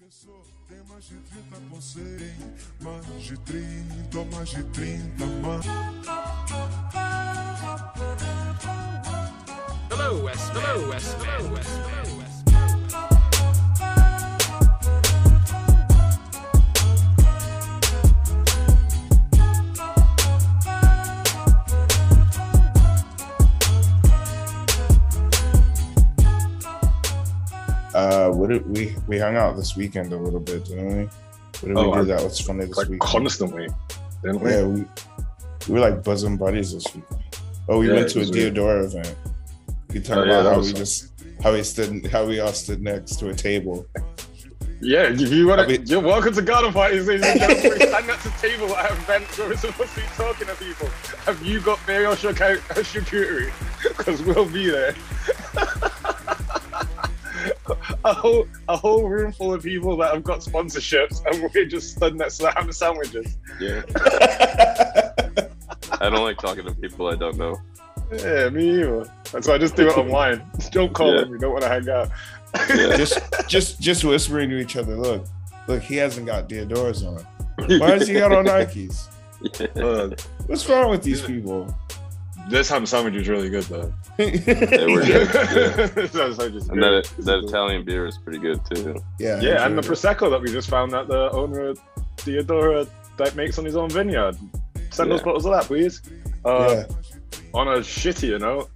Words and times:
Professor, 0.00 0.42
tem 0.66 0.78
mais 0.88 1.04
de 1.04 1.14
30 1.14 1.68
com 1.68 1.78
100, 1.78 2.02
mais 2.80 3.22
de 3.22 3.38
30, 3.40 4.34
mais 4.34 4.48
de 4.48 4.64
30, 4.64 5.26
mais. 5.42 5.66
Hello, 9.90 10.24
West. 10.24 10.54
Hello, 10.54 10.88
West. 10.88 11.16
Hello, 11.20 12.19
did 28.50 28.66
we 28.76 28.94
we 29.06 29.18
hung 29.18 29.36
out 29.36 29.56
this 29.56 29.76
weekend 29.76 30.12
a 30.12 30.16
little 30.16 30.40
bit, 30.40 30.64
didn't 30.64 30.88
we? 30.98 31.04
What 31.04 31.62
did 31.62 31.76
Oh, 31.76 31.88
we 31.90 31.94
do 31.94 32.00
I- 32.00 32.16
that 32.16 32.24
was 32.24 32.40
funny 32.40 32.64
this 32.66 32.76
like 32.76 32.88
week? 32.88 33.00
constantly, 33.00 33.68
didn't 34.22 34.40
we? 34.40 34.50
Yeah, 34.50 34.64
we 34.64 34.84
we 35.68 35.74
were 35.74 35.80
like 35.80 36.02
bosom 36.02 36.36
buddies 36.36 36.72
this 36.72 36.84
weekend. 36.94 37.20
Oh, 37.68 37.78
we 37.78 37.88
Yeah, 37.88 37.94
went 37.94 38.08
to 38.10 38.22
a 38.22 38.30
weird. 38.30 38.58
Event. 38.58 39.14
We 39.92 40.00
talked 40.00 40.18
Oh, 40.18 40.22
about 40.24 40.42
that 40.44 40.54
how 40.54 40.60
we 40.60 40.66
fun. 40.66 40.74
just 40.76 41.12
how 41.42 41.52
we 41.52 41.62
stood 41.62 42.06
how 42.08 42.24
we 42.26 42.40
all 42.40 42.52
stood 42.52 42.82
next 42.82 43.16
to 43.20 43.28
a 43.28 43.34
table. 43.34 43.86
Yeah, 44.82 45.10
if 45.12 45.20
you 45.30 45.46
want 45.46 45.60
to, 45.60 45.66
mean- 45.68 45.86
you're 45.86 46.00
welcome 46.00 46.32
to 46.32 46.40
garden 46.40 46.72
parties, 46.72 47.06
ladies 47.06 47.26
and 47.26 47.38
gentlemen. 47.38 47.80
Stand 47.88 48.10
at 48.10 48.18
the 48.20 48.30
table 48.40 48.74
at 48.76 48.90
events 48.92 49.36
where 49.38 49.48
we're 49.50 49.56
supposed 49.58 49.92
to 49.94 50.00
be 50.00 50.06
talking 50.16 50.46
to 50.46 50.54
people. 50.54 50.88
Have 51.26 51.42
you 51.42 51.60
got 51.60 51.78
burial 51.86 52.14
charcu- 52.14 52.56
charcuterie? 52.90 53.52
Because 53.96 54.22
we'll 54.22 54.46
be 54.48 54.70
there. 54.70 54.94
A 58.04 58.12
whole 58.12 58.46
a 58.68 58.76
whole 58.76 59.08
room 59.08 59.32
full 59.32 59.54
of 59.54 59.62
people 59.62 59.96
that 59.98 60.12
have 60.14 60.24
got 60.24 60.40
sponsorships, 60.40 61.24
and 61.26 61.48
we're 61.54 61.66
just 61.66 61.96
stood 61.96 62.16
next 62.16 62.38
to 62.38 62.44
the 62.44 62.50
ham 62.52 62.72
sandwiches. 62.72 63.36
Yeah. 63.60 63.82
I 66.00 66.08
don't 66.08 66.22
like 66.24 66.38
talking 66.38 66.64
to 66.64 66.74
people 66.74 67.08
I 67.08 67.16
don't 67.16 67.36
know. 67.36 67.60
Yeah, 68.12 68.48
me 68.48 68.80
either. 68.80 69.04
And 69.34 69.44
so 69.44 69.54
I 69.54 69.58
just 69.58 69.76
do 69.76 69.88
it 69.88 69.96
online. 69.96 70.42
Don't 70.72 70.92
call 70.92 71.14
Yeah. 71.14 71.20
them. 71.22 71.30
We 71.30 71.38
don't 71.38 71.52
want 71.52 71.62
to 71.62 71.68
hang 71.68 71.88
out. 71.88 72.10
just 72.96 73.18
just 73.48 73.80
just 73.80 74.04
whispering 74.04 74.50
to 74.50 74.58
each 74.58 74.76
other. 74.76 74.96
Look, 74.96 75.26
look, 75.68 75.82
he 75.82 75.96
hasn't 75.96 76.26
got 76.26 76.48
Theodoras 76.48 77.04
on. 77.06 77.24
Why 77.78 77.98
does 77.98 78.08
he 78.08 78.14
got 78.14 78.32
on 78.32 78.46
Nikes? 78.46 79.06
Yeah. 79.58 79.68
Uh, 79.82 80.10
What's 80.48 80.68
wrong 80.68 80.90
with 80.90 81.02
these 81.02 81.22
people? 81.22 81.74
This 82.48 82.68
ham 82.68 82.86
sandwich 82.86 83.14
is 83.14 83.28
really 83.28 83.50
good, 83.50 83.64
though. 83.64 83.92
They 84.16 84.86
were 84.86 85.02
good. 85.02 85.28
Yeah. 85.32 85.86
This 85.94 86.12
ham 86.14 86.34
sandwich 86.34 86.64
And 86.68 86.80
good. 86.80 87.04
that 87.04 87.24
that 87.24 87.44
Italian 87.44 87.84
beer 87.84 88.06
is 88.06 88.18
pretty 88.18 88.38
good 88.38 88.60
too. 88.74 88.94
yeah, 89.18 89.40
Yeah, 89.40 89.66
and 89.66 89.76
the 89.76 89.82
prosecco 89.82 90.30
that 90.30 90.40
we 90.40 90.50
just 90.52 90.68
found 90.70 90.92
that 90.92 91.08
the 91.08 91.30
owner 91.32 91.68
of 91.68 91.80
Theodora 92.18 92.86
that 93.16 93.34
makes 93.36 93.58
on 93.58 93.64
his 93.64 93.76
own 93.76 93.90
vineyard. 93.90 94.36
Send 94.90 95.12
us 95.12 95.20
Yeah. 95.20 95.24
bottles 95.24 95.44
of 95.46 95.52
that, 95.52 95.64
please. 95.64 96.02
Uh, 96.44 96.84
yeah. 96.88 96.96
On 97.54 97.68
a 97.68 97.78
shittier 97.80 98.40
note, 98.40 98.70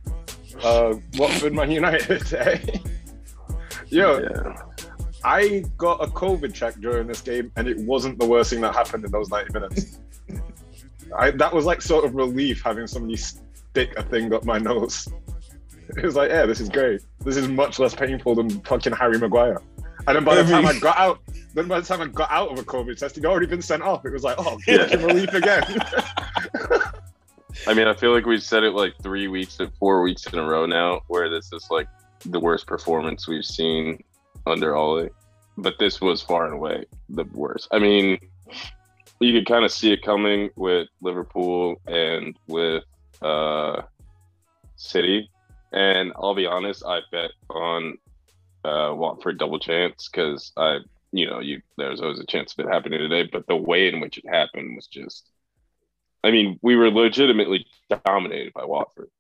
uh, 0.62 0.95
Watford 1.19 1.55
Man 1.55 1.71
United. 1.71 2.33
eh? 2.34 2.59
Yo, 3.89 4.19
Yeah. 4.21 4.56
I 5.25 5.65
got 5.78 6.03
a 6.05 6.06
COVID 6.09 6.53
check 6.53 6.75
during 6.81 7.06
this 7.06 7.23
game, 7.23 7.51
and 7.56 7.67
it 7.67 7.78
wasn't 7.78 8.19
the 8.19 8.27
worst 8.27 8.51
thing 8.51 8.61
that 8.61 8.75
happened 8.75 9.05
in 9.06 9.11
those 9.11 9.31
90 9.31 9.53
minutes. 9.55 10.01
I, 11.19 11.31
that 11.33 11.53
was 11.55 11.65
like 11.65 11.81
sort 11.81 12.05
of 12.05 12.15
relief 12.15 12.62
having 12.62 12.87
somebody 12.87 13.17
stick 13.75 13.92
a 13.97 14.05
thing 14.05 14.33
up 14.33 14.44
my 14.44 14.58
nose. 14.58 15.08
It 15.98 16.03
was 16.03 16.17
like, 16.17 16.30
yeah, 16.30 16.47
this 16.47 16.61
is 16.61 16.70
great. 16.70 17.03
This 17.27 17.36
is 17.36 17.47
much 17.47 17.78
less 17.78 17.94
painful 17.94 18.34
than 18.34 18.48
fucking 18.62 18.94
Harry 18.94 19.19
Maguire. 19.19 19.61
And 20.06 20.16
then 20.16 20.25
by 20.25 20.34
the 20.34 20.50
time 20.50 20.64
I 20.64 20.78
got 20.78 20.97
out, 20.97 21.20
then 21.53 21.69
by 21.69 21.78
the 21.78 21.86
time 21.86 22.00
I 22.00 22.06
got 22.06 22.31
out 22.31 22.50
of 22.50 22.58
a 22.58 22.62
COVID 22.62 22.97
test, 22.98 23.16
he'd 23.16 23.27
already 23.27 23.44
been 23.44 23.61
sent 23.61 23.83
off. 23.83 24.06
It 24.06 24.11
was 24.11 24.25
like, 24.25 24.36
oh, 24.39 24.58
Yeah. 24.66 24.86
relief 24.94 25.34
again. 25.34 25.62
I 27.66 27.75
mean, 27.75 27.86
I 27.86 27.94
feel 27.94 28.15
like 28.15 28.25
we've 28.25 28.43
said 28.43 28.65
it 28.65 28.71
like 28.71 28.94
three 29.03 29.28
weeks 29.28 29.60
or 29.60 29.69
four 29.78 30.00
weeks 30.00 30.25
in 30.26 30.38
a 30.38 30.43
row 30.43 30.65
now, 30.65 31.03
where 31.09 31.28
this 31.28 31.53
is 31.53 31.66
like 31.70 31.87
the 32.25 32.41
worst 32.41 32.66
performance 32.66 33.28
we've 33.28 33.44
seen 33.44 34.03
under 34.47 34.75
Ole. 34.75 35.10
But 35.59 35.75
this 35.78 36.00
was 36.00 36.22
far 36.22 36.47
and 36.47 36.54
away 36.54 36.87
the 37.10 37.25
worst. 37.34 37.69
I 37.72 37.78
mean, 37.78 38.19
you 39.20 39.32
could 39.34 39.47
kind 39.47 39.66
of 39.66 39.70
see 39.70 39.93
it 39.93 40.03
coming 40.03 40.49
with 40.56 40.88
Liverpool 41.03 41.76
and 41.87 42.34
with 42.49 42.84
uh, 43.22 43.82
City. 44.76 45.30
And 45.72 46.12
I'll 46.16 46.34
be 46.34 46.47
honest, 46.47 46.84
I 46.86 47.00
bet 47.10 47.32
on 47.50 47.98
uh, 48.64 48.94
Watford 48.94 49.38
double 49.38 49.58
chance 49.58 50.08
because 50.08 50.52
I, 50.56 50.78
you 51.12 51.28
know, 51.28 51.41
you 51.41 51.62
there's 51.76 52.00
always 52.00 52.20
a 52.20 52.26
chance 52.26 52.54
of 52.56 52.64
it 52.64 52.72
happening 52.72 53.00
today. 53.00 53.28
But 53.30 53.47
the 53.47 53.56
way 53.56 53.88
in 53.88 54.00
which 54.00 54.19
it 54.19 54.28
happened 54.28 54.76
was 54.76 54.86
just 54.86 55.28
I 56.25 56.30
mean, 56.30 56.58
we 56.62 56.75
were 56.75 56.91
legitimately 56.91 57.66
dominated 58.04 58.54
by 58.54 58.64
Watford. 58.64 59.10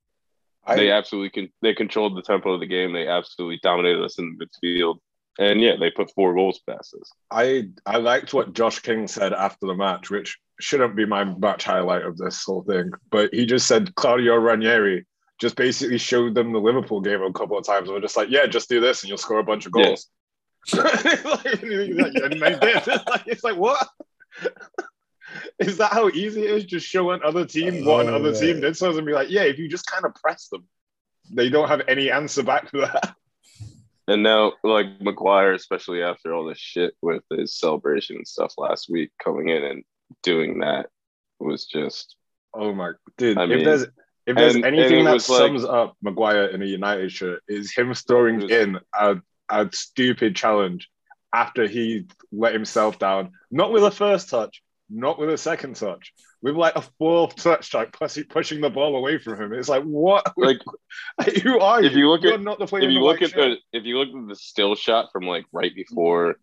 they 0.66 0.90
absolutely 0.90 1.28
con- 1.42 1.52
they 1.60 1.74
controlled 1.74 2.16
the 2.16 2.22
tempo 2.22 2.54
of 2.54 2.60
the 2.60 2.66
game. 2.66 2.94
They 2.94 3.06
absolutely 3.06 3.60
dominated 3.62 4.02
us 4.02 4.18
in 4.18 4.38
the 4.38 4.46
midfield, 4.46 4.98
and 5.38 5.60
yeah, 5.60 5.76
they 5.78 5.90
put 5.90 6.10
four 6.14 6.34
goals 6.34 6.60
past 6.66 6.94
us. 6.94 7.12
I 7.30 7.68
I 7.84 7.98
liked 7.98 8.32
what 8.32 8.54
Josh 8.54 8.78
King 8.78 9.06
said 9.06 9.34
after 9.34 9.66
the 9.66 9.74
match, 9.74 10.10
which 10.10 10.38
shouldn't 10.60 10.96
be 10.96 11.04
my 11.06 11.24
match 11.24 11.64
highlight 11.64 12.02
of 12.02 12.16
this 12.16 12.44
whole 12.44 12.62
thing. 12.62 12.90
But 13.10 13.32
he 13.34 13.46
just 13.46 13.66
said 13.66 13.94
Claudio 13.94 14.36
Ranieri 14.36 15.06
just 15.40 15.56
basically 15.56 15.98
showed 15.98 16.34
them 16.34 16.52
the 16.52 16.60
Liverpool 16.60 17.00
game 17.00 17.22
a 17.22 17.32
couple 17.32 17.58
of 17.58 17.66
times. 17.66 17.88
And 17.88 17.94
we're 17.96 18.00
just 18.02 18.16
like, 18.16 18.30
yeah, 18.30 18.46
just 18.46 18.68
do 18.68 18.80
this 18.80 19.02
and 19.02 19.08
you'll 19.08 19.18
score 19.18 19.38
a 19.40 19.44
bunch 19.44 19.66
of 19.66 19.72
Yeah. 19.74 19.86
goals. 19.86 20.08
Like, 20.74 21.62
and 21.62 22.40
they 22.42 22.54
did. 22.54 22.82
Like, 23.06 23.24
it's 23.26 23.44
like 23.44 23.56
what? 23.56 23.86
Is 25.58 25.78
that 25.78 25.92
how 25.92 26.08
easy 26.10 26.44
it 26.44 26.50
is? 26.50 26.64
Just 26.64 26.86
show 26.86 27.10
another 27.10 27.44
team 27.44 27.84
what 27.84 28.04
Oh, 28.04 28.08
another 28.08 28.32
team 28.32 28.60
did 28.60 28.76
so 28.76 28.96
and 28.96 29.06
be 29.06 29.12
like, 29.12 29.30
yeah, 29.30 29.42
if 29.42 29.58
you 29.58 29.68
just 29.68 29.86
kind 29.86 30.04
of 30.04 30.14
press 30.14 30.48
them, 30.48 30.64
they 31.32 31.48
don't 31.48 31.68
have 31.68 31.82
any 31.88 32.10
answer 32.10 32.42
back 32.42 32.70
to 32.70 32.78
that. 32.82 33.14
And 34.06 34.22
now, 34.22 34.52
like 34.62 35.00
Maguire, 35.00 35.54
especially 35.54 36.02
after 36.02 36.34
all 36.34 36.44
this 36.44 36.58
shit 36.58 36.94
with 37.00 37.22
his 37.30 37.54
celebration 37.54 38.16
and 38.16 38.28
stuff 38.28 38.52
last 38.58 38.90
week, 38.90 39.10
coming 39.22 39.48
in 39.48 39.64
and 39.64 39.82
doing 40.22 40.60
that 40.60 40.86
was 41.40 41.66
just 41.66 42.16
Oh 42.56 42.72
my 42.72 42.92
dude! 43.18 43.36
I 43.36 43.44
if 43.44 43.48
mean, 43.50 43.64
there's 43.64 43.82
if 44.26 44.36
there's 44.36 44.54
and- 44.54 44.64
anything 44.64 44.98
and 44.98 45.06
that 45.08 45.14
was 45.14 45.28
like- 45.28 45.38
sums 45.38 45.64
up 45.64 45.96
Maguire 46.02 46.44
in 46.46 46.62
a 46.62 46.66
United 46.66 47.10
shirt, 47.10 47.42
is 47.48 47.74
him 47.74 47.92
throwing 47.94 48.36
was- 48.40 48.50
in 48.50 48.78
a, 48.98 49.16
a 49.50 49.68
stupid 49.72 50.36
challenge 50.36 50.88
after 51.32 51.66
he 51.66 52.06
let 52.30 52.52
himself 52.52 52.98
down, 53.00 53.32
not 53.50 53.72
with 53.72 53.82
a 53.82 53.90
first 53.90 54.30
touch, 54.30 54.62
not 54.88 55.18
with 55.18 55.30
a 55.30 55.36
second 55.36 55.74
touch, 55.74 56.12
with 56.42 56.54
like 56.54 56.76
a 56.76 56.82
fourth 56.98 57.34
touch, 57.34 57.74
like 57.74 57.92
pushing, 57.92 58.22
pushing 58.24 58.60
the 58.60 58.70
ball 58.70 58.94
away 58.96 59.18
from 59.18 59.42
him. 59.42 59.52
It's 59.52 59.68
like 59.68 59.82
what? 59.82 60.32
like 60.36 60.58
who 61.42 61.58
are 61.58 61.80
you? 61.82 61.88
if 61.88 61.96
you 61.96 62.08
look 62.08 62.22
You're 62.22 62.34
at- 62.34 62.40
not 62.40 62.60
the 62.60 62.66
player. 62.68 62.84
if 62.84 62.90
you 62.92 63.00
look 63.00 63.20
at 63.20 63.30
shirt. 63.30 63.58
the 63.72 63.78
if 63.78 63.84
you 63.84 63.98
look 63.98 64.08
at 64.14 64.28
the 64.28 64.36
still 64.36 64.76
shot 64.76 65.08
from 65.12 65.24
like 65.26 65.44
right 65.50 65.74
before 65.74 66.36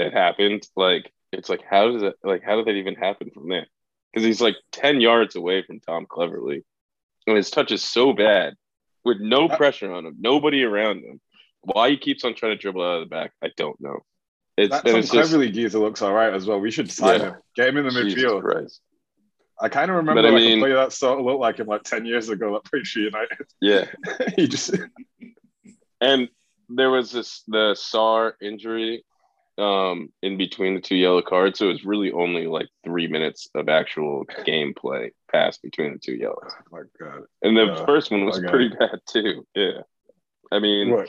it 0.00 0.12
happened, 0.12 0.66
like 0.74 1.12
it's 1.34 1.48
like 1.48 1.62
how 1.68 1.90
does 1.90 2.02
it 2.02 2.14
like 2.24 2.42
how 2.42 2.56
did 2.56 2.66
that 2.66 2.72
even 2.76 2.94
happen 2.94 3.30
from 3.32 3.48
there? 3.48 3.66
Because 4.12 4.26
he's 4.26 4.40
like 4.40 4.56
ten 4.72 5.00
yards 5.00 5.36
away 5.36 5.62
from 5.62 5.80
Tom 5.80 6.06
Cleverley, 6.06 6.62
and 7.26 7.36
his 7.36 7.50
touch 7.50 7.72
is 7.72 7.82
so 7.82 8.12
bad 8.12 8.54
with 9.04 9.18
no 9.20 9.48
uh, 9.48 9.56
pressure 9.56 9.92
on 9.92 10.06
him, 10.06 10.16
nobody 10.18 10.62
around 10.62 10.98
him. 11.04 11.20
Why 11.62 11.90
he 11.90 11.96
keeps 11.96 12.24
on 12.24 12.34
trying 12.34 12.52
to 12.52 12.56
dribble 12.56 12.82
out 12.82 13.02
of 13.02 13.08
the 13.08 13.14
back, 13.14 13.32
I 13.42 13.48
don't 13.56 13.80
know. 13.80 14.00
It's, 14.56 14.70
that 14.70 14.84
Tom 14.84 14.96
it's 14.96 15.10
just 15.10 15.32
Cleverley 15.32 15.52
geezer 15.52 15.78
looks 15.78 16.00
all 16.02 16.12
right 16.12 16.32
as 16.32 16.46
well. 16.46 16.60
We 16.60 16.70
should 16.70 16.90
sign 16.90 17.20
Yeah. 17.20 17.26
him, 17.26 17.34
get 17.56 17.68
him 17.70 17.76
in 17.78 17.84
the 17.86 17.90
Jesus 18.04 18.22
midfield. 18.22 18.42
Christ. 18.42 18.80
I 19.60 19.68
kind 19.68 19.90
of 19.90 19.96
remember 19.98 20.22
But 20.22 20.28
I 20.28 20.32
like 20.32 20.42
mean- 20.42 20.58
a 20.58 20.62
player 20.62 20.74
that 20.76 20.92
sort 20.92 21.18
of 21.18 21.24
looked 21.24 21.40
like 21.40 21.58
him 21.58 21.66
like 21.66 21.82
ten 21.82 22.04
years 22.04 22.28
ago 22.28 22.56
at 22.56 22.68
for 22.68 22.78
United. 22.96 23.46
Yeah, 23.60 23.86
he 24.36 24.46
just 24.46 24.74
and 26.00 26.28
there 26.68 26.90
was 26.90 27.10
this 27.12 27.42
the 27.46 27.74
Sarr 27.74 28.32
injury 28.40 29.04
um 29.56 30.08
in 30.22 30.36
between 30.36 30.74
the 30.74 30.80
two 30.80 30.96
yellow 30.96 31.22
cards. 31.22 31.58
So 31.58 31.66
it 31.66 31.72
was 31.72 31.84
really 31.84 32.10
only 32.12 32.46
like 32.46 32.68
three 32.84 33.06
minutes 33.06 33.48
of 33.54 33.68
actual 33.68 34.24
gameplay 34.44 35.10
passed 35.30 35.62
between 35.62 35.92
the 35.92 35.98
two 35.98 36.14
yellows. 36.16 36.50
Oh 36.50 36.62
my 36.72 36.82
god. 36.98 37.22
and 37.42 37.56
the 37.56 37.66
Yeah, 37.66 37.84
first 37.86 38.10
one 38.10 38.24
was 38.24 38.40
pretty 38.40 38.68
bad 38.68 38.98
too. 39.08 39.46
Yeah. 39.54 39.82
I 40.50 40.58
mean 40.58 40.90
What? 40.90 41.08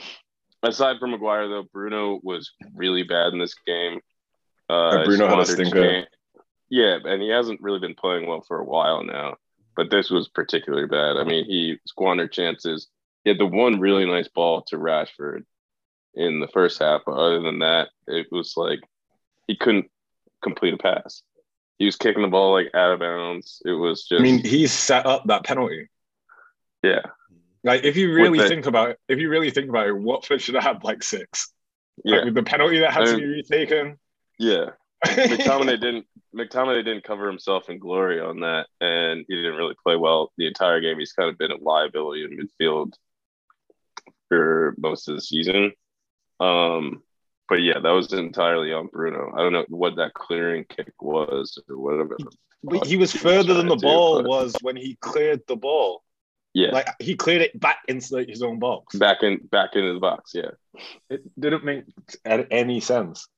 aside 0.62 0.98
from 1.00 1.10
maguire 1.10 1.48
though 1.48 1.64
bruno 1.72 2.20
was 2.22 2.52
really 2.74 3.02
bad 3.02 3.32
in 3.32 3.38
this 3.40 3.54
game. 3.66 4.00
Uh 4.68 5.04
Bruno 5.04 5.28
had 5.28 5.40
a 5.40 5.46
stinker. 5.46 6.06
yeah 6.70 6.98
and 7.04 7.20
he 7.22 7.28
hasn't 7.28 7.60
really 7.60 7.80
been 7.80 7.94
playing 7.94 8.26
well 8.28 8.42
for 8.46 8.58
a 8.60 8.64
while 8.64 9.02
now 9.04 9.36
but 9.76 9.90
this 9.90 10.08
was 10.08 10.28
particularly 10.28 10.86
bad. 10.86 11.16
I 11.16 11.24
mean 11.24 11.44
he 11.46 11.78
squandered 11.86 12.32
chances. 12.32 12.86
He 13.24 13.30
had 13.30 13.38
the 13.40 13.46
one 13.46 13.80
really 13.80 14.06
nice 14.06 14.28
ball 14.28 14.62
to 14.68 14.76
rashford 14.78 15.42
in 16.16 16.40
the 16.40 16.48
first 16.48 16.78
half. 16.80 17.02
But 17.06 17.12
other 17.12 17.40
than 17.40 17.60
that, 17.60 17.88
it 18.06 18.26
was 18.32 18.54
like 18.56 18.80
he 19.46 19.56
couldn't 19.56 19.90
complete 20.42 20.74
a 20.74 20.78
pass. 20.78 21.22
He 21.78 21.84
was 21.84 21.96
kicking 21.96 22.22
the 22.22 22.28
ball 22.28 22.52
like 22.52 22.70
out 22.74 22.92
of 22.92 23.00
bounds. 23.00 23.60
It 23.64 23.72
was 23.72 24.04
just 24.08 24.20
I 24.20 24.22
mean, 24.22 24.42
he 24.42 24.66
set 24.66 25.06
up 25.06 25.26
that 25.26 25.44
penalty. 25.44 25.88
yeah. 26.82 27.02
Like, 27.64 27.82
if 27.84 27.96
you 27.96 28.12
really 28.14 28.38
the- 28.38 28.48
think 28.48 28.66
about 28.66 28.90
it, 28.90 29.00
if 29.08 29.18
you 29.18 29.28
really 29.28 29.50
think 29.50 29.68
about 29.68 29.88
it, 29.88 29.96
Watford 29.96 30.40
should 30.40 30.54
have 30.54 30.62
had 30.64 30.84
like 30.84 31.02
six. 31.02 31.52
Yeah, 32.04 32.16
Like, 32.16 32.24
with 32.26 32.34
the 32.34 32.42
penalty 32.44 32.78
that 32.80 32.92
had 32.92 33.06
to 33.06 33.16
be 33.16 33.24
retaken. 33.26 33.98
yeah. 34.38 34.70
McTominay 35.04 35.78
didn't 35.80 36.06
McTominay 36.34 36.84
didn't 36.84 37.04
cover 37.04 37.26
himself 37.26 37.68
in 37.68 37.78
glory 37.78 38.20
on 38.20 38.40
that, 38.40 38.66
and 38.80 39.24
he 39.28 39.34
didn't 39.36 39.56
really 39.56 39.74
play 39.82 39.96
well 39.96 40.32
the 40.38 40.46
entire 40.46 40.80
game. 40.80 40.98
He's 40.98 41.12
kind 41.12 41.28
of 41.28 41.36
been 41.38 41.50
a 41.50 41.56
liability 41.56 42.24
in 42.24 42.38
midfield 42.38 42.92
for 44.28 44.74
most 44.78 45.08
of 45.08 45.14
the 45.16 45.20
season. 45.20 45.72
Um, 46.40 47.02
but 47.48 47.56
yeah, 47.62 47.78
that 47.78 47.90
was 47.90 48.12
entirely 48.12 48.72
on 48.72 48.88
Bruno. 48.88 49.32
I 49.36 49.38
don't 49.38 49.52
know 49.52 49.64
what 49.68 49.96
that 49.96 50.14
clearing 50.14 50.64
kick 50.68 50.92
was 51.00 51.58
or 51.68 51.78
whatever. 51.78 52.16
But 52.62 52.86
he 52.86 52.96
was 52.96 53.12
further 53.12 53.54
than 53.54 53.68
the 53.68 53.76
ball 53.76 54.24
was 54.24 54.56
when 54.62 54.76
he 54.76 54.96
cleared 55.00 55.42
the 55.46 55.56
ball. 55.56 56.02
Yeah, 56.54 56.70
Like 56.72 56.88
he 57.00 57.14
cleared 57.16 57.42
it 57.42 57.60
back 57.60 57.80
into 57.86 58.24
his 58.26 58.40
own 58.42 58.58
box. 58.58 58.96
back 58.96 59.22
in 59.22 59.46
back 59.52 59.76
into 59.76 59.92
the 59.92 60.00
box. 60.00 60.32
Yeah, 60.34 60.52
It 61.10 61.22
didn't 61.38 61.64
make 61.64 61.84
any 62.50 62.80
sense. 62.80 63.28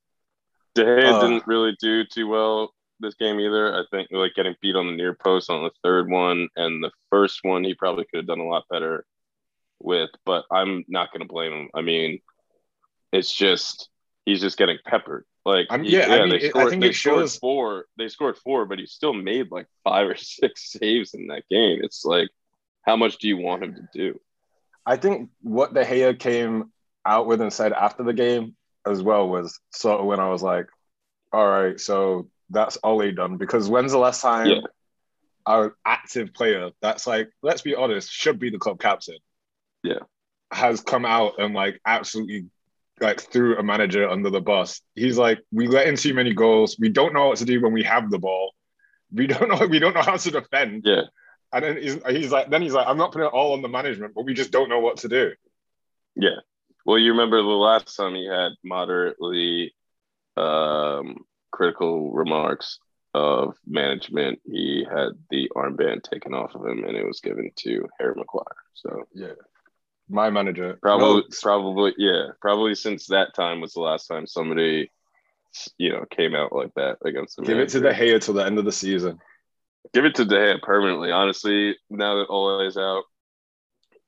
De 0.73 0.83
Gea 0.85 1.03
Uh. 1.13 1.21
didn't 1.21 1.45
really 1.45 1.75
do 1.81 2.05
too 2.05 2.27
well 2.29 2.73
this 3.01 3.15
game 3.15 3.39
either. 3.41 3.75
I 3.75 3.83
think 3.91 4.07
like 4.11 4.35
getting 4.35 4.55
beat 4.61 4.75
on 4.77 4.87
the 4.87 4.93
near 4.95 5.13
post 5.13 5.49
on 5.49 5.63
the 5.63 5.71
third 5.83 6.09
one 6.09 6.47
and 6.55 6.81
the 6.83 6.91
first 7.09 7.39
one 7.43 7.63
he 7.63 7.73
probably 7.73 8.05
could 8.05 8.19
have 8.19 8.27
done 8.27 8.39
a 8.39 8.47
lot 8.47 8.63
better 8.69 9.05
with, 9.81 10.09
but 10.25 10.45
I'm 10.49 10.85
not 10.87 11.11
going 11.11 11.21
to 11.21 11.27
blame 11.27 11.51
him. 11.51 11.69
I 11.73 11.81
mean, 11.81 12.19
it's 13.11 13.33
just 13.33 13.89
he's 14.25 14.41
just 14.41 14.57
getting 14.57 14.77
peppered. 14.85 15.25
Like 15.45 15.67
I'm- 15.69 15.83
he- 15.83 15.93
yeah, 15.97 16.07
I 16.07 16.19
mean, 16.21 16.29
they 16.29 16.35
it- 16.37 16.45
I 16.45 16.49
scored. 16.49 16.69
think 16.69 16.81
they 16.83 16.91
scored 16.93 17.19
shows- 17.21 17.37
four. 17.37 17.85
They 17.97 18.07
scored 18.09 18.37
four, 18.37 18.65
but 18.65 18.79
he 18.79 18.85
still 18.85 19.13
made 19.13 19.51
like 19.51 19.67
five 19.83 20.07
or 20.07 20.15
six 20.17 20.71
saves 20.71 21.13
in 21.13 21.27
that 21.27 21.43
game. 21.49 21.79
It's 21.83 22.05
like, 22.05 22.29
how 22.83 22.95
much 22.95 23.17
do 23.17 23.27
you 23.27 23.37
want 23.37 23.63
him 23.63 23.75
to 23.75 23.87
do? 23.93 24.19
I 24.85 24.97
think 24.97 25.29
what 25.41 25.73
De 25.73 25.83
Gea 25.85 26.17
came 26.17 26.71
out 27.05 27.27
with 27.27 27.41
and 27.41 27.53
said 27.53 27.73
after 27.73 28.03
the 28.03 28.13
game 28.13 28.55
as 28.85 29.01
well 29.01 29.27
was 29.29 29.59
sort 29.71 29.99
of 29.99 30.05
when 30.05 30.19
I 30.19 30.29
was 30.29 30.41
like, 30.41 30.67
all 31.31 31.47
right, 31.47 31.79
so 31.79 32.29
that's 32.49 32.77
Ole 32.83 33.11
done. 33.11 33.37
Because 33.37 33.69
when's 33.69 33.91
the 33.91 33.97
last 33.99 34.21
time 34.21 34.47
Yeah. 34.47 34.61
our 35.45 35.75
active 35.85 36.33
player 36.33 36.71
that's 36.81 37.05
like, 37.07 37.29
let's 37.43 37.61
be 37.61 37.75
honest, 37.75 38.11
should 38.11 38.39
be 38.39 38.49
the 38.49 38.57
club 38.57 38.79
captain, 38.79 39.17
Yeah. 39.83 39.99
has 40.51 40.81
come 40.81 41.05
out 41.05 41.35
and 41.39 41.53
like 41.53 41.79
absolutely 41.85 42.47
like 43.01 43.21
threw 43.21 43.57
a 43.57 43.63
manager 43.63 44.07
under 44.07 44.29
the 44.29 44.41
bus. 44.41 44.81
He's 44.95 45.17
like, 45.17 45.39
we 45.51 45.67
let 45.67 45.87
in 45.87 45.95
too 45.95 46.13
many 46.13 46.33
goals. 46.33 46.77
We 46.79 46.89
don't 46.89 47.13
know 47.13 47.27
what 47.27 47.37
to 47.39 47.45
do 47.45 47.61
when 47.61 47.73
we 47.73 47.83
have 47.83 48.09
the 48.09 48.19
ball. 48.19 48.53
We 49.11 49.27
don't 49.27 49.49
know. 49.49 49.65
We 49.67 49.79
don't 49.79 49.93
know 49.95 50.01
how 50.01 50.17
to 50.17 50.31
defend. 50.31 50.83
Yeah, 50.85 51.03
And 51.51 51.63
then 51.63 51.77
he's, 51.77 51.97
he's 52.09 52.31
like, 52.31 52.49
then 52.49 52.61
he's 52.61 52.73
like, 52.73 52.87
I'm 52.87 52.97
not 52.97 53.11
putting 53.11 53.27
it 53.27 53.33
all 53.33 53.53
on 53.53 53.61
the 53.61 53.67
management, 53.67 54.13
but 54.13 54.25
we 54.25 54.33
just 54.33 54.51
don't 54.51 54.69
know 54.69 54.79
what 54.79 54.97
to 54.97 55.09
do. 55.09 55.31
Yeah. 56.15 56.39
Well, 56.85 56.97
you 56.97 57.11
remember 57.11 57.37
the 57.41 57.47
last 57.47 57.95
time 57.95 58.15
he 58.15 58.27
had 58.27 58.51
moderately 58.63 59.73
um, 60.37 61.17
critical 61.51 62.11
remarks 62.11 62.79
of 63.13 63.55
management. 63.65 64.39
He 64.45 64.85
had 64.89 65.09
the 65.29 65.49
armband 65.55 66.03
taken 66.03 66.33
off 66.33 66.55
of 66.55 66.65
him, 66.65 66.83
and 66.83 66.95
it 66.95 67.05
was 67.05 67.19
given 67.19 67.51
to 67.57 67.87
Harry 67.99 68.13
Maguire. 68.15 68.45
So 68.75 69.07
Yeah. 69.13 69.33
My 70.09 70.29
manager. 70.29 70.77
probably, 70.81 71.23
probably, 71.41 71.93
yeah, 71.97 72.29
probably 72.41 72.75
since 72.75 73.07
that 73.07 73.33
time 73.35 73.61
was 73.61 73.73
the 73.73 73.81
last 73.81 74.07
time 74.07 74.25
somebody, 74.25 74.91
you 75.77 75.91
know, 75.91 76.05
came 76.09 76.33
out 76.35 76.51
like 76.53 76.73
that 76.75 76.97
against 77.05 77.35
the 77.37 77.43
give 77.43 77.59
it 77.59 77.69
to 77.69 77.79
the 77.79 77.89
manager. 77.91 78.17
Gea 78.17 78.21
till 78.23 78.33
the 78.33 78.45
end 78.45 78.57
of 78.57 78.65
the 78.65 78.71
season. 78.71 79.19
Give 79.93 80.05
it 80.05 80.15
to 80.15 80.25
De 80.25 80.35
Gea 80.35 80.61
permanently. 80.61 81.11
Honestly, 81.11 81.77
now 81.89 82.15
that 82.17 82.27
Ole 82.27 82.61
is 82.67 82.77
out, 82.77 83.03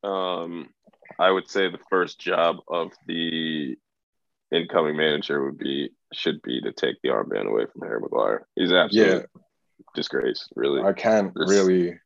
um, 0.03 0.69
I 1.19 1.29
would 1.29 1.47
say 1.49 1.69
the 1.69 1.77
first 1.89 2.19
job 2.19 2.57
of 2.67 2.91
the 3.07 3.77
incoming 4.51 4.97
manager 4.97 5.43
would 5.45 5.57
be 5.57 5.91
should 6.13 6.41
be 6.41 6.61
to 6.61 6.71
take 6.73 6.95
the 7.03 7.09
armband 7.09 7.47
away 7.47 7.65
from 7.71 7.87
Harry 7.87 8.01
Maguire. 8.01 8.45
He's 8.55 8.71
absolutely 8.71 9.13
Yeah, 9.19 9.41
disgrace, 9.95 10.49
really. 10.55 10.81
I 10.81 10.93
can't 10.93 11.33
This- 11.35 11.49
really 11.49 11.99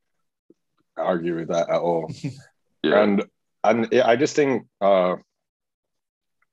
argue 0.96 1.36
with 1.36 1.48
that 1.48 1.68
at 1.70 1.80
all. 1.80 2.10
yeah, 2.82 3.02
And 3.02 3.24
and 3.70 3.88
yeah, 3.92 4.06
I 4.06 4.16
just 4.16 4.36
think 4.36 4.66
uh 4.80 5.16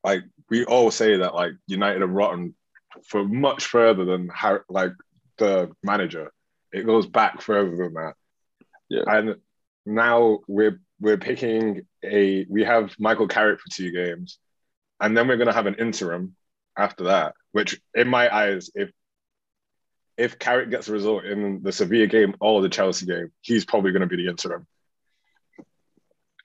like 0.03 0.23
we 0.49 0.65
all 0.65 0.91
say 0.91 1.17
that 1.17 1.33
like 1.33 1.53
United 1.67 2.01
are 2.01 2.07
rotten 2.07 2.55
for 3.07 3.23
much 3.23 3.65
further 3.65 4.05
than 4.05 4.29
how 4.29 4.59
like 4.69 4.91
the 5.37 5.71
manager. 5.83 6.31
It 6.71 6.85
goes 6.85 7.07
back 7.07 7.41
further 7.41 7.75
than 7.75 7.93
that. 7.93 8.13
Yeah. 8.89 9.03
And 9.07 9.35
now 9.85 10.39
we're 10.47 10.79
we're 10.99 11.17
picking 11.17 11.81
a 12.03 12.45
we 12.49 12.63
have 12.63 12.95
Michael 12.99 13.27
Carrick 13.27 13.59
for 13.59 13.69
two 13.71 13.91
games, 13.91 14.39
and 14.99 15.15
then 15.15 15.27
we're 15.27 15.37
gonna 15.37 15.53
have 15.53 15.67
an 15.67 15.75
interim 15.75 16.35
after 16.77 17.05
that, 17.05 17.35
which 17.51 17.79
in 17.93 18.07
my 18.07 18.33
eyes, 18.33 18.69
if 18.75 18.91
if 20.17 20.37
Carrick 20.37 20.69
gets 20.69 20.87
a 20.87 20.93
result 20.93 21.25
in 21.25 21.63
the 21.63 21.71
Sevilla 21.71 22.07
game 22.07 22.35
or 22.39 22.61
the 22.61 22.69
Chelsea 22.69 23.05
game, 23.05 23.31
he's 23.41 23.65
probably 23.65 23.91
gonna 23.91 24.07
be 24.07 24.17
the 24.17 24.29
interim. 24.29 24.67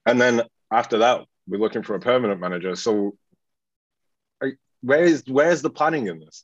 And 0.06 0.20
then 0.20 0.42
after 0.70 0.98
that, 0.98 1.24
we're 1.46 1.60
looking 1.60 1.82
for 1.82 1.94
a 1.94 2.00
permanent 2.00 2.40
manager. 2.40 2.76
So 2.76 3.16
where's 4.82 5.22
where's 5.26 5.62
the 5.62 5.70
planning 5.70 6.06
in 6.06 6.20
this? 6.20 6.42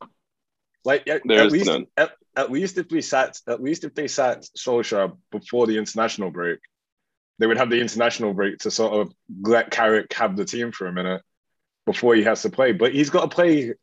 Like 0.85 1.09
at, 1.09 1.29
at 1.31 1.53
least 1.53 1.71
at, 1.97 2.13
at 2.37 2.51
least 2.51 2.79
if 2.79 2.91
we 2.91 3.01
sat 3.01 3.39
at 3.49 3.63
least 3.63 3.85
if 3.85 3.95
they 3.95 4.09
sat 4.09 4.47
Solskjaer 4.57 5.17
before 5.31 5.67
the 5.67 5.79
international 5.79 6.31
break, 6.31 6.59
they 7.39 7.47
would 7.47 7.59
have 7.59 7.71
the 7.71 7.81
international 7.81 8.35
break 8.35 8.59
to 8.59 8.71
sort 8.71 8.95
of 8.95 9.13
let 9.43 9.71
Carrick 9.71 10.13
have 10.15 10.37
the 10.37 10.45
team 10.45 10.73
for 10.73 10.87
a 10.87 10.93
minute 10.93 11.23
before 11.87 12.15
he 12.15 12.23
has 12.25 12.43
to 12.43 12.51
play. 12.51 12.73
But 12.73 12.95
he's 12.95 13.11
got 13.11 13.31
to 13.31 13.35
play 13.35 13.75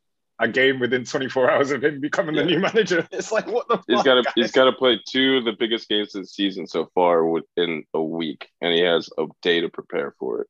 a 0.42 0.48
game 0.48 0.80
within 0.80 1.06
24 1.06 1.50
hours 1.52 1.72
of 1.72 1.84
him 1.84 2.02
becoming 2.02 2.36
the 2.36 2.44
new 2.44 2.60
manager. 2.60 3.08
It's 3.12 3.32
like 3.32 3.48
what 3.48 3.68
the 3.70 3.78
he's 3.88 3.98
fuck, 3.98 4.06
got 4.06 4.16
to 4.16 4.24
guys? 4.24 4.34
he's 4.36 4.52
got 4.52 4.66
to 4.66 4.74
play 4.74 5.00
two 5.08 5.38
of 5.38 5.46
the 5.46 5.54
biggest 5.54 5.88
games 5.88 6.16
of 6.16 6.24
the 6.24 6.28
season 6.28 6.68
so 6.68 6.90
far 6.96 7.26
within 7.26 7.84
a 7.94 8.02
week, 8.04 8.50
and 8.60 8.74
he 8.74 8.82
has 8.82 9.10
a 9.18 9.28
day 9.42 9.62
to 9.62 9.70
prepare 9.70 10.14
for 10.20 10.42
it. 10.42 10.48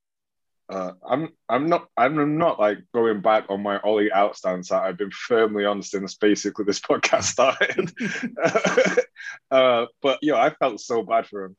Uh, 0.70 0.94
I'm 1.06 1.30
I'm 1.50 1.68
not 1.68 1.90
I'm 1.98 2.38
not 2.38 2.58
like 2.58 2.80
going 2.94 3.20
back 3.22 3.46
on 3.50 3.62
my 3.62 3.82
Ole 3.82 4.08
out 4.14 4.38
stance 4.38 4.70
that 4.70 4.84
I've 4.84 4.98
been 4.98 5.12
firmly 5.12 5.66
on 5.66 5.82
since 5.84 6.16
basically 6.16 6.64
this 6.64 6.80
podcast 6.90 7.24
started. 7.24 7.92
uh, 9.52 9.86
but 10.02 10.20
yeah, 10.22 10.36
I 10.36 10.52
felt 10.52 10.80
so 10.80 11.04
bad 11.04 11.28
for 11.28 11.44
him. 11.46 11.56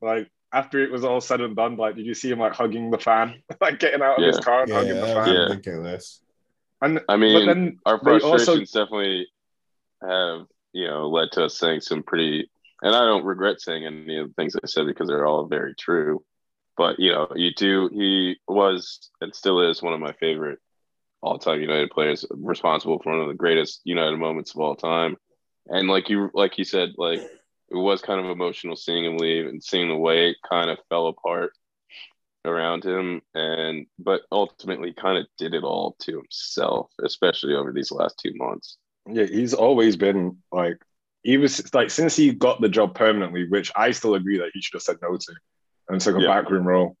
Like 0.00 0.30
after 0.52 0.78
it 0.82 0.90
was 0.90 1.04
all 1.04 1.20
said 1.20 1.42
and 1.42 1.54
done, 1.54 1.76
like 1.76 1.96
did 1.96 2.06
you 2.06 2.14
see 2.14 2.30
him 2.30 2.38
like 2.38 2.54
hugging 2.54 2.90
the 2.90 2.98
fan, 2.98 3.42
like 3.60 3.78
getting 3.78 4.00
out 4.00 4.18
of 4.18 4.24
his 4.24 4.38
car 4.38 4.62
and 4.62 4.70
Yeah, 4.70 4.76
hugging 4.78 4.94
the 5.00 5.06
that 5.06 5.14
fan? 5.14 5.28
was 5.28 5.34
Yeah. 5.34 5.40
ridiculous. 5.48 6.22
And 6.82 7.00
I 7.08 7.16
mean, 7.16 7.78
our 7.86 7.98
frustrations 7.98 8.48
also 8.48 8.58
definitely 8.60 9.28
have 10.02 10.46
you 10.72 10.86
know 10.86 11.08
led 11.08 11.32
to 11.32 11.44
us 11.44 11.58
saying 11.58 11.80
some 11.80 12.02
pretty 12.02 12.50
and 12.82 12.94
i 12.94 13.00
don't 13.00 13.24
regret 13.24 13.60
saying 13.60 13.86
any 13.86 14.18
of 14.18 14.28
the 14.28 14.34
things 14.34 14.54
i 14.56 14.66
said 14.66 14.86
because 14.86 15.08
they're 15.08 15.26
all 15.26 15.46
very 15.46 15.74
true. 15.74 16.22
But 16.76 17.00
you 17.00 17.12
know 17.12 17.32
you 17.34 17.54
do 17.54 17.88
he 17.90 18.36
was 18.46 19.10
and 19.22 19.34
still 19.34 19.62
is 19.62 19.82
one 19.82 19.94
of 19.94 20.00
my 20.00 20.12
favorite 20.12 20.58
all-time 21.22 21.62
united 21.62 21.90
players 21.90 22.26
responsible 22.30 23.00
for 23.02 23.12
one 23.12 23.22
of 23.22 23.28
the 23.28 23.34
greatest 23.34 23.80
united 23.84 24.18
moments 24.18 24.54
of 24.54 24.60
all 24.60 24.76
time. 24.76 25.16
And 25.68 25.88
like 25.88 26.10
you 26.10 26.30
like 26.34 26.58
you 26.58 26.64
said 26.64 26.90
like 26.98 27.20
it 27.20 27.76
was 27.76 28.02
kind 28.02 28.20
of 28.20 28.30
emotional 28.30 28.76
seeing 28.76 29.06
him 29.06 29.16
leave 29.16 29.46
and 29.46 29.64
seeing 29.64 29.88
the 29.88 29.96
way 29.96 30.28
it 30.28 30.36
kind 30.48 30.70
of 30.70 30.78
fell 30.90 31.08
apart 31.08 31.52
around 32.46 32.84
him 32.84 33.20
and 33.34 33.86
but 33.98 34.22
ultimately 34.32 34.92
kind 34.92 35.18
of 35.18 35.26
did 35.38 35.54
it 35.54 35.64
all 35.64 35.96
to 36.00 36.16
himself 36.18 36.90
especially 37.04 37.54
over 37.54 37.72
these 37.72 37.90
last 37.92 38.18
two 38.18 38.32
months 38.34 38.78
yeah, 39.08 39.24
he's 39.26 39.54
always 39.54 39.96
been 39.96 40.38
like 40.50 40.78
he 41.22 41.36
was 41.36 41.72
like 41.74 41.90
since 41.90 42.16
he 42.16 42.32
got 42.32 42.60
the 42.60 42.68
job 42.68 42.94
permanently, 42.94 43.48
which 43.48 43.70
I 43.76 43.90
still 43.92 44.14
agree 44.14 44.38
that 44.38 44.50
he 44.52 44.60
should 44.60 44.74
have 44.74 44.82
said 44.82 44.96
no 45.02 45.16
to 45.16 45.32
and 45.88 46.00
took 46.00 46.16
a 46.16 46.20
Yeah. 46.20 46.26
backroom 46.26 46.66
role. 46.66 46.96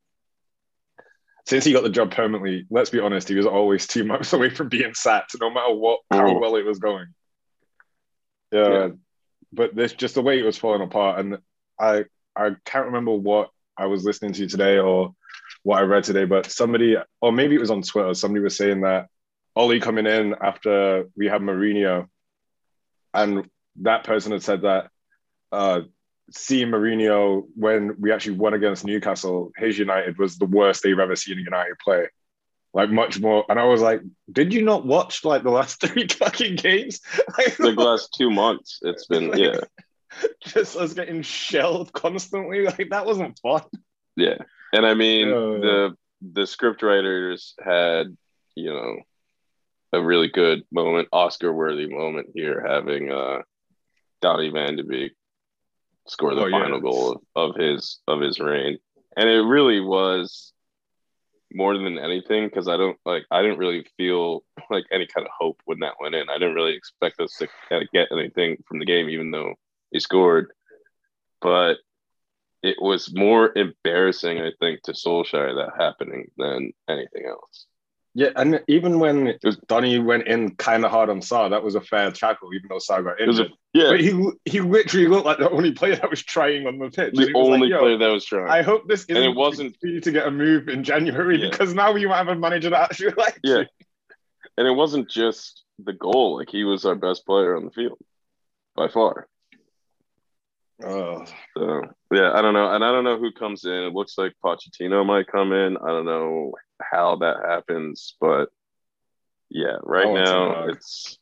Since 1.46 1.64
he 1.64 1.72
got 1.72 1.82
the 1.84 1.90
job 1.90 2.10
permanently, 2.12 2.66
let's 2.70 2.90
be 2.90 2.98
honest, 3.00 3.28
he 3.28 3.34
was 3.36 3.46
always 3.46 3.86
two 3.86 4.04
months 4.12 4.32
away 4.32 4.50
from 4.50 4.68
being 4.68 4.94
sacked, 4.94 5.36
no 5.40 5.50
matter 5.50 5.74
what 5.74 6.00
how 6.10 6.28
Oh. 6.28 6.38
well 6.38 6.56
it 6.56 6.64
was 6.64 6.78
going. 6.78 7.06
Yeah, 8.52 8.68
Yeah. 8.70 8.88
but 9.52 9.74
this 9.74 9.92
just 9.92 10.14
the 10.14 10.22
way 10.22 10.38
it 10.38 10.44
was 10.44 10.58
falling 10.58 10.82
apart, 10.82 11.20
and 11.20 11.38
I 11.78 12.04
I 12.36 12.56
can't 12.64 12.86
remember 12.86 13.12
what 13.12 13.50
I 13.76 13.86
was 13.86 14.04
listening 14.04 14.32
to 14.34 14.46
today 14.48 14.78
or 14.78 15.14
what 15.66 15.80
I 15.80 15.82
read 15.82 16.04
today, 16.04 16.26
but 16.26 16.48
somebody 16.48 16.96
or 17.20 17.32
maybe 17.32 17.56
it 17.56 17.60
was 17.60 17.72
on 17.72 17.82
Twitter, 17.82 18.14
somebody 18.14 18.40
was 18.40 18.56
saying 18.56 18.82
that 18.82 19.08
Ole 19.56 19.80
coming 19.80 20.06
in 20.06 20.36
after 20.40 21.08
we 21.16 21.26
had 21.26 21.42
Mourinho, 21.42 22.06
and 23.12 23.50
that 23.82 24.04
person 24.04 24.30
had 24.30 24.44
said 24.44 24.62
that 24.62 24.90
uh, 25.50 25.80
seeing 26.30 26.68
Mourinho 26.68 27.48
when 27.56 27.96
we 27.98 28.12
actually 28.12 28.36
won 28.36 28.54
against 28.54 28.84
Newcastle, 28.84 29.50
his 29.56 29.76
United 29.76 30.18
was 30.18 30.38
the 30.38 30.46
worst 30.46 30.84
they've 30.84 30.96
ever 30.96 31.16
seen 31.16 31.36
a 31.36 31.42
United 31.42 31.76
play. 31.82 32.06
Like 32.72 32.90
much 32.90 33.18
more, 33.18 33.44
and 33.48 33.58
I 33.58 33.64
was 33.64 33.82
like, 33.82 34.02
"Did 34.30 34.54
you 34.54 34.62
not 34.62 34.86
watch 34.86 35.24
like 35.24 35.42
the 35.42 35.50
last 35.50 35.80
three 35.84 36.06
fucking 36.06 36.56
games? 36.56 37.00
Like, 37.36 37.56
the 37.56 37.72
last 37.72 38.14
two 38.16 38.30
months 38.30 38.78
it's 38.82 39.06
been 39.06 39.32
yeah 39.36 39.58
just 40.46 40.76
us 40.76 40.94
getting 40.94 41.22
shelled 41.22 41.92
constantly. 41.92 42.62
Like 42.66 42.90
that 42.90 43.04
wasn't 43.04 43.36
fun. 43.40 43.62
yeah 44.14 44.36
and 44.76 44.84
i 44.86 44.94
mean 44.94 45.28
Yeah. 45.28 45.34
the 45.66 45.96
the 46.38 46.46
script 46.46 46.82
writers 46.82 47.54
had 47.62 48.16
you 48.54 48.72
know 48.72 48.96
a 49.92 50.02
really 50.02 50.28
good 50.28 50.62
moment, 50.72 51.08
Oscar 51.12 51.52
worthy 51.52 51.86
moment 51.86 52.26
here, 52.34 52.60
having 52.66 53.10
uh, 53.10 53.38
Donny 54.20 54.50
Van 54.50 54.76
de 54.76 54.82
Beek 54.82 55.12
score 56.08 56.34
the 56.34 56.42
Oh, 56.42 56.46
yeah. 56.46 56.60
final 56.60 56.80
goal 56.80 57.12
of, 57.12 57.50
of 57.54 57.56
his 57.56 58.00
of 58.08 58.20
his 58.20 58.40
reign, 58.40 58.78
and 59.16 59.28
it 59.28 59.42
really 59.42 59.80
was 59.80 60.52
more 61.52 61.78
than 61.78 61.98
anything 61.98 62.46
because 62.48 62.66
I 62.68 62.76
don't 62.76 62.98
like 63.06 63.24
I 63.30 63.42
didn't 63.42 63.58
really 63.58 63.86
feel 63.96 64.42
like 64.70 64.84
any 64.90 65.06
kind 65.06 65.26
of 65.26 65.32
hope 65.38 65.60
when 65.64 65.78
that 65.80 65.94
went 66.00 66.14
in. 66.16 66.28
I 66.28 66.38
didn't 66.38 66.56
really 66.56 66.74
expect 66.74 67.20
us 67.20 67.36
to 67.38 67.46
kind 67.68 67.82
of 67.82 67.90
get 67.92 68.08
anything 68.12 68.56
from 68.66 68.80
the 68.80 68.86
game, 68.86 69.08
even 69.08 69.30
though 69.30 69.54
he 69.92 70.00
scored. 70.00 70.50
But 71.40 71.76
it 72.66 72.76
was 72.80 73.14
more 73.14 73.52
embarrassing, 73.56 74.40
I 74.40 74.50
think, 74.60 74.82
to 74.82 74.92
Solskjaer 74.92 75.54
that 75.56 75.72
happening 75.82 76.30
than 76.36 76.72
anything 76.88 77.26
else. 77.26 77.66
Yeah, 78.14 78.30
and 78.34 78.62
even 78.66 78.98
when 78.98 79.34
was- 79.44 79.58
Donny 79.68 79.98
went 79.98 80.26
in 80.26 80.54
kind 80.56 80.86
of 80.86 80.90
hard 80.90 81.10
on 81.10 81.20
Sarr, 81.20 81.50
that 81.50 81.62
was 81.62 81.74
a 81.74 81.82
fair 81.82 82.10
tackle, 82.10 82.48
even 82.54 82.68
though 82.70 82.76
Sarr 82.78 83.04
got 83.04 83.24
was 83.26 83.38
a 83.38 83.42
injured. 83.42 83.56
yeah, 83.74 83.90
But 83.90 84.00
he 84.00 84.30
he 84.46 84.60
literally 84.62 85.06
looked 85.06 85.26
like 85.26 85.36
the 85.38 85.50
only 85.50 85.72
player 85.72 85.96
that 85.96 86.08
was 86.08 86.22
trying 86.22 86.66
on 86.66 86.78
the 86.78 86.88
pitch. 86.90 87.14
The 87.14 87.26
he 87.26 87.32
was 87.34 87.48
like, 87.50 87.54
only 87.54 87.68
player 87.70 87.98
that 87.98 88.08
was 88.08 88.24
trying. 88.24 88.48
I 88.48 88.62
hope 88.62 88.88
this 88.88 89.04
And 89.10 89.18
isn't 89.18 89.30
it 89.32 89.36
wasn't- 89.36 89.76
for 89.80 89.86
you 89.88 90.00
to 90.00 90.10
get 90.10 90.26
a 90.26 90.30
move 90.30 90.68
in 90.70 90.82
January 90.82 91.38
Yeah. 91.42 91.50
because 91.50 91.74
now 91.74 91.94
you 91.94 92.08
have 92.08 92.28
a 92.28 92.34
manager 92.34 92.70
that 92.70 92.84
actually 92.90 93.12
likes 93.18 93.38
Yeah. 93.44 93.58
you. 93.58 93.66
and 94.56 94.66
it 94.66 94.72
wasn't 94.72 95.10
just 95.10 95.62
the 95.78 95.92
goal; 95.92 96.36
like 96.38 96.48
he 96.48 96.64
was 96.64 96.86
our 96.86 96.94
best 96.94 97.26
player 97.26 97.54
on 97.54 97.66
the 97.66 97.70
field 97.70 97.98
by 98.74 98.88
far. 98.88 99.28
Oh, 100.84 101.24
So 101.56 101.82
yeah, 102.12 102.32
I 102.34 102.42
don't 102.42 102.52
know, 102.54 102.70
and 102.72 102.84
I 102.84 102.90
don't 102.92 103.04
know 103.04 103.18
who 103.18 103.32
comes 103.32 103.64
in. 103.64 103.72
It 103.72 103.94
looks 103.94 104.18
like 104.18 104.34
Pochettino 104.44 105.06
might 105.06 105.26
come 105.26 105.52
in. 105.52 105.76
I 105.78 105.88
don't 105.88 106.04
know 106.04 106.52
how 106.82 107.16
that 107.16 107.36
happens, 107.48 108.14
but 108.20 108.50
yeah, 109.48 109.76
right 109.82 110.04
Ten 110.04 110.14
now 110.14 110.54
Hag. 110.66 110.70
it's 110.76 111.18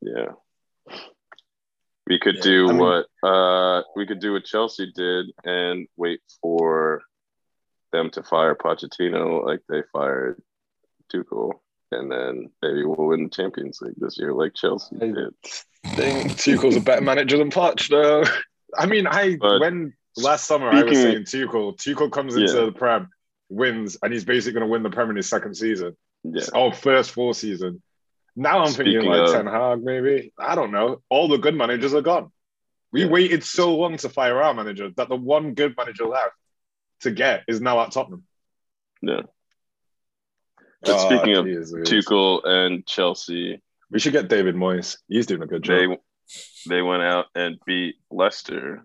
yeah. 0.00 0.26
We 2.08 2.18
could 2.18 2.36
Yeah, 2.36 2.42
do 2.42 2.68
I 2.68 2.72
mean- 2.72 2.78
what 2.78 3.06
uh 3.22 3.82
we 3.94 4.06
could 4.06 4.20
do 4.20 4.32
what 4.32 4.44
Chelsea 4.44 4.90
did 4.94 5.26
and 5.44 5.86
wait 5.96 6.20
for 6.42 7.02
them 7.92 8.10
to 8.10 8.22
fire 8.22 8.54
Pochettino 8.54 9.44
like 9.44 9.60
they 9.68 9.82
fired 9.92 10.42
Tuchel, 11.12 11.52
and 11.92 12.10
then 12.10 12.50
maybe 12.62 12.84
we'll 12.84 13.06
win 13.08 13.24
the 13.24 13.30
Champions 13.30 13.80
League 13.80 13.94
this 13.98 14.18
year 14.18 14.32
like 14.32 14.54
Chelsea 14.54 14.96
I- 14.96 15.06
did. 15.06 15.34
I 15.84 15.88
think 15.90 16.32
Tuchel's 16.32 16.74
a 16.76 16.80
better 16.80 17.02
manager 17.02 17.38
than 17.38 17.50
Poch, 17.50 17.88
though. 17.88 18.24
I 18.76 18.86
mean, 18.86 19.06
I 19.06 19.36
But 19.36 19.60
when 19.60 19.94
last 20.16 20.46
summer 20.46 20.68
I 20.70 20.82
was 20.82 20.96
saying 20.98 21.26
speaking- 21.26 21.48
Tuchel, 21.48 21.76
Tuchel 21.76 22.10
comes 22.10 22.36
into 22.36 22.52
Yeah. 22.54 22.64
the 22.66 22.72
Prem, 22.72 23.08
wins, 23.48 23.96
and 24.02 24.12
he's 24.12 24.24
basically 24.24 24.54
going 24.54 24.66
to 24.66 24.72
win 24.72 24.82
the 24.82 24.90
Prem 24.90 25.10
in 25.10 25.16
his 25.16 25.28
second 25.28 25.54
season. 25.56 25.96
Yeah, 26.24 26.44
Oh, 26.54 26.70
first 26.72 27.12
full 27.12 27.32
season. 27.34 27.82
Now 28.34 28.60
I'm 28.64 28.72
thinking 28.72 29.02
like 29.04 29.28
of- 29.28 29.32
Ten 29.32 29.46
Hag, 29.46 29.82
maybe. 29.82 30.32
I 30.38 30.54
don't 30.54 30.72
know. 30.72 31.02
All 31.08 31.28
the 31.28 31.38
good 31.38 31.54
managers 31.54 31.94
are 31.94 32.02
gone. 32.02 32.32
We 32.92 33.02
Yeah. 33.04 33.08
waited 33.08 33.44
so 33.44 33.76
long 33.76 33.96
to 33.98 34.08
fire 34.08 34.42
our 34.42 34.52
manager 34.54 34.90
that 34.96 35.08
the 35.08 35.16
one 35.16 35.54
good 35.54 35.76
manager 35.76 36.06
left 36.06 36.34
to 37.00 37.10
get 37.10 37.44
is 37.48 37.60
now 37.60 37.80
at 37.80 37.92
Tottenham. 37.92 38.24
yeah. 39.02 39.22
But 40.82 40.90
ah, 40.94 41.08
speaking 41.08 41.34
of 41.36 41.46
Jesus. 41.46 41.88
Tuchel 41.88 42.46
and 42.46 42.86
Chelsea, 42.86 43.60
we 43.90 43.98
should 43.98 44.12
get 44.12 44.28
David 44.28 44.54
Moyes. 44.54 44.98
He's 45.08 45.26
doing 45.26 45.42
a 45.42 45.46
good 45.46 45.62
job. 45.62 45.76
they 45.78 45.98
they 46.68 46.82
went 46.82 47.02
out 47.02 47.26
and 47.34 47.56
beat 47.66 47.96
Leicester. 48.10 48.84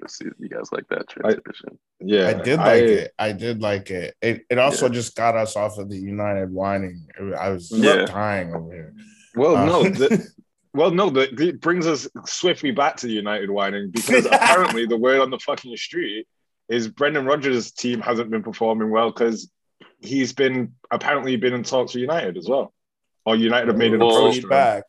Let's 0.00 0.18
see 0.18 0.26
if 0.26 0.34
you 0.38 0.48
guys 0.48 0.70
like 0.72 0.86
that 0.88 1.08
transition. 1.08 1.78
yeah, 2.00 2.28
I 2.28 2.34
did 2.34 2.58
like 2.58 2.82
it. 2.82 3.12
I 3.18 3.32
did 3.32 3.62
like 3.62 3.90
it. 3.90 4.14
It 4.20 4.44
it 4.50 4.58
also 4.58 4.88
just 4.90 5.16
got 5.16 5.34
us 5.36 5.56
off 5.56 5.78
of 5.78 5.88
the 5.88 5.96
United 5.96 6.52
whining. 6.52 7.06
I 7.38 7.48
was 7.50 7.70
Yeah. 7.72 8.04
dying 8.04 8.54
over 8.54 8.70
here. 8.72 8.94
Well, 9.34 9.56
Uh, 9.56 9.64
no, 9.66 9.82
the, 9.84 10.28
well, 10.74 10.90
no. 10.90 11.08
The, 11.08 11.48
it 11.48 11.60
brings 11.62 11.86
us 11.86 12.06
swiftly 12.26 12.72
back 12.72 12.96
to 12.98 13.08
United 13.08 13.50
whining 13.50 13.90
because 13.90 14.26
apparently 14.30 14.84
the 14.86 14.98
word 14.98 15.20
on 15.20 15.30
the 15.30 15.38
fucking 15.38 15.74
street 15.78 16.26
is 16.68 16.88
Brendan 16.88 17.24
Rodgers' 17.24 17.70
team 17.72 18.00
hasn't 18.02 18.28
been 18.30 18.42
performing 18.42 18.90
well 18.90 19.10
because 19.10 19.50
he's 20.00 20.32
been 20.34 20.74
apparently 20.90 21.36
been 21.36 21.54
in 21.54 21.62
talks 21.62 21.94
with 21.94 22.02
United 22.02 22.36
as 22.36 22.46
well, 22.48 22.74
or 23.24 23.34
United 23.36 23.68
have 23.68 23.78
made 23.78 23.94
an 23.94 24.00
Well, 24.00 24.10
approach 24.10 24.34
He's 24.34 24.44
him. 24.44 24.50
back. 24.50 24.82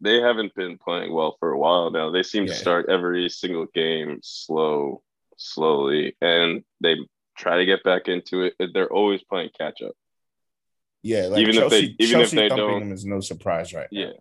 They 0.00 0.20
haven't 0.20 0.54
been 0.54 0.78
playing 0.78 1.12
well 1.12 1.36
for 1.38 1.52
a 1.52 1.58
while 1.58 1.90
now. 1.90 2.10
They 2.10 2.22
seem 2.22 2.44
Yeah. 2.44 2.52
to 2.54 2.58
start 2.58 2.88
every 2.88 3.28
single 3.28 3.66
game 3.66 4.20
slow, 4.22 5.02
slowly, 5.36 6.16
and 6.20 6.64
they 6.80 6.96
try 7.36 7.58
to 7.58 7.66
get 7.66 7.82
back 7.84 8.08
into 8.08 8.42
it. 8.42 8.54
They're 8.72 8.92
always 8.92 9.22
playing 9.22 9.50
catch 9.58 9.82
up. 9.82 9.92
Yeah, 11.02 11.26
like 11.26 11.40
Even 11.40 11.56
if 11.56 11.70
they- 11.70 11.94
even 11.98 12.20
if 12.20 12.30
they 12.30 12.48
don't- 12.48 12.80
them 12.80 12.92
is 12.92 13.04
no 13.06 13.20
surprise 13.20 13.72
right 13.72 13.88
now. 13.90 14.00
Yeah. 14.00 14.12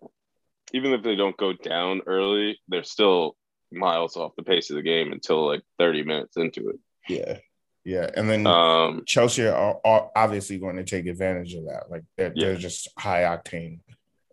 Even 0.74 0.94
if 0.94 1.02
they 1.04 1.16
don't 1.16 1.36
go 1.36 1.52
down 1.54 2.02
early, 2.06 2.60
they're 2.68 2.84
still 2.84 3.36
miles 3.72 4.16
off 4.18 4.36
the 4.36 4.44
pace 4.44 4.70
of 4.70 4.76
the 4.78 4.82
game 4.82 5.12
until 5.12 5.46
like 5.46 5.62
30 5.78 6.04
minutes 6.04 6.38
into 6.38 6.70
it. 6.70 6.80
Yeah, 7.08 7.40
yeah, 7.84 8.10
and 8.16 8.30
then 8.30 8.46
Um, 8.48 9.04
Chelsea 9.06 9.46
are, 9.48 9.80
are 9.84 10.12
obviously 10.16 10.58
going 10.60 10.78
to 10.78 10.84
take 10.84 11.08
advantage 11.08 11.54
of 11.56 11.66
that. 11.66 11.90
Like 11.90 12.04
they're, 12.18 12.32
Yeah. 12.36 12.48
they're 12.48 12.56
just 12.58 12.88
high 12.98 13.24
octane, 13.24 13.80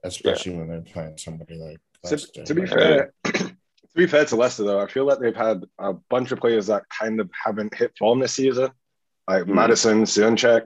especially 0.06 0.54
when 0.56 0.68
they're 0.68 0.80
playing 0.80 1.18
somebody 1.18 1.56
like. 1.56 1.78
To, 2.04 2.10
Leicester. 2.12 2.44
to 2.44 2.54
be 2.54 2.60
Like, 2.62 2.70
fair, 2.70 3.12
to 3.24 3.50
be 3.94 4.06
fair 4.06 4.24
to 4.26 4.36
Leicester 4.36 4.64
though, 4.64 4.80
I 4.80 4.86
feel 4.86 5.04
like 5.06 5.18
they've 5.18 5.34
had 5.34 5.64
a 5.78 5.92
bunch 5.94 6.30
of 6.32 6.38
players 6.40 6.66
that 6.68 6.84
kind 6.88 7.20
of 7.20 7.30
haven't 7.44 7.74
hit 7.74 7.92
form 7.98 8.20
this 8.20 8.34
season, 8.34 8.70
like 9.28 9.44
Mhm. 9.44 9.54
Maddison, 9.54 10.02
Söyüncü, 10.04 10.64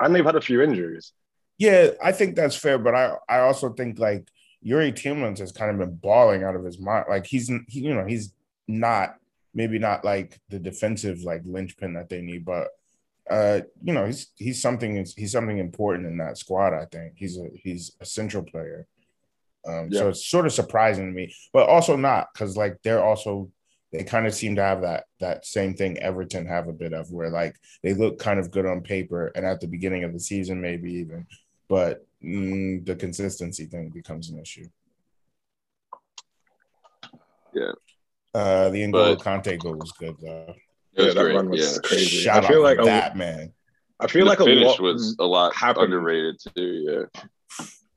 and 0.00 0.14
they've 0.14 0.24
had 0.24 0.36
a 0.36 0.40
few 0.40 0.60
injuries. 0.62 1.12
Yeah, 1.58 1.90
I 2.04 2.12
think 2.12 2.36
that's 2.36 2.54
fair, 2.56 2.78
but 2.78 2.94
I 2.94 3.14
I 3.28 3.38
also 3.40 3.70
think 3.72 3.98
like 3.98 4.28
Youri 4.64 4.92
Tielemans 4.92 5.38
has 5.38 5.52
kind 5.52 5.70
of 5.70 5.78
been 5.78 5.96
balling 5.96 6.42
out 6.44 6.54
of 6.54 6.64
his 6.64 6.78
mind. 6.78 7.06
Like 7.08 7.26
he's 7.26 7.48
he, 7.68 7.80
you 7.80 7.94
know 7.94 8.04
he's 8.04 8.32
not 8.68 9.16
maybe 9.54 9.78
not 9.78 10.04
like 10.04 10.38
the 10.50 10.58
defensive 10.58 11.22
like 11.22 11.40
linchpin 11.46 11.94
that 11.94 12.10
they 12.10 12.20
need, 12.20 12.44
but 12.44 12.68
uh 13.30 13.60
you 13.82 13.92
know 13.92 14.06
he's 14.06 14.28
he's 14.36 14.62
something 14.62 15.04
he's 15.16 15.32
something 15.32 15.58
important 15.58 16.06
in 16.06 16.18
that 16.18 16.38
squad. 16.38 16.72
I 16.74 16.84
think 16.86 17.14
he's 17.16 17.38
a 17.38 17.48
he's 17.54 17.92
a 18.00 18.04
central 18.04 18.42
player. 18.42 18.86
Um, 19.66 19.90
So 19.92 20.08
it's 20.10 20.24
sort 20.24 20.46
of 20.46 20.52
surprising 20.52 21.06
to 21.06 21.12
me, 21.12 21.34
but 21.52 21.68
also 21.68 21.96
not 21.96 22.28
because 22.32 22.56
like 22.56 22.78
they're 22.82 23.04
also 23.04 23.50
they 23.92 24.04
kind 24.04 24.26
of 24.26 24.34
seem 24.34 24.56
to 24.56 24.62
have 24.62 24.82
that 24.82 25.04
that 25.20 25.46
same 25.46 25.74
thing 25.74 25.98
Everton 25.98 26.46
have 26.46 26.68
a 26.68 26.72
bit 26.72 26.92
of 26.92 27.10
where 27.10 27.30
like 27.30 27.56
they 27.82 27.94
look 27.94 28.18
kind 28.18 28.38
of 28.38 28.50
good 28.50 28.66
on 28.66 28.80
paper 28.80 29.32
and 29.34 29.44
at 29.44 29.60
the 29.60 29.66
beginning 29.66 30.04
of 30.04 30.12
the 30.12 30.20
season 30.20 30.60
maybe 30.60 30.92
even 30.92 31.26
but 31.68 32.06
mm, 32.22 32.84
the 32.84 32.96
consistency 32.96 33.66
thing 33.66 33.90
becomes 33.90 34.30
an 34.30 34.38
issue. 34.38 34.68
Yeah. 37.54 37.72
Uh, 38.34 38.68
the 38.68 38.82
N'Golo 38.82 39.16
Kanté 39.16 39.58
goal 39.58 39.76
was 39.76 39.92
good 39.92 40.16
though. 40.20 40.54
Yeah, 40.96 41.12
that 41.12 41.22
great. 41.22 41.34
run 41.36 41.48
was 41.50 41.60
yeah. 41.74 41.78
crazy. 41.88 42.18
Shout 42.18 42.44
I 42.44 42.48
feel 42.48 42.62
like 42.62 42.76
to 42.78 42.82
a, 42.82 42.86
that 42.86 43.16
man. 43.16 43.52
I 44.00 44.06
feel 44.06 44.24
the 44.24 44.30
like 44.30 44.40
a 44.40 44.44
finish 44.44 44.64
lot 44.64 44.80
was 44.80 45.16
a 45.18 45.24
lot 45.24 45.54
happened. 45.54 45.84
underrated 45.84 46.40
too. 46.54 47.08
Yeah. 47.12 47.22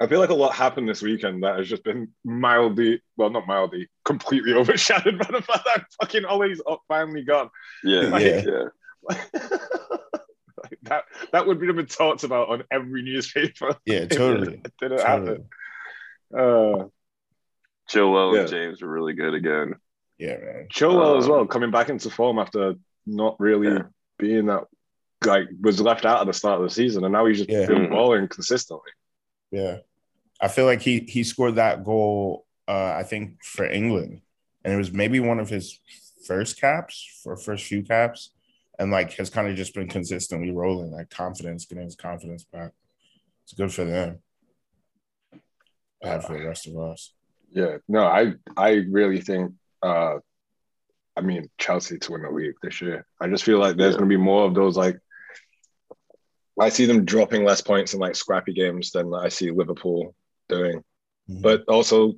I 0.01 0.07
feel 0.07 0.19
like 0.19 0.29
a 0.29 0.33
lot 0.33 0.53
happened 0.53 0.87
this 0.87 1.01
weekend 1.01 1.43
that 1.43 1.57
has 1.57 1.67
just 1.67 1.83
been 1.83 2.07
mildly, 2.23 3.01
well, 3.17 3.29
not 3.29 3.47
mildly, 3.47 3.89
completely 4.05 4.53
overshadowed 4.59 5.17
by 5.17 5.25
the 5.29 5.41
fact 5.41 5.65
that 5.65 5.85
fucking 6.01 6.23
Ole's 6.25 6.61
up 6.69 6.81
finally 6.87 7.23
gone. 7.23 7.49
Yeah. 7.83 8.17
Yeah. 8.17 8.43
yeah. 9.09 9.17
Like, 10.61 10.77
that 10.83 11.03
that 11.31 11.47
would 11.47 11.59
be 11.59 11.71
been 11.71 11.85
talked 11.85 12.23
about 12.25 12.49
on 12.49 12.63
every 12.69 13.01
newspaper. 13.01 13.75
Yeah, 13.85 14.05
totally. 14.07 14.55
It 14.63 14.73
didn't 14.79 14.99
totally. 14.99 15.37
happen. 15.37 15.45
Uh, 16.37 16.85
Chilwell 17.89 18.33
Yeah. 18.33 18.41
and 18.41 18.49
James 18.49 18.81
were 18.81 18.89
really 18.89 19.13
good 19.13 19.33
again. 19.33 19.75
Yeah, 20.17 20.37
man. 20.37 20.67
Chilwell 20.71 21.17
as 21.17 21.25
Um, 21.25 21.31
well, 21.31 21.45
coming 21.47 21.71
back 21.71 21.89
into 21.89 22.09
form 22.09 22.39
after 22.39 22.75
not 23.15 23.39
really 23.39 23.67
Yeah. 23.67 23.83
being 24.17 24.45
that 24.47 24.65
like 25.25 25.47
was 25.61 25.81
left 25.81 26.05
out 26.05 26.21
at 26.21 26.27
the 26.27 26.33
start 26.33 26.61
of 26.61 26.63
the 26.63 26.73
season, 26.73 27.03
and 27.03 27.11
now 27.11 27.25
he's 27.25 27.39
just 27.39 27.49
Yeah. 27.49 27.65
been 27.65 27.87
Mhm. 27.87 27.89
balling 27.91 28.27
consistently. 28.27 28.91
Yeah. 29.51 29.79
I 30.39 30.47
feel 30.47 30.65
like 30.65 30.81
he 30.81 30.99
he 30.99 31.23
scored 31.23 31.55
that 31.55 31.83
goal 31.83 32.45
uh 32.67 32.93
I 32.97 33.03
think 33.03 33.43
for 33.43 33.65
England 33.65 34.21
and 34.63 34.73
it 34.73 34.77
was 34.77 34.91
maybe 34.93 35.19
one 35.19 35.39
of 35.39 35.49
his 35.49 35.79
first 36.25 36.59
caps 36.61 37.19
for 37.23 37.35
first 37.35 37.65
few 37.65 37.83
caps 37.83 38.31
and 38.77 38.91
like 38.91 39.11
has 39.13 39.29
kind 39.29 39.49
of 39.49 39.55
just 39.57 39.73
been 39.73 39.89
consistently 39.89 40.51
rolling 40.51 40.91
like 40.91 41.09
confidence 41.09 41.65
getting 41.65 41.83
his 41.83 41.95
confidence 41.95 42.45
back. 42.45 42.71
It's 43.43 43.53
good 43.53 43.73
for 43.73 43.83
them. 43.83 44.21
Bad 46.01 46.23
for 46.23 46.37
the 46.37 46.45
rest 46.45 46.67
of 46.67 46.77
us. 46.77 47.13
Yeah, 47.51 47.77
no, 47.87 48.03
I 48.05 48.35
I 48.55 48.85
really 48.89 49.19
think 49.21 49.53
uh 49.81 50.19
I 51.19 51.21
mean 51.21 51.49
Chelsea 51.57 51.99
to 51.99 52.11
win 52.13 52.21
the 52.21 52.31
league 52.31 52.55
this 52.63 52.81
year. 52.81 53.05
I 53.19 53.27
just 53.27 53.43
feel 53.43 53.59
like 53.59 53.75
there's 53.75 53.95
Yeah. 53.95 53.99
gonna 53.99 54.09
be 54.09 54.15
more 54.17 54.45
of 54.45 54.55
those 54.55 54.77
like 54.77 54.97
I 56.57 56.69
see 56.69 56.85
them 56.85 57.03
dropping 57.03 57.43
less 57.43 57.59
points 57.61 57.93
in 57.93 57.99
like 57.99 58.15
scrappy 58.15 58.53
games 58.53 58.91
than 58.91 59.13
I 59.13 59.27
see 59.29 59.51
Liverpool 59.51 60.15
doing. 60.47 60.81
Mhm. 61.29 61.41
But 61.41 61.63
also 61.67 62.13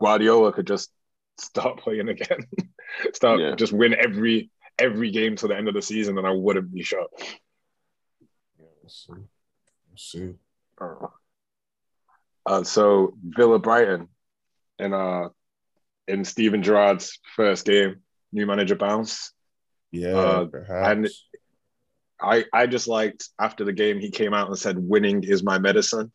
Guardiola 0.00 0.52
could 0.52 0.66
just 0.66 0.90
start 1.38 1.78
playing 1.84 2.08
again. 2.08 2.46
start 3.12 3.40
Yeah. 3.40 3.54
just 3.54 3.72
win 3.74 3.94
every 3.94 4.50
every 4.78 5.10
game 5.10 5.36
to 5.36 5.46
the 5.48 5.54
end 5.56 5.68
of 5.68 5.74
the 5.74 5.82
season 5.82 6.16
and 6.16 6.26
I 6.26 6.30
wouldn't 6.30 6.72
be 6.72 6.82
shocked. 6.82 7.22
Yeah, 8.58 8.66
we'll 8.80 8.88
see. 8.88 9.12
We'll 9.12 9.96
see. 9.96 10.34
Uh, 10.80 11.08
Uh, 12.46 12.62
so 12.64 13.14
Villa 13.22 13.58
Brighton 13.58 14.08
in 14.78 14.94
uh 14.94 15.28
in 16.06 16.24
Steven 16.24 16.62
Gerrard's 16.62 17.18
first 17.36 17.66
game, 17.66 18.02
new 18.32 18.46
manager 18.46 18.74
bounce. 18.76 19.32
Yeah, 19.90 20.16
Uh, 20.16 20.44
perhaps. 20.46 20.88
and- 20.92 21.08
I 22.20 22.44
I 22.52 22.66
just 22.66 22.88
liked 22.88 23.28
after 23.40 23.64
the 23.64 23.72
game 23.72 24.00
he 24.00 24.10
came 24.10 24.34
out 24.34 24.48
and 24.48 24.58
said 24.58 24.76
winning 24.76 25.22
is 25.22 25.44
my 25.44 25.58
medicine. 25.58 26.10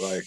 Like, 0.00 0.24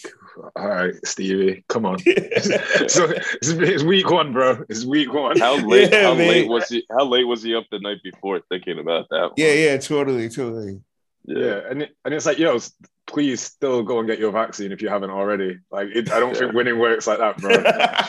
all 0.55 0.67
right, 0.69 0.93
Stevie, 1.05 1.65
come 1.67 1.85
on. 1.85 1.97
so 2.87 3.09
it's, 3.09 3.49
it's 3.49 3.83
week 3.83 4.09
one, 4.09 4.31
bro. 4.31 4.63
It's 4.69 4.85
week 4.85 5.11
one. 5.13 5.37
How 5.37 5.57
late? 5.57 5.89
Yeah, 5.91 6.03
how 6.03 6.13
man. 6.15 6.27
late 6.29 6.47
was 6.47 6.69
he? 6.69 6.85
How 6.89 7.03
late 7.03 7.25
was 7.25 7.43
he 7.43 7.55
up 7.55 7.65
the 7.71 7.79
night 7.79 7.97
before 8.03 8.39
thinking 8.47 8.79
about 8.79 9.07
that? 9.09 9.21
one? 9.21 9.33
yeah, 9.37 9.51
yeah, 9.53 9.77
totally, 9.77 10.29
totally. 10.29 10.79
Yeah, 11.25 11.59
and 11.69 11.81
it, 11.83 11.89
and 12.05 12.13
it's 12.13 12.25
like, 12.25 12.37
yo, 12.39 12.55
s- 12.55 12.71
please 13.05 13.41
still 13.41 13.83
go 13.83 13.99
and 13.99 14.07
get 14.07 14.17
your 14.19 14.31
vaccine 14.31 14.71
if 14.71 14.81
you 14.81 14.87
haven't 14.87 15.09
already. 15.11 15.57
Like, 15.71 15.89
it, 15.93 16.09
I 16.11 16.19
don't 16.21 16.37
think 16.37 16.53
winning 16.53 16.79
works 16.79 17.05
like 17.05 17.17
that, 17.19 17.37
bro. 17.37 17.53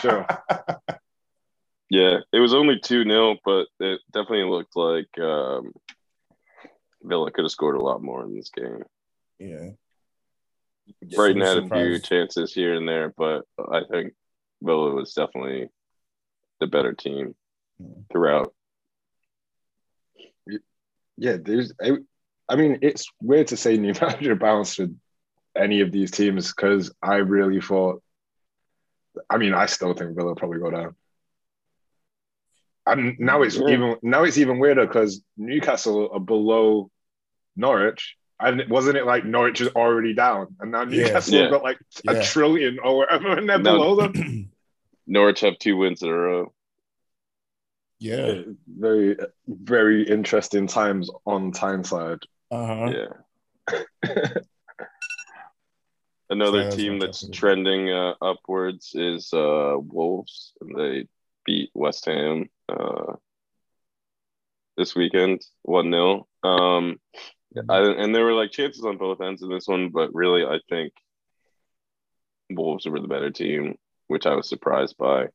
sure. 0.01 0.27
Yeah, 1.91 2.19
it 2.33 2.39
was 2.39 2.55
only 2.55 2.79
2 2.79 3.05
0, 3.05 3.37
but 3.45 3.67
it 3.81 4.01
definitely 4.13 4.45
looked 4.45 4.77
like 4.77 5.09
um, 5.19 5.73
Villa 7.03 7.31
could 7.33 7.45
have 7.45 7.51
scored 7.51 7.77
a 7.77 7.83
lot 7.83 8.01
more 8.03 8.23
in 8.25 8.35
this 8.35 8.51
game. 8.51 8.85
Yeah. 9.41 9.71
Brighton 11.15 11.41
had 11.43 11.59
a 11.59 11.69
few 11.69 11.99
chances 11.99 12.55
here 12.55 12.75
and 12.75 12.89
there, 12.89 13.13
but 13.17 13.45
I 13.59 13.83
think 13.91 14.13
Villa 14.63 14.95
was 14.95 15.15
definitely 15.15 15.69
the 16.61 16.67
better 16.67 16.93
team 16.93 17.35
Hmm. 17.81 18.03
throughout. 18.13 18.55
Yeah, 21.17 21.37
there's. 21.43 21.73
I, 21.81 21.93
I 22.49 22.57
mean, 22.57 22.79
it's 22.83 23.07
weird 23.21 23.49
to 23.49 23.57
say 23.57 23.77
new 23.79 23.95
manager 24.01 24.35
bounce 24.37 24.79
with 24.79 24.97
any 25.57 25.81
of 25.81 25.91
these 25.91 26.11
teams 26.11 26.53
because 26.53 26.93
I 27.03 27.17
really 27.17 27.61
thought. 27.61 28.03
I 29.29 29.39
mean, 29.39 29.55
I 29.55 29.67
still 29.67 29.95
think 29.95 30.15
Villa 30.15 30.35
probably 30.35 30.61
go 30.61 30.71
down. 30.71 30.95
And 32.87 33.19
now 33.19 33.43
it's 33.43 33.57
Yeah. 33.57 33.69
even 33.69 33.97
now 34.03 34.25
it's 34.25 34.39
even 34.39 34.59
weirder 34.59 34.87
because 34.87 35.23
Newcastle 35.37 36.09
are 36.13 36.21
below 36.21 36.91
Norwich, 37.57 38.17
and 38.41 38.63
wasn't 38.69 38.97
it 38.97 39.05
like 39.07 39.25
Norwich 39.25 39.61
is 39.61 39.69
already 39.69 40.15
down, 40.15 40.57
and 40.61 40.71
now 40.73 40.85
Newcastle 40.85 41.35
Yeah. 41.35 41.43
have 41.43 41.51
got 41.51 41.63
like 41.63 41.79
Yeah. 42.05 42.13
a 42.13 42.25
trillion 42.25 42.79
or 42.79 42.97
whatever, 42.99 43.37
and 43.37 43.49
they're 43.49 43.59
No. 43.59 43.73
below 43.79 43.97
them. 43.97 44.51
Norwich 45.07 45.41
have 45.41 45.59
two 45.59 45.77
wins 45.77 46.03
in 46.03 46.09
a 46.09 46.15
row. 46.17 46.53
yeah. 47.99 48.43
Very, 48.67 49.17
very 49.47 50.05
interesting 50.09 50.67
times 50.67 51.11
on 51.27 51.53
Tyneside. 51.53 52.21
Uh-huh. 52.51 52.93
Yeah. 52.97 53.83
Another 56.31 56.63
Sounds 56.63 56.77
team 56.77 56.99
that's 57.01 57.21
something. 57.21 57.35
trending 57.35 57.91
uh, 57.91 58.15
upwards 58.23 58.93
is 58.95 59.33
uh, 59.35 59.75
Wolves, 59.79 60.53
and 60.61 60.77
they 60.79 61.09
beat 61.45 61.71
West 61.75 62.07
Ham 62.07 62.49
uh, 62.71 63.15
this 64.77 64.95
weekend, 64.95 65.41
one 65.63 65.91
0 65.91 66.27
Um, 66.43 67.01
I, 67.69 67.81
and 67.81 68.15
there 68.15 68.25
were 68.25 68.33
like 68.33 68.53
chances 68.53 68.85
on 68.85 68.97
both 68.97 69.21
ends 69.21 69.43
in 69.43 69.49
this 69.51 69.67
one, 69.67 69.91
but 69.91 70.15
really, 70.15 70.45
I 70.45 70.61
think 70.69 70.93
Wolves 72.51 72.87
were 72.87 73.01
the 73.01 73.09
better 73.09 73.31
team, 73.31 73.77
which 74.09 74.27
I 74.27 74.35
was 74.35 74.49
surprised 74.49 74.97
by. 74.99 75.27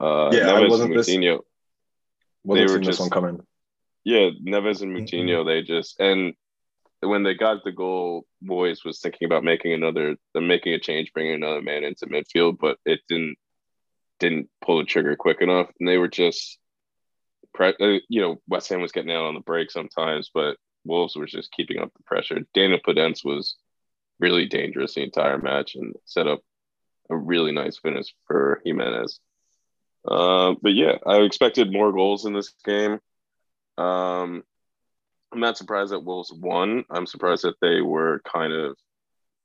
Uh, 0.00 0.30
Yeah, 0.32 0.52
I 0.54 0.62
Neves 0.62 0.70
wasn't 0.70 0.90
and 0.92 0.98
this- 1.00 1.08
Wasn't 2.44 2.68
They 2.68 2.72
were 2.72 2.78
seeing 2.78 2.82
this 2.84 3.00
one 3.00 3.10
coming. 3.10 3.46
yeah, 4.04 4.30
Neves 4.42 4.82
and. 4.82 4.96
Moutinho, 4.96 5.44
they 5.44 5.62
just 5.62 5.98
and 6.00 6.34
when 7.00 7.22
they 7.22 7.34
got 7.34 7.62
the 7.64 7.72
goal, 7.72 8.24
Moyes 8.42 8.84
was 8.84 9.00
thinking 9.00 9.26
about 9.26 9.44
making 9.44 9.72
another, 9.72 10.16
making 10.34 10.72
a 10.74 10.78
change, 10.80 11.12
bringing 11.12 11.34
another 11.34 11.60
man 11.60 11.84
into 11.84 12.06
midfield, 12.06 12.58
but 12.58 12.78
it 12.86 13.00
didn't 13.08 13.36
didn't 14.18 14.48
pull 14.64 14.78
the 14.78 14.84
trigger 14.84 15.16
quick 15.16 15.40
enough, 15.40 15.70
and 15.78 15.88
they 15.88 15.98
were 15.98 16.08
just, 16.08 16.58
pre- 17.54 17.74
uh, 17.80 18.00
you 18.08 18.20
know, 18.20 18.40
West 18.48 18.68
Ham 18.68 18.80
was 18.80 18.92
getting 18.92 19.12
out 19.12 19.26
on 19.26 19.34
the 19.34 19.40
break 19.40 19.70
sometimes, 19.70 20.30
but 20.32 20.56
Wolves 20.84 21.16
were 21.16 21.26
just 21.26 21.52
keeping 21.52 21.78
up 21.78 21.92
the 21.96 22.02
pressure. 22.04 22.40
Daniel 22.54 22.80
Podence 22.86 23.24
was 23.24 23.56
really 24.18 24.46
dangerous 24.46 24.94
the 24.94 25.02
entire 25.02 25.38
match 25.38 25.74
and 25.74 25.94
set 26.04 26.26
up 26.26 26.40
a 27.10 27.16
really 27.16 27.52
nice 27.52 27.78
finish 27.78 28.14
for 28.26 28.60
Jimenez. 28.64 29.20
Uh, 30.06 30.54
but 30.62 30.74
yeah, 30.74 30.96
I 31.06 31.16
expected 31.18 31.72
more 31.72 31.92
goals 31.92 32.24
in 32.24 32.32
this 32.32 32.52
game. 32.64 33.00
Um, 33.76 34.44
I'm 35.32 35.40
not 35.40 35.58
surprised 35.58 35.92
that 35.92 36.04
Wolves 36.04 36.32
won. 36.32 36.84
I'm 36.88 37.06
surprised 37.06 37.44
that 37.44 37.60
they 37.60 37.80
were 37.80 38.22
kind 38.24 38.52
of 38.52 38.76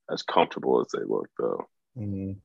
as 0.09 0.21
comfortable 0.21 0.79
as 0.81 0.87
they 0.93 1.03
looked, 1.03 1.33
though. 1.37 1.67
Mhm. 1.97 2.37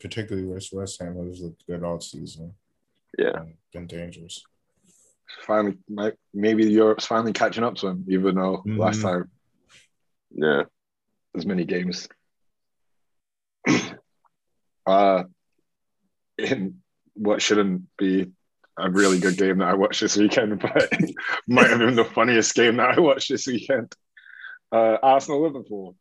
Particularly 0.00 0.46
West 0.46 0.72
West 0.72 1.00
Ham 1.00 1.16
has 1.26 1.40
looked 1.40 1.66
good 1.66 1.82
all 1.82 2.00
season. 2.00 2.54
Yeah, 3.18 3.44
Been 3.72 3.86
dangerous. 3.86 4.42
Finally, 5.42 5.78
maybe 6.32 6.70
Europe's 6.70 7.06
finally 7.06 7.32
catching 7.32 7.64
up 7.64 7.74
to 7.76 7.88
him, 7.88 8.04
even 8.08 8.34
though 8.36 8.62
last 8.66 8.98
Mhm. 9.00 9.02
time 9.02 9.30
yeah, 10.36 10.62
as 11.36 11.46
many 11.46 11.64
games. 11.64 12.08
uh, 14.86 15.24
in 16.38 16.80
what 17.14 17.40
shouldn't 17.40 17.82
be 17.96 18.32
a 18.76 18.90
really 18.90 19.18
good 19.20 19.36
game 19.36 19.58
that 19.58 19.68
I 19.68 19.74
watched 19.74 20.00
this 20.00 20.16
weekend, 20.16 20.58
but 20.60 20.90
might 21.46 21.70
have 21.70 21.78
been 21.78 21.94
the 21.94 22.04
funniest 22.04 22.54
game 22.54 22.76
that 22.76 22.98
I 22.98 23.00
watched 23.00 23.28
this 23.30 23.46
weekend. 23.46 23.92
Uh, 24.72 24.98
Arsenal 25.02 25.42
Liverpool. 25.42 25.96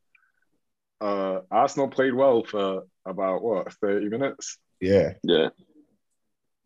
Uh, 0.99 1.41
Arsenal 1.51 1.89
played 1.89 2.13
well 2.15 2.43
for 2.43 2.83
about 3.05 3.41
what 3.43 3.73
30 3.73 4.09
minutes 4.09 4.57
Yeah. 4.79 5.13
yeah, 5.23 5.49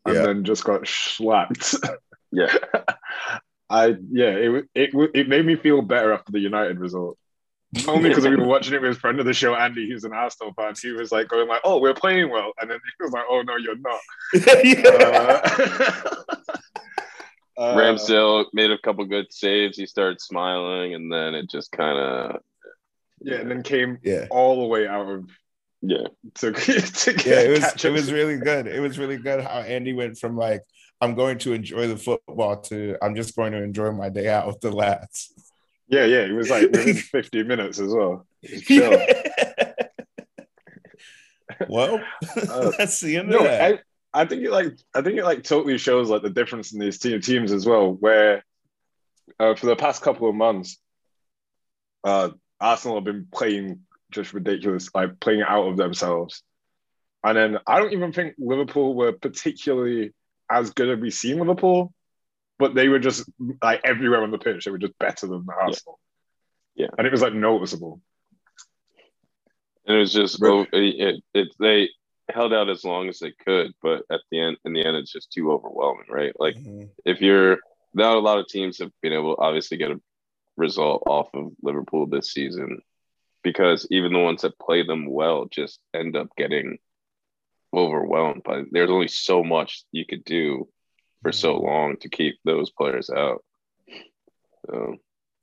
and 0.06 0.16
Yeah. 0.16 0.22
then 0.24 0.44
just 0.44 0.64
got 0.64 0.88
slapped. 0.88 1.76
yeah. 2.32 2.54
I 3.70 3.96
yeah, 4.12 4.30
it 4.30 4.50
wa- 4.50 4.62
it 4.74 5.12
it 5.14 5.28
made 5.28 5.46
me 5.46 5.56
feel 5.58 5.82
better 5.82 6.14
after 6.14 6.32
the 6.32 6.40
United 6.40 6.80
result. 6.80 7.18
Only 7.86 8.08
because 8.08 8.26
we 8.26 8.38
were 8.38 8.46
watching 8.46 8.74
it 8.76 8.82
with 8.82 8.92
his 8.92 8.98
friend 8.98 9.20
of 9.20 9.26
the 9.26 9.34
show, 9.34 9.54
Andy, 9.56 9.90
who's 9.90 10.06
an 10.06 10.14
Arsenal 10.14 10.54
fan. 10.54 10.74
He 10.82 10.92
was 10.92 11.12
like 11.12 11.28
going 11.28 11.50
like, 11.50 11.60
"Oh, 11.66 11.80
we're 11.80 11.94
playing 11.94 12.30
well," 12.30 12.54
and 12.62 12.72
then 12.72 12.80
he 12.80 13.04
was 13.04 13.12
like, 13.12 13.26
"Oh 13.30 13.42
no, 13.42 13.58
you're 13.58 13.76
not." 13.78 14.00
yeah. 14.64 16.14
Uh, 17.58 17.62
uh, 17.62 17.76
Ramsdale 17.76 18.46
made 18.54 18.70
a 18.70 18.78
couple 18.78 19.04
good 19.06 19.26
saves. 19.34 19.78
He 19.78 19.88
started 19.88 20.22
smiling, 20.22 20.94
and 20.94 21.12
then 21.12 21.34
it 21.34 21.50
just 21.50 21.72
kind 21.72 21.98
of 21.98 22.42
yeah, 23.20 23.38
and 23.38 23.50
then 23.50 23.64
came 23.64 23.98
yeah. 24.04 24.28
all 24.30 24.62
the 24.62 24.68
way 24.68 24.88
out 24.88 25.10
of 25.10 25.28
yeah, 25.82 26.08
to, 26.36 26.52
to 26.52 27.14
get 27.14 27.26
Yeah, 27.26 27.40
it 27.42 27.50
was 27.50 27.60
catch 27.60 27.86
it 27.86 27.92
was 27.92 28.12
really 28.12 28.38
good. 28.38 28.68
It 28.68 28.80
was 28.80 28.98
really 28.98 29.18
good 29.18 29.44
how 29.44 29.60
Andy 29.62 29.94
went 29.94 30.18
from 30.18 30.36
like 30.38 30.62
I'm 31.02 31.14
going 31.16 31.38
to 31.40 31.54
enjoy 31.54 31.88
the 31.88 31.98
football 31.98 32.60
to 32.62 32.98
I'm 33.02 33.16
just 33.16 33.36
going 33.36 33.52
to 33.54 33.62
enjoy 33.64 33.92
my 33.92 34.10
day 34.10 34.28
out 34.30 34.48
with 34.48 34.60
the 34.62 34.72
lads. 34.72 35.34
yeah, 35.88 36.06
yeah. 36.06 36.22
It 36.22 36.32
was 36.34 36.50
like 36.50 36.72
within 36.72 36.96
50 36.96 37.44
minutes 37.44 37.80
as 37.80 37.94
well. 37.94 38.26
It 38.44 39.76
well, 41.70 42.02
Uh, 42.50 42.72
that's 42.78 43.00
the 43.00 43.18
end 43.18 43.30
No, 43.30 43.38
of 43.40 43.44
that. 43.46 43.80
I, 44.14 44.22
I 44.22 44.26
think 44.26 44.44
it 44.44 44.52
like 44.52 44.74
I 44.94 45.02
think 45.02 45.18
it 45.18 45.24
like 45.24 45.44
totally 45.44 45.78
shows 45.78 46.10
like 46.10 46.22
the 46.22 46.30
difference 46.30 46.74
in 46.74 46.80
these 46.80 47.00
team 47.00 47.22
teams 47.22 47.52
as 47.52 47.66
well. 47.66 47.94
Where 47.94 48.44
uh, 49.40 49.56
for 49.56 49.66
the 49.68 49.76
past 49.76 50.02
couple 50.02 50.30
of 50.30 50.36
months, 50.36 50.78
uh, 52.04 52.30
Arsenal 52.60 52.98
have 52.98 53.04
been 53.06 53.28
playing 53.32 53.82
just 54.18 54.34
ridiculous, 54.34 54.90
like 54.94 55.20
playing 55.22 55.42
out 55.42 55.68
of 55.70 55.78
themselves. 55.78 56.44
And 57.24 57.38
then 57.38 57.58
I 57.66 57.80
don't 57.80 57.94
even 57.94 58.12
think 58.12 58.36
Liverpool 58.38 58.94
were 58.96 59.14
particularly 59.14 60.14
as 60.50 60.72
good 60.72 60.90
as 60.90 61.00
we've 61.00 61.14
seen 61.14 61.40
Liverpool, 61.40 61.94
but 62.60 62.76
they 62.76 62.90
were 62.90 63.00
just 63.00 63.30
like 63.62 63.82
everywhere 63.84 64.24
on 64.24 64.32
the 64.32 64.38
pitch. 64.38 64.66
They 64.66 64.72
were 64.72 64.78
just 64.78 64.98
better 65.00 65.28
than 65.28 65.46
Arsenal. 65.50 66.00
Yeah. 66.76 66.88
and 66.98 67.08
it 67.08 67.12
was 67.12 67.22
like 67.24 67.34
noticeable. 67.34 68.02
and 69.86 69.96
it 69.98 70.00
was 70.00 70.14
just 70.14 70.40
Right. 70.42 70.52
oh, 70.52 70.66
it, 70.74 71.24
it, 71.34 71.48
They 71.60 71.90
held 72.30 72.54
out 72.54 72.70
as 72.70 72.84
long 72.84 73.08
as 73.10 73.20
they 73.20 73.32
could, 73.32 73.72
but 73.82 74.04
at 74.12 74.20
the 74.32 74.40
end, 74.42 74.58
in 74.66 74.74
the 74.74 74.86
end, 74.86 74.98
it's 74.98 75.12
just 75.12 75.32
too 75.32 75.52
overwhelming, 75.52 76.06
right? 76.10 76.34
Like 76.40 76.56
Mhm. 76.56 76.90
if 77.06 77.22
you're 77.22 77.58
not 77.94 78.18
a 78.18 78.20
lot 78.20 78.38
of 78.38 78.48
teams 78.48 78.78
have 78.80 78.92
been 79.02 79.14
able 79.14 79.36
to 79.36 79.42
obviously 79.42 79.78
get 79.78 79.92
a 79.92 80.00
result 80.56 81.04
off 81.08 81.30
of 81.34 81.52
Liverpool 81.64 82.06
this 82.06 82.32
season 82.32 82.82
because 83.48 83.88
even 83.92 84.12
the 84.12 84.20
ones 84.20 84.42
that 84.42 84.60
play 84.60 84.86
them 84.86 85.10
well 85.10 85.46
just 85.50 85.80
end 85.96 86.18
up 86.18 86.28
getting 86.36 86.78
overwhelmed 87.74 88.44
by 88.44 88.64
there's 88.72 88.90
only 88.90 89.08
so 89.08 89.42
much 89.42 89.86
you 89.94 90.06
could 90.06 90.26
do 90.26 90.68
for 91.22 91.32
so 91.32 91.56
long 91.58 91.96
to 91.96 92.10
keep 92.10 92.36
those 92.44 92.72
players 92.72 93.10
out. 93.10 93.42
So 94.66 94.98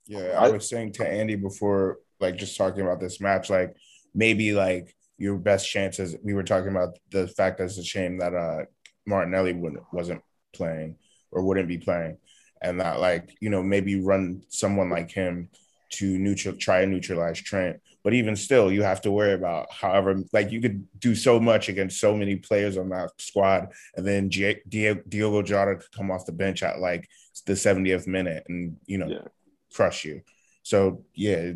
Yeah, 0.05 0.37
I 0.37 0.49
was 0.49 0.69
saying 0.69 0.93
to 0.93 1.07
Andy 1.07 1.35
before, 1.35 1.97
like 2.19 2.37
just 2.37 2.57
talking 2.57 2.81
about 2.81 2.99
this 2.99 3.19
match, 3.19 3.49
like 3.49 3.75
maybe 4.13 4.53
like 4.53 4.95
your 5.17 5.37
best 5.37 5.67
chances. 5.67 6.15
We 6.23 6.35
were 6.35 6.43
talking 6.43 6.69
about 6.69 6.99
the 7.09 7.27
fact 7.27 7.57
that 7.57 7.63
it's 7.63 7.79
a 7.79 7.83
shame 7.83 8.19
that 8.19 8.35
uh 8.35 8.65
Martinelli 9.07 9.53
wouldn't 9.53 9.81
wasn't 9.91 10.21
playing 10.53 10.97
or 11.31 11.43
wouldn't 11.43 11.67
be 11.67 11.79
playing, 11.79 12.17
and 12.61 12.79
that 12.81 12.99
like 12.99 13.35
you 13.41 13.49
know 13.49 13.63
maybe 13.63 13.99
run 13.99 14.43
someone 14.49 14.91
like 14.91 15.09
him 15.09 15.49
to 15.93 16.19
neutral 16.19 16.55
try 16.55 16.81
and 16.81 16.91
neutralize 16.91 17.41
Trent 17.41 17.79
But 18.05 18.13
even 18.13 18.35
still, 18.35 18.71
you 18.71 18.83
have 18.83 19.01
to 19.01 19.11
worry 19.11 19.33
about 19.33 19.65
however, 19.73 20.15
like 20.31 20.51
you 20.51 20.61
could 20.61 20.87
do 20.99 21.15
so 21.15 21.39
much 21.39 21.69
against 21.69 21.99
so 21.99 22.15
many 22.15 22.35
players 22.35 22.77
on 22.77 22.89
that 22.89 23.09
squad, 23.19 23.73
and 23.97 24.05
then 24.05 24.29
G- 24.29 24.57
Di- 24.69 25.01
Diogo 25.09 25.41
Jota 25.41 25.77
could 25.77 25.91
come 25.91 26.11
off 26.11 26.27
the 26.27 26.31
bench 26.31 26.61
at 26.61 26.77
like 26.79 27.09
the 27.47 27.53
70th 27.53 28.05
minute 28.05 28.45
and 28.47 28.77
you 28.85 28.99
know 28.99 29.07
Yeah. 29.07 29.27
crush 29.73 30.05
you. 30.05 30.21
So 30.61 31.03
yeah, 31.15 31.53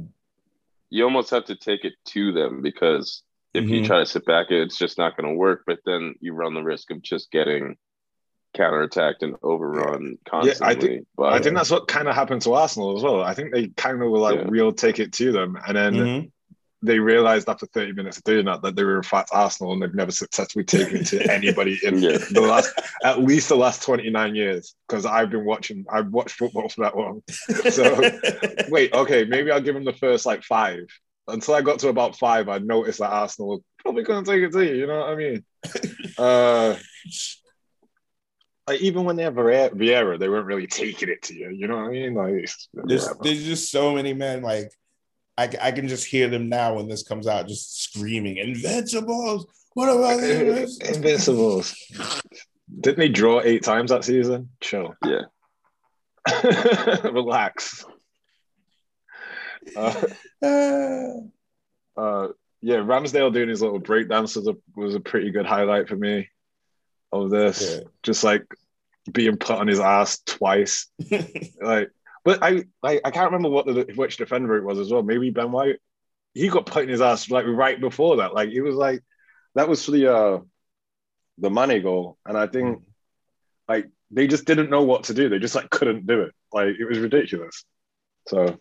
You 0.89 1.03
almost 1.03 1.29
have 1.29 1.45
to 1.45 1.55
take 1.55 1.85
it 1.85 1.93
to 2.05 2.31
them 2.31 2.63
because 2.63 3.21
if 3.53 3.69
you 3.69 3.81
Mhm. 3.81 3.85
try 3.85 3.99
to 3.99 4.05
sit 4.07 4.25
back, 4.25 4.47
it's 4.49 4.75
just 4.75 4.97
not 4.97 5.15
going 5.15 5.29
to 5.29 5.35
work. 5.38 5.62
But 5.67 5.81
then 5.85 6.15
you 6.19 6.33
run 6.33 6.55
the 6.55 6.63
risk 6.63 6.89
of 6.89 7.03
just 7.03 7.29
getting 7.29 7.77
counterattacked 8.57 9.21
and 9.21 9.35
overrun 9.43 10.17
constantly. 10.27 10.67
I 10.67 10.73
think- 10.79 11.07
I 11.19 11.38
think 11.39 11.55
that's 11.55 11.69
what 11.69 11.88
kind 11.88 12.07
of 12.07 12.15
happened 12.15 12.41
to 12.41 12.53
Arsenal 12.53 12.97
as 12.97 13.03
well. 13.03 13.21
I 13.21 13.35
think 13.35 13.53
they 13.53 13.67
kind 13.67 14.01
of 14.01 14.09
were 14.09 14.17
like 14.17 14.39
Yeah. 14.39 14.45
real 14.47 14.71
take 14.71 14.97
it 14.97 15.13
to 15.13 15.31
them, 15.31 15.55
and 15.67 15.77
then 15.77 15.93
Mhm. 15.93 16.31
They 16.81 16.97
realized 16.99 17.49
after 17.49 17.65
30 17.65 17.91
minutes 17.93 18.17
of 18.17 18.23
doing 18.23 18.45
that 18.45 18.61
that 18.61 18.75
they 18.75 18.83
were 18.83 18.95
in 18.97 19.03
fact 19.03 19.29
Arsenal 19.33 19.73
and 19.73 19.81
they've 19.81 19.93
never 19.93 20.11
successfully 20.11 20.63
taken 20.63 20.97
it 20.97 21.07
to 21.07 21.31
anybody 21.31 21.77
in 21.83 21.97
Yeah. 22.01 22.17
the 22.31 22.41
last 22.41 22.71
at 23.03 23.19
least 23.19 23.49
the 23.49 23.55
last 23.57 23.83
29 23.83 24.33
years 24.35 24.75
because 24.87 25.05
I've 25.05 25.29
been 25.29 25.43
watching 25.45 25.85
I've 25.91 26.07
watched 26.07 26.35
football 26.35 26.69
for 26.69 26.81
that 26.85 26.95
long. 26.97 27.21
So 27.71 28.11
wait, 28.69 28.93
okay, 28.93 29.25
maybe 29.25 29.51
I'll 29.51 29.59
give 29.61 29.75
them 29.75 29.83
the 29.85 29.93
first 29.93 30.25
like 30.25 30.43
five. 30.43 30.79
Until 31.27 31.53
I 31.53 31.61
got 31.61 31.77
to 31.79 31.89
about 31.89 32.15
five, 32.17 32.49
I 32.49 32.57
noticed 32.59 32.99
that 32.99 33.11
Arsenal 33.11 33.63
probably 33.79 34.03
gonna 34.03 34.25
take 34.25 34.41
it 34.41 34.51
to 34.53 34.65
you, 34.65 34.75
you 34.75 34.87
know 34.87 34.99
what 34.99 35.09
I 35.09 35.15
mean? 35.15 35.43
Uh 36.17 36.75
like 38.67 38.81
even 38.81 39.03
when 39.03 39.15
they 39.15 39.23
have 39.23 39.33
Vieira, 39.33 39.71
Vieira, 39.73 40.19
they 40.19 40.29
weren't 40.29 40.45
really 40.45 40.67
taking 40.67 41.09
it 41.09 41.23
to 41.23 41.33
you. 41.35 41.49
You 41.49 41.67
know 41.67 41.77
what 41.77 41.85
I 41.87 41.89
mean? 41.89 42.13
Like, 42.13 42.47
there's 42.73 43.09
there's 43.21 43.43
just 43.43 43.71
so 43.71 43.95
many 43.95 44.13
men 44.13 44.41
like 44.43 44.71
I, 45.39 45.49
I 45.62 45.71
can 45.71 45.88
just 45.88 46.06
hear 46.06 46.28
them 46.28 46.49
now 46.49 46.75
when 46.75 46.88
this 46.88 47.04
comes 47.04 47.28
out 47.28 47.47
just 47.47 47.82
screaming 47.82 48.38
invincibles 48.38 49.47
what 49.73 49.89
about 49.89 50.19
the 50.19 50.39
Invincibles?" 50.39 50.95
Invincibles. 50.97 51.75
Didn't 52.82 52.99
they 52.99 53.10
draw 53.10 53.41
eight 53.41 53.63
times 53.63 53.91
that 53.91 54.04
season? 54.04 54.49
Chill. 54.60 54.95
Yeah. 55.06 55.21
Relax. 57.04 57.86
Uh, 59.75 59.91
uh, 61.95 62.28
yeah, 62.62 62.78
Ramsdale 62.78 63.32
doing 63.32 63.49
his 63.49 63.62
little 63.62 63.80
breakdance 63.80 64.36
was 64.36 64.47
a, 64.47 64.56
was 64.75 64.95
a 64.95 64.99
pretty 64.99 65.30
good 65.30 65.45
highlight 65.45 65.88
for 65.88 65.95
me 65.95 66.30
of 67.12 67.30
this. 67.30 67.62
Yeah. 67.62 67.88
Just 68.02 68.23
like 68.23 68.45
being 69.12 69.38
put 69.38 69.58
on 69.58 69.67
his 69.67 69.80
ass 69.80 70.21
twice. 70.25 70.88
Like, 71.62 71.91
but 72.23 72.43
I 72.43 72.65
like 72.82 73.01
I 73.03 73.12
can't 73.12 73.32
remember 73.32 73.49
what 73.49 73.65
the 73.65 73.91
which 73.95 74.17
defender 74.17 74.58
it 74.58 74.63
was 74.63 74.79
as 74.79 74.91
well. 74.91 75.03
Maybe 75.03 75.29
Ben 75.29 75.51
White. 75.51 75.77
He 76.34 76.47
got 76.47 76.65
put 76.65 76.84
in 76.84 76.89
his 76.89 77.01
ass 77.01 77.29
like 77.29 77.45
right 77.47 77.79
before 77.79 78.17
that. 78.17 78.34
Like 78.34 78.49
it 78.49 78.62
was 78.62 78.75
like 78.75 79.03
that 79.55 79.67
was 79.67 79.84
for 79.84 79.91
the 79.91 80.13
uh 80.13 80.39
the 81.38 81.49
money 81.49 81.79
goal, 81.79 82.17
and 82.25 82.38
I 82.38 82.47
think 82.47 82.82
like 83.67 83.88
they 84.12 84.27
just 84.27 84.45
didn't 84.45 84.69
know 84.69 84.84
what 84.84 85.05
to 85.05 85.13
do. 85.13 85.29
They 85.29 85.39
just 85.39 85.55
like 85.55 85.69
couldn't 85.69 86.05
do 86.05 86.21
it. 86.21 86.34
Like 86.51 86.75
it 86.79 86.86
was 86.86 86.99
ridiculous. 86.99 87.63
So 88.27 88.60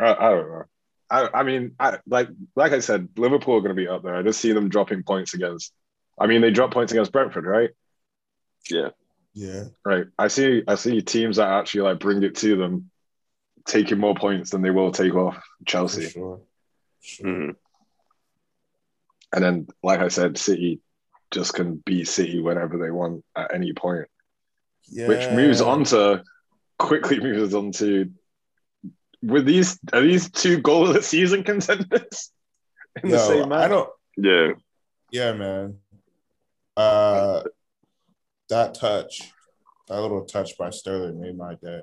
I, 0.00 0.14
I 0.14 0.30
don't 0.30 0.48
know. 0.48 0.62
I, 1.10 1.28
I 1.34 1.42
mean, 1.42 1.74
I, 1.78 1.98
like 2.06 2.28
like 2.56 2.72
I 2.72 2.80
said, 2.80 3.08
Liverpool 3.16 3.56
are 3.56 3.60
going 3.60 3.76
to 3.76 3.82
be 3.82 3.88
up 3.88 4.02
there. 4.02 4.14
I 4.14 4.22
just 4.22 4.40
see 4.40 4.52
them 4.52 4.70
dropping 4.70 5.02
points 5.02 5.34
against. 5.34 5.72
I 6.18 6.26
mean, 6.26 6.40
they 6.40 6.50
dropped 6.50 6.72
points 6.72 6.92
against 6.92 7.12
Brentford, 7.12 7.44
right? 7.44 7.70
yeah. 8.70 8.88
yeah 9.34 9.64
Right. 9.84 10.06
I 10.18 10.28
see. 10.28 10.62
I 10.66 10.76
see 10.76 11.02
teams 11.02 11.36
that 11.36 11.48
actually 11.48 11.82
like 11.82 11.98
bring 11.98 12.22
it 12.22 12.36
to 12.36 12.56
them, 12.56 12.90
taking 13.66 13.98
more 13.98 14.14
points 14.14 14.50
than 14.50 14.62
they 14.62 14.70
will 14.70 14.90
take 14.92 15.14
off 15.14 15.42
Chelsea. 15.66 16.08
sure, 16.08 16.40
sure. 17.00 17.26
Mhm. 17.26 17.56
And 19.34 19.44
then, 19.44 19.66
like 19.82 20.00
I 20.00 20.08
said, 20.08 20.36
City 20.36 20.80
just 21.30 21.54
can 21.54 21.76
beat 21.76 22.06
City 22.08 22.40
whenever 22.40 22.76
they 22.78 22.90
want 22.90 23.24
at 23.36 23.54
any 23.54 23.72
point. 23.72 24.08
yeah 24.88 25.08
Which 25.08 25.30
moves 25.30 25.60
on 25.60 25.84
to 25.84 26.22
quickly 26.78 27.20
moves 27.20 27.54
on 27.54 27.72
to 27.72 28.10
with 29.22 29.46
these 29.46 29.78
are 29.92 30.00
these 30.02 30.28
two 30.30 30.58
goal 30.60 30.88
of 30.88 30.94
the 30.94 31.02
season 31.02 31.44
contenders 31.44 32.30
in 33.02 33.10
the 33.10 33.18
same 33.18 33.48
match? 33.48 33.64
I 33.64 33.68
don't 33.68 33.90
Yeah. 34.16 34.52
yeah 35.12 35.32
man 35.32 35.78
uh 36.76 37.42
that 38.48 38.74
touch 38.74 39.30
that 39.88 40.00
little 40.00 40.24
touch 40.24 40.58
by 40.58 40.70
Sterling 40.70 41.20
made 41.20 41.36
my 41.38 41.54
day 41.54 41.82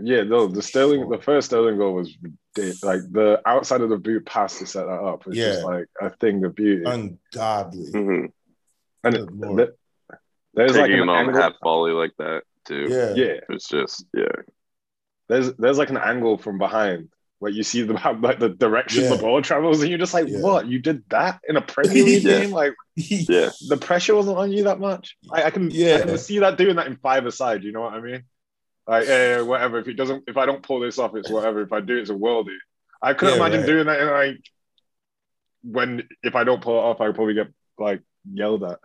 Yeah, 0.00 0.22
no, 0.22 0.46
the 0.46 0.62
Sterling, 0.62 1.08
the 1.08 1.18
first 1.18 1.46
Sterling 1.48 1.76
goal 1.76 1.94
was 1.94 2.16
like 2.82 3.00
the 3.10 3.40
outside 3.46 3.80
of 3.80 3.90
the 3.90 3.96
boot 3.98 4.24
pass 4.26 4.58
to 4.58 4.66
set 4.66 4.86
that 4.86 4.92
up 4.92 5.26
was 5.26 5.36
just 5.36 5.60
Yeah. 5.60 5.64
like 5.64 5.86
a 6.00 6.10
thing 6.10 6.44
of 6.44 6.54
beauty. 6.54 6.84
ungodly 6.84 7.90
hmm 7.90 8.24
and 9.04 9.14
Good 9.14 9.30
Lord. 9.32 9.58
th- 9.58 10.18
there's 10.54 10.72
like 10.72 10.86
Taking 10.86 10.94
an 10.96 11.02
him 11.04 11.08
on 11.10 11.26
angle, 11.26 11.40
half 11.42 11.52
volley 11.62 11.92
like 11.92 12.12
that 12.18 12.42
too. 12.64 12.86
yeah 12.90 13.14
yeah, 13.14 13.40
It's 13.48 13.68
just 13.68 14.04
yeah. 14.14 14.26
there's 15.28 15.52
there's 15.54 15.78
like 15.78 15.90
an 15.90 15.98
angle 15.98 16.38
from 16.38 16.58
behind 16.58 17.08
where 17.40 17.52
you 17.52 17.62
see 17.62 17.82
the 17.82 17.92
like 18.20 18.38
the 18.40 18.48
direction 18.50 19.04
Yeah. 19.04 19.10
the 19.14 19.18
ball 19.22 19.40
travels, 19.42 19.80
and 19.80 19.88
you're 19.88 19.98
just 19.98 20.14
like, 20.14 20.26
Yeah. 20.28 20.40
what? 20.40 20.66
You 20.66 20.80
did 20.80 21.04
that 21.10 21.40
in 21.48 21.56
a 21.56 21.60
Premier 21.60 22.04
League 22.04 22.22
Yeah. 22.24 22.40
game? 22.40 22.50
Like 22.50 22.74
Yeah. 22.96 23.50
the 23.68 23.76
pressure 23.76 24.14
wasn't 24.16 24.38
on 24.38 24.50
you 24.52 24.64
that 24.64 24.80
much. 24.80 25.16
I, 25.30 25.44
I 25.44 25.50
can 25.50 25.70
Yeah. 25.70 25.96
I 25.96 26.00
can 26.06 26.18
see 26.18 26.40
that 26.40 26.56
doing 26.58 26.76
that 26.76 26.86
in 26.88 26.96
five 26.96 27.26
aside. 27.26 27.62
You 27.62 27.70
know 27.72 27.82
what 27.82 27.94
I 27.94 28.00
mean? 28.00 28.24
Like, 28.88 29.06
yeah, 29.06 29.36
yeah, 29.36 29.40
whatever. 29.42 29.78
If 29.78 29.88
it 29.88 29.94
doesn't, 29.94 30.24
if 30.26 30.36
I 30.38 30.46
don't 30.46 30.62
pull 30.62 30.80
this 30.80 30.98
off, 30.98 31.14
it's 31.14 31.30
whatever. 31.30 31.60
If 31.60 31.72
I 31.72 31.80
do, 31.80 31.98
it's 31.98 32.10
a 32.10 32.14
worldie. 32.14 32.56
I 33.02 33.12
couldn't 33.12 33.34
Yeah, 33.38 33.46
imagine 33.46 33.60
right. 33.60 33.66
doing 33.66 33.86
that 33.86 34.00
in 34.00 34.08
like 34.08 34.40
when 35.62 36.08
if 36.22 36.34
I 36.34 36.44
don't 36.44 36.62
pull 36.62 36.78
it 36.78 36.82
off, 36.82 37.00
I 37.00 37.12
probably 37.12 37.34
get 37.34 37.48
like 37.78 38.00
yelled 38.32 38.64
at. 38.64 38.78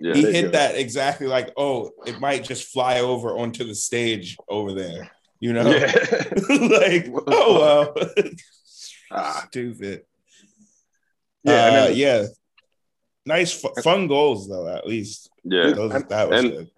Yeah. 0.00 0.14
he 0.14 0.22
hit 0.22 0.52
that 0.52 0.76
exactly 0.76 1.26
like 1.26 1.50
oh 1.56 1.90
it 2.06 2.20
might 2.20 2.44
just 2.44 2.68
fly 2.72 3.00
over 3.00 3.36
onto 3.36 3.64
the 3.64 3.74
stage 3.74 4.36
over 4.48 4.72
there 4.72 5.10
you 5.40 5.52
know 5.52 5.68
Yeah. 5.68 5.86
like 6.48 7.10
oh 7.26 7.92
well 7.96 8.08
Ah. 9.10 9.44
stupid 9.48 10.02
yeah, 11.42 11.52
yeah 11.52 11.66
and 11.66 11.76
uh, 11.76 11.84
then, 11.88 11.96
yeah 11.96 12.24
nice 13.26 13.60
fun 13.82 14.06
goals 14.06 14.48
though 14.48 14.68
at 14.68 14.86
least 14.86 15.30
Yeah. 15.42 15.72
Those, 15.72 15.94
And- 15.94 16.08
that 16.10 16.28
was 16.30 16.38
and- 16.44 16.50
good 16.52 16.70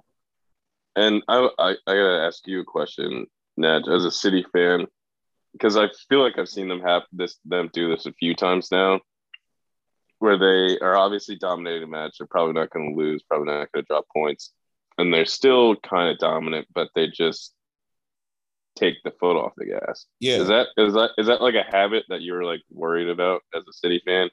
And 0.96 1.22
I, 1.28 1.48
I, 1.58 1.70
I 1.70 1.74
gotta 1.94 2.22
ask 2.26 2.46
you 2.46 2.60
a 2.60 2.64
question, 2.64 3.26
Ned, 3.56 3.82
as 3.88 4.04
a 4.04 4.10
City 4.10 4.44
fan, 4.52 4.86
because 5.52 5.76
I 5.76 5.88
feel 6.08 6.22
like 6.22 6.38
I've 6.38 6.48
seen 6.48 6.68
them 6.68 6.80
have 6.80 7.02
this, 7.12 7.38
them 7.44 7.70
do 7.72 7.88
this 7.90 8.06
a 8.06 8.12
few 8.12 8.34
times 8.34 8.70
now, 8.70 9.00
where 10.18 10.36
they 10.38 10.78
are 10.80 10.96
obviously 10.96 11.36
dominating 11.36 11.84
a 11.84 11.86
match. 11.86 12.16
They're 12.18 12.26
probably 12.26 12.54
not 12.54 12.70
going 12.70 12.90
to 12.90 12.96
lose, 12.96 13.22
probably 13.22 13.46
not 13.46 13.70
going 13.72 13.84
to 13.84 13.86
drop 13.86 14.06
points, 14.14 14.52
and 14.98 15.12
they're 15.12 15.24
still 15.26 15.76
kind 15.76 16.10
of 16.10 16.18
dominant, 16.18 16.66
but 16.74 16.88
they 16.94 17.06
just 17.06 17.54
take 18.76 18.94
the 19.04 19.10
foot 19.12 19.36
off 19.36 19.52
the 19.56 19.66
gas. 19.66 20.06
yeah 20.20 20.38
Is 20.38 20.48
that 20.48 20.68
is 20.76 20.94
that 20.94 21.10
is 21.18 21.26
that 21.26 21.42
like 21.42 21.54
a 21.54 21.62
habit 21.62 22.04
that 22.08 22.22
you're 22.22 22.44
like 22.44 22.62
worried 22.70 23.08
about 23.08 23.42
as 23.54 23.62
a 23.68 23.72
City 23.72 24.00
fan? 24.04 24.30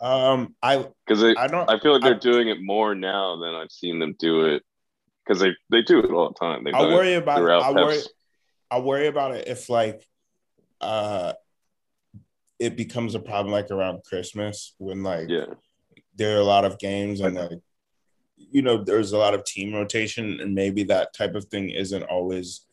um 0.00 0.54
i 0.62 0.84
Because 1.06 1.22
I 1.22 1.34
i 1.44 1.46
don't 1.46 1.70
I 1.70 1.78
feel 1.78 1.92
like 1.92 2.02
they're 2.02 2.14
I- 2.14 2.18
doing 2.18 2.48
it 2.48 2.58
more 2.60 2.94
now 2.94 3.36
than 3.36 3.54
I've 3.54 3.70
seen 3.70 3.98
them 3.98 4.14
do 4.18 4.46
it. 4.46 4.62
Because 5.26 5.40
they, 5.40 5.52
they 5.70 5.82
do 5.82 6.00
it 6.00 6.10
all 6.10 6.28
the 6.28 6.38
time. 6.38 6.64
They've 6.64 6.74
I 6.74 6.82
worry 6.82 7.14
about 7.14 7.38
throughout 7.38 7.62
I 7.62 7.72
worry 7.72 7.94
Pep's 7.96 8.08
I 8.70 8.78
worry 8.80 9.06
about 9.06 9.34
it 9.34 9.48
if 9.48 9.68
like 9.68 10.06
uh 10.80 11.32
it 12.58 12.76
becomes 12.76 13.14
a 13.14 13.20
problem 13.20 13.52
like 13.52 13.70
around 13.70 14.04
Christmas 14.04 14.74
when 14.78 15.02
like 15.02 15.28
Yeah, 15.28 15.46
there 16.16 16.36
are 16.36 16.40
a 16.40 16.44
lot 16.44 16.64
of 16.64 16.78
games 16.78 17.20
and 17.20 17.34
like 17.36 17.60
you 18.36 18.62
know 18.62 18.82
there's 18.82 19.12
a 19.12 19.18
lot 19.18 19.34
of 19.34 19.44
team 19.44 19.72
rotation 19.72 20.40
and 20.40 20.54
maybe 20.54 20.82
that 20.84 21.14
type 21.14 21.34
of 21.34 21.44
thing 21.46 21.70
isn't 21.70 22.02
always 22.04 22.66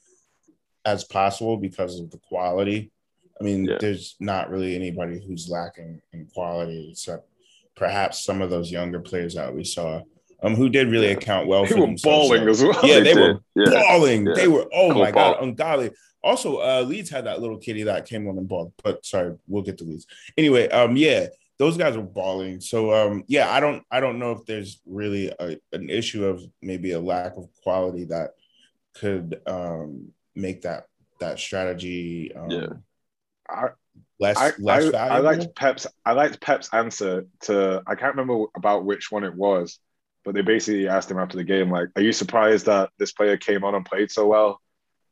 as 0.85 1.03
possible 1.03 1.57
because 1.57 1.99
of 1.99 2.09
the 2.09 2.17
quality. 2.17 2.91
I 3.39 3.43
mean, 3.43 3.65
Yeah. 3.65 3.77
there's 3.79 4.15
not 4.19 4.49
really 4.49 4.75
anybody 4.75 5.23
who's 5.25 5.49
lacking 5.49 6.01
in 6.13 6.25
quality 6.27 6.89
except 6.91 7.27
perhaps 7.75 8.23
some 8.23 8.41
of 8.41 8.49
those 8.49 8.71
younger 8.71 8.99
players 8.99 9.35
that 9.35 9.53
we 9.53 9.63
saw, 9.63 10.01
um, 10.41 10.55
who 10.55 10.69
did 10.69 10.87
really 10.89 11.07
Yeah. 11.07 11.13
account 11.13 11.47
well 11.47 11.63
they 11.65 11.69
for 11.71 11.87
were 11.87 11.95
balling 12.03 12.47
as 12.47 12.63
well. 12.63 12.79
Yeah, 12.83 12.99
they 12.99 13.13
did. 13.13 13.17
were 13.17 13.39
Yeah, 13.55 13.71
balling. 13.71 14.25
Yeah. 14.27 14.33
They 14.35 14.47
were, 14.47 14.65
oh 14.73 14.91
Cool 14.91 14.99
my 15.03 15.11
god, 15.11 15.35
ball. 15.35 15.43
ungodly. 15.43 15.91
Also, 16.23 16.57
uh, 16.57 16.81
Leeds 16.87 17.09
had 17.09 17.25
that 17.25 17.41
little 17.41 17.57
kitty 17.57 17.83
that 17.83 18.05
came 18.07 18.27
on 18.27 18.37
and 18.37 18.47
balled. 18.47 18.73
But 18.83 19.05
sorry, 19.05 19.35
we'll 19.47 19.63
get 19.63 19.77
to 19.79 19.83
Leeds. 19.83 20.05
Anyway, 20.37 20.69
um, 20.69 20.95
yeah, 20.95 21.27
those 21.57 21.77
guys 21.77 21.95
were 21.97 22.03
balling. 22.03 22.59
So 22.61 22.93
um, 22.93 23.23
yeah, 23.27 23.49
I 23.51 23.59
don't, 23.59 23.83
I 23.91 23.99
don't 23.99 24.19
know 24.19 24.31
if 24.31 24.45
there's 24.45 24.81
really 24.85 25.31
a, 25.39 25.57
an 25.73 25.89
issue 25.89 26.25
of 26.25 26.43
maybe 26.61 26.91
a 26.91 26.99
lack 26.99 27.37
of 27.37 27.47
quality 27.63 28.05
that 28.05 28.31
could 28.93 29.41
um 29.47 30.09
make 30.35 30.61
that 30.63 30.85
that 31.19 31.39
strategy 31.39 32.33
um, 32.35 32.49
Yeah. 32.51 32.67
I, 33.49 33.67
less 34.19 34.37
I, 34.37 34.51
less 34.59 34.93
I, 34.93 35.07
I 35.07 35.17
liked 35.19 35.55
Pep's 35.55 35.87
I 36.05 36.11
liked 36.13 36.41
Pep's 36.41 36.69
answer 36.73 37.25
to 37.41 37.81
I 37.87 37.95
can't 37.95 38.15
remember 38.15 38.45
about 38.55 38.85
which 38.85 39.11
one 39.11 39.23
it 39.23 39.33
was, 39.35 39.79
but 40.23 40.33
they 40.35 40.41
basically 40.41 40.87
asked 40.87 41.09
him 41.09 41.19
after 41.19 41.37
the 41.37 41.43
game, 41.43 41.69
like, 41.71 41.89
are 41.95 42.01
you 42.01 42.11
surprised 42.13 42.65
that 42.67 42.89
this 42.99 43.11
player 43.11 43.37
came 43.37 43.63
on 43.63 43.75
and 43.75 43.85
played 43.85 44.11
so 44.11 44.27
well? 44.27 44.61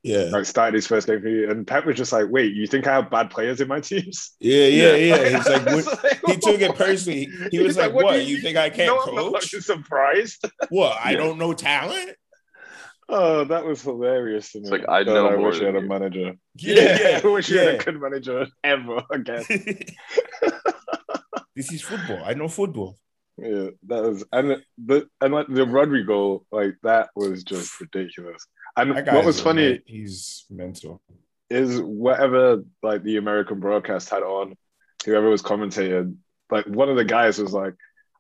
Yeah. 0.02 0.30
Like 0.32 0.46
started 0.46 0.76
his 0.76 0.88
first 0.88 1.08
game 1.08 1.22
for 1.22 1.28
you, 1.28 1.50
and 1.50 1.68
Pep 1.68 1.86
was 1.86 1.98
just 1.98 2.14
like, 2.14 2.28
"Wait, 2.30 2.54
you 2.54 2.68
think 2.68 2.88
I 2.88 2.94
have 2.96 3.12
bad 3.12 3.30
players 3.30 3.60
in 3.60 3.68
my 3.68 3.82
teams?" 3.82 4.32
Yeah, 4.40 4.66
yeah, 4.68 4.96
Yeah. 4.96 5.16
yeah. 5.16 5.38
He's 5.38 5.50
like, 5.50 5.66
what, 5.76 6.04
like, 6.04 6.22
he 6.26 6.38
took 6.38 6.62
it 6.62 6.76
personally. 6.76 7.26
He 7.52 7.58
He's 7.58 7.62
was 7.68 7.78
like, 7.78 7.92
"What 7.94 8.06
"What? 8.06 8.14
do 8.14 8.24
You 8.24 8.40
think 8.40 8.56
I 8.56 8.70
can't 8.70 8.88
no, 8.88 9.00
I'm 9.02 9.16
not 9.34 9.42
coach? 9.42 9.50
surprised. 9.60 10.46
What? 10.70 10.98
I 11.04 11.12
Yeah. 11.12 11.18
don't 11.18 11.38
know 11.38 11.52
talent." 11.54 12.16
Oh, 13.10 13.44
that 13.44 13.66
was 13.66 13.82
hilarious. 13.82 14.52
To 14.54 14.60
me. 14.60 14.62
It's 14.64 14.72
like, 14.72 14.86
I 14.88 15.04
know 15.04 15.28
I 15.28 15.36
wish 15.36 15.56
I 15.56 15.66
than 15.66 15.76
had 15.76 15.84
a 15.84 15.88
manager. 15.88 16.34
Yeah, 16.56 17.20
I 17.22 17.28
wish 17.28 17.50
you 17.50 17.58
had 17.58 17.76
a 17.76 17.78
good 17.84 18.00
manager 18.00 18.48
ever 18.64 19.02
again. 19.12 19.44
this 21.56 21.72
is 21.74 21.82
football. 21.82 22.24
I 22.26 22.36
know 22.36 22.48
football. 22.48 22.98
Yeah, 23.42 23.70
that 23.88 24.04
was 24.04 24.24
and 24.32 24.64
the 24.84 25.08
and 25.22 25.34
like 25.34 25.48
the 25.48 25.66
Rodrigo, 25.66 26.46
like 26.52 26.76
that 26.84 27.10
was 27.16 27.44
just 27.44 27.80
ridiculous. 27.80 28.46
And 28.78 28.96
That 28.96 29.06
guy 29.06 29.14
what 29.16 29.22
is 29.22 29.26
was 29.28 29.42
funny 29.42 29.70
men- 29.70 29.82
he's 29.86 30.46
mental. 30.50 31.02
is 31.50 31.80
whatever 31.82 32.64
like 32.84 33.04
the 33.04 33.18
American 33.18 33.60
broadcast 33.60 34.10
had 34.10 34.24
on, 34.24 34.56
whoever 35.06 35.30
was 35.30 35.42
commentating, 35.42 36.16
like 36.52 36.66
one 36.66 36.90
of 36.90 36.96
the 36.96 37.06
guys 37.06 37.40
was 37.40 37.54
like, 37.54 37.74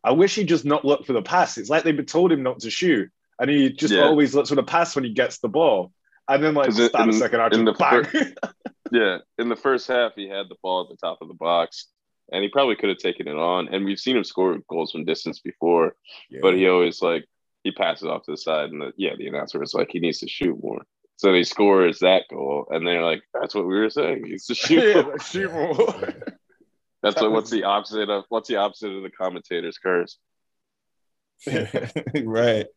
I 0.03 0.11
wish 0.11 0.35
he 0.35 0.43
just 0.43 0.65
not 0.65 0.85
look 0.85 1.05
for 1.05 1.13
the 1.13 1.21
pass. 1.21 1.57
It's 1.57 1.69
like 1.69 1.83
they've 1.83 2.05
told 2.05 2.31
him 2.31 2.43
not 2.43 2.59
to 2.61 2.69
shoot. 2.69 3.09
And 3.39 3.49
he 3.49 3.69
just 3.71 3.93
Yeah. 3.93 4.01
always 4.03 4.33
looks 4.35 4.49
for 4.49 4.55
the 4.55 4.63
pass 4.63 4.95
when 4.95 5.03
he 5.05 5.13
gets 5.13 5.39
the 5.39 5.47
ball. 5.49 5.91
And 6.27 6.43
then 6.43 6.53
like 6.53 6.69
it- 6.69 6.73
start 6.73 6.91
the 6.93 7.03
in- 7.03 7.13
second 7.13 7.39
after, 7.41 7.59
in 7.59 7.65
just 7.65 7.77
the 7.79 8.07
bang. 8.11 8.33
Yeah, 8.91 9.19
in 9.37 9.49
the 9.49 9.55
first 9.55 9.87
half, 9.87 10.13
he 10.15 10.27
had 10.27 10.49
the 10.49 10.55
ball 10.63 10.81
at 10.81 10.89
the 10.89 10.97
top 10.97 11.19
of 11.21 11.27
the 11.27 11.35
box, 11.35 11.85
and 12.31 12.43
he 12.43 12.49
probably 12.49 12.75
could 12.75 12.89
have 12.89 12.97
taken 12.97 13.27
it 13.27 13.35
on. 13.35 13.67
And 13.69 13.85
we've 13.85 13.99
seen 13.99 14.17
him 14.17 14.23
score 14.23 14.57
goals 14.69 14.91
from 14.91 15.05
distance 15.05 15.39
before, 15.39 15.95
Yeah. 16.29 16.39
but 16.41 16.55
he 16.55 16.67
always 16.67 17.01
like 17.01 17.25
he 17.63 17.71
passes 17.71 18.07
off 18.07 18.23
to 18.23 18.31
the 18.31 18.37
side, 18.37 18.69
and 18.71 18.81
the, 18.81 18.93
yeah, 18.97 19.15
the 19.17 19.27
announcer 19.27 19.61
is 19.61 19.73
like 19.73 19.89
he 19.91 19.99
needs 19.99 20.19
to 20.19 20.27
shoot 20.29 20.57
more. 20.63 20.81
So 21.17 21.33
he 21.33 21.43
scores 21.43 21.99
that 21.99 22.23
goal, 22.29 22.67
and 22.69 22.87
they're 22.87 23.03
like, 23.03 23.21
"That's 23.33 23.53
what 23.53 23.67
we 23.67 23.77
were 23.77 23.89
saying. 23.89 24.23
He 24.23 24.31
needs 24.31 24.45
to 24.45 24.55
shoot." 24.55 24.95
yeah, 24.95 25.01
more." 25.01 25.19
shoot 25.19 25.51
more. 25.59 26.13
That's 27.03 27.15
that 27.15 27.23
like 27.25 27.31
what's 27.33 27.49
the 27.57 27.63
opposite 27.65 28.09
of 28.09 28.23
what's 28.29 28.47
the 28.47 28.55
opposite 28.57 28.91
of 28.91 29.03
the 29.03 29.09
commentator's 29.11 29.77
curse? 29.77 30.17
right. 32.23 32.67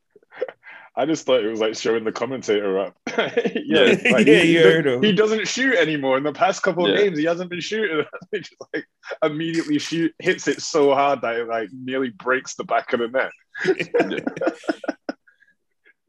I 0.94 1.06
just 1.06 1.24
thought 1.24 1.42
it 1.42 1.48
was 1.48 1.60
like 1.60 1.74
showing 1.74 2.04
the 2.04 2.12
commentator 2.12 2.78
up. 2.78 2.94
yeah, 3.16 3.94
like, 4.10 4.26
yeah, 4.26 4.40
he, 4.42 4.52
you 4.52 4.58
he- 4.58 4.62
heard 4.62 4.86
him. 4.86 5.02
he 5.02 5.12
doesn't 5.12 5.48
shoot 5.48 5.74
anymore. 5.76 6.18
In 6.18 6.22
the 6.22 6.32
past 6.34 6.62
couple 6.62 6.84
of 6.84 6.90
Yeah. 6.94 7.04
games, 7.04 7.18
he 7.18 7.24
hasn't 7.24 7.48
been 7.48 7.60
shooting. 7.60 8.04
he 8.30 8.40
just 8.40 8.54
like 8.74 8.84
immediately 9.24 9.78
shoot 9.78 10.14
hits 10.18 10.48
it 10.48 10.60
so 10.60 10.94
hard 10.94 11.22
that 11.22 11.36
it 11.36 11.48
like 11.48 11.70
nearly 11.72 12.10
breaks 12.10 12.54
the 12.56 12.64
back 12.64 12.92
of 12.92 13.00
the 13.00 13.08
net. 13.08 13.30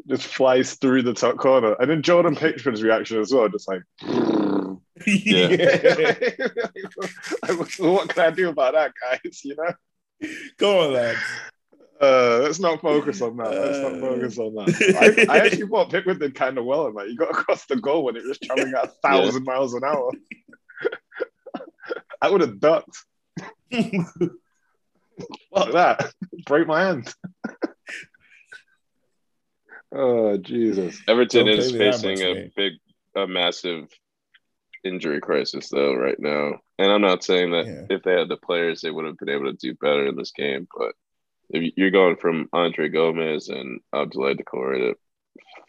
Just 0.06 0.28
flies 0.28 0.74
through 0.74 1.04
the 1.04 1.14
top 1.14 1.38
corner. 1.38 1.76
And 1.80 1.90
then 1.90 2.02
Jordan 2.02 2.36
Pickford's 2.36 2.84
reaction 2.84 3.22
as 3.22 3.32
well, 3.34 3.48
just 3.48 3.70
like, 3.70 3.84
yeah. 5.08 6.14
like, 7.48 7.80
what 7.80 8.10
can 8.10 8.26
I 8.26 8.30
do 8.32 8.50
about 8.50 8.74
that, 8.74 8.92
guys? 9.02 9.46
You 9.46 9.56
know? 9.56 10.30
Go 10.58 10.82
on, 10.88 10.94
lads. 10.94 11.20
Uh, 12.04 12.40
let's 12.44 12.60
not 12.60 12.82
focus 12.82 13.22
on 13.22 13.38
that. 13.38 13.52
Let's 13.52 13.80
not 13.80 13.94
Uh. 13.94 14.00
focus 14.00 14.38
on 14.38 14.54
that. 14.56 15.26
I, 15.30 15.34
I 15.34 15.38
actually 15.46 15.68
thought 15.68 15.90
Pickford 15.92 16.20
did 16.20 16.36
kind 16.36 16.58
of 16.58 16.66
well 16.66 16.88
in 16.88 16.96
that. 16.96 17.08
He 17.08 17.16
got 17.16 17.32
across 17.32 17.66
the 17.66 17.76
goal 17.78 18.04
when 18.06 18.16
it 18.18 18.26
was 18.26 18.38
traveling 18.40 18.74
at 18.74 18.86
a 18.86 18.92
thousand 19.02 19.44
miles 19.46 19.74
an 19.74 19.84
hour. 19.84 20.12
I 22.22 22.30
would 22.30 22.42
have 22.42 22.60
ducked. 22.60 22.98
Fuck 23.72 25.72
that. 25.74 26.14
Break 26.46 26.68
my 26.68 26.84
hand. 26.84 27.14
oh, 29.94 30.38
Jesus. 30.38 31.00
Everton 31.08 31.46
Don't 31.46 31.60
is 31.60 31.72
pay 31.72 31.78
me 31.78 31.86
that 31.86 31.94
facing 32.02 32.22
a 32.28 32.34
mate. 32.34 32.52
big, 32.56 32.74
a 33.16 33.28
massive 33.28 33.88
injury 34.84 35.22
crisis 35.22 35.70
though 35.70 35.94
right 35.96 36.20
now, 36.20 36.54
and 36.78 36.92
I'm 36.92 37.02
not 37.02 37.24
saying 37.24 37.52
that 37.52 37.66
Yeah. 37.66 37.86
if 37.96 38.04
they 38.04 38.14
had 38.20 38.28
the 38.30 38.38
players, 38.38 38.82
they 38.82 38.92
would 38.92 39.06
have 39.06 39.18
been 39.18 39.30
able 39.30 39.46
to 39.46 39.54
do 39.54 39.74
better 39.76 40.06
in 40.08 40.16
this 40.18 40.32
game. 40.32 40.68
But 40.78 40.94
if 41.54 41.74
you're 41.78 41.92
going 41.92 42.18
from 42.18 42.50
Andre 42.52 42.90
Gomes 42.90 43.48
and 43.50 43.80
Abdoulaye 43.94 44.40
Doucouré 44.40 44.80
to 44.80 44.96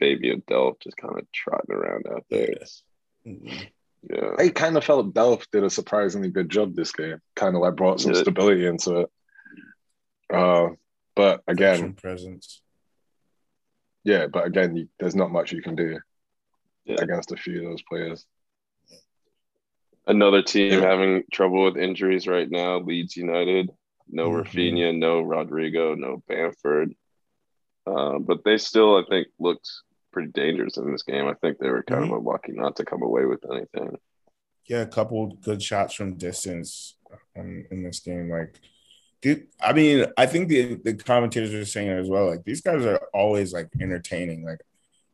Fabio 0.00 0.36
Delph 0.36 0.80
just 0.80 0.96
kind 0.96 1.18
of 1.18 1.30
trotting 1.32 1.74
around 1.74 2.06
out 2.10 2.24
there, 2.30 2.50
it's- 2.50 2.82
Mhm. 3.26 3.68
yeah, 4.10 4.34
I 4.38 4.48
kind 4.48 4.76
of 4.76 4.84
felt 4.84 5.14
Delph 5.14 5.46
did 5.50 5.62
a 5.64 5.70
surprisingly 5.70 6.30
good 6.30 6.48
job 6.50 6.74
this 6.74 6.92
game. 6.92 7.20
Kind 7.36 7.54
of 7.54 7.62
like 7.62 7.76
brought 7.76 8.00
some 8.00 8.12
Yeah. 8.12 8.20
stability 8.22 8.66
into 8.66 9.00
it. 9.00 9.12
Uh, 10.30 10.70
but 11.14 11.42
again, 11.46 11.76
Veteran 11.76 11.94
presence. 11.94 12.62
yeah, 14.04 14.26
but 14.26 14.46
again, 14.46 14.76
you, 14.76 14.88
there's 14.98 15.14
not 15.14 15.30
much 15.30 15.52
you 15.52 15.62
can 15.62 15.74
do 15.76 16.00
Yeah. 16.84 16.96
against 17.00 17.30
a 17.32 17.36
few 17.36 17.58
of 17.58 17.64
those 17.70 17.82
players. 17.82 18.26
another 20.06 20.42
team 20.42 20.70
Yeah. 20.70 20.80
having 20.80 21.24
trouble 21.32 21.64
with 21.64 21.78
injuries 21.78 22.26
right 22.28 22.50
now. 22.50 22.78
Leeds 22.78 23.16
United, 23.16 23.70
no 24.08 24.30
Mhm. 24.30 24.44
Raphinha, 24.44 24.96
no 24.98 25.20
Rodrigo, 25.22 25.94
no 25.94 26.22
Bamford, 26.28 26.94
uh, 27.86 28.18
but 28.18 28.44
they 28.44 28.58
still, 28.58 28.96
I 28.96 29.04
think, 29.08 29.28
looked 29.38 29.68
pretty 30.12 30.30
dangerous 30.32 30.76
in 30.76 30.90
this 30.90 31.02
game. 31.02 31.26
I 31.26 31.34
think 31.34 31.58
they 31.58 31.68
were 31.70 31.82
kind 31.82 32.04
of 32.04 32.10
unlucky 32.12 32.52
not 32.52 32.76
to 32.76 32.84
come 32.84 33.02
away 33.02 33.24
with 33.26 33.44
anything. 33.50 33.96
Yeah, 34.66 34.82
a 34.82 34.86
couple 34.86 35.26
good 35.42 35.62
shots 35.62 35.94
from 35.94 36.14
distance 36.16 36.96
um, 37.36 37.66
in 37.70 37.82
this 37.82 38.00
game. 38.00 38.30
Like, 38.30 38.58
dude, 39.20 39.48
I 39.60 39.72
mean, 39.72 40.06
I 40.16 40.26
think 40.26 40.48
the 40.48 40.76
the 40.76 40.94
commentators 40.94 41.52
are 41.52 41.64
saying 41.64 41.88
it 41.90 41.98
as 41.98 42.08
well. 42.08 42.26
Like, 42.26 42.44
these 42.44 42.60
guys 42.62 42.84
are 42.86 43.00
always 43.12 43.52
like 43.52 43.68
entertaining. 43.80 44.44
Like, 44.44 44.60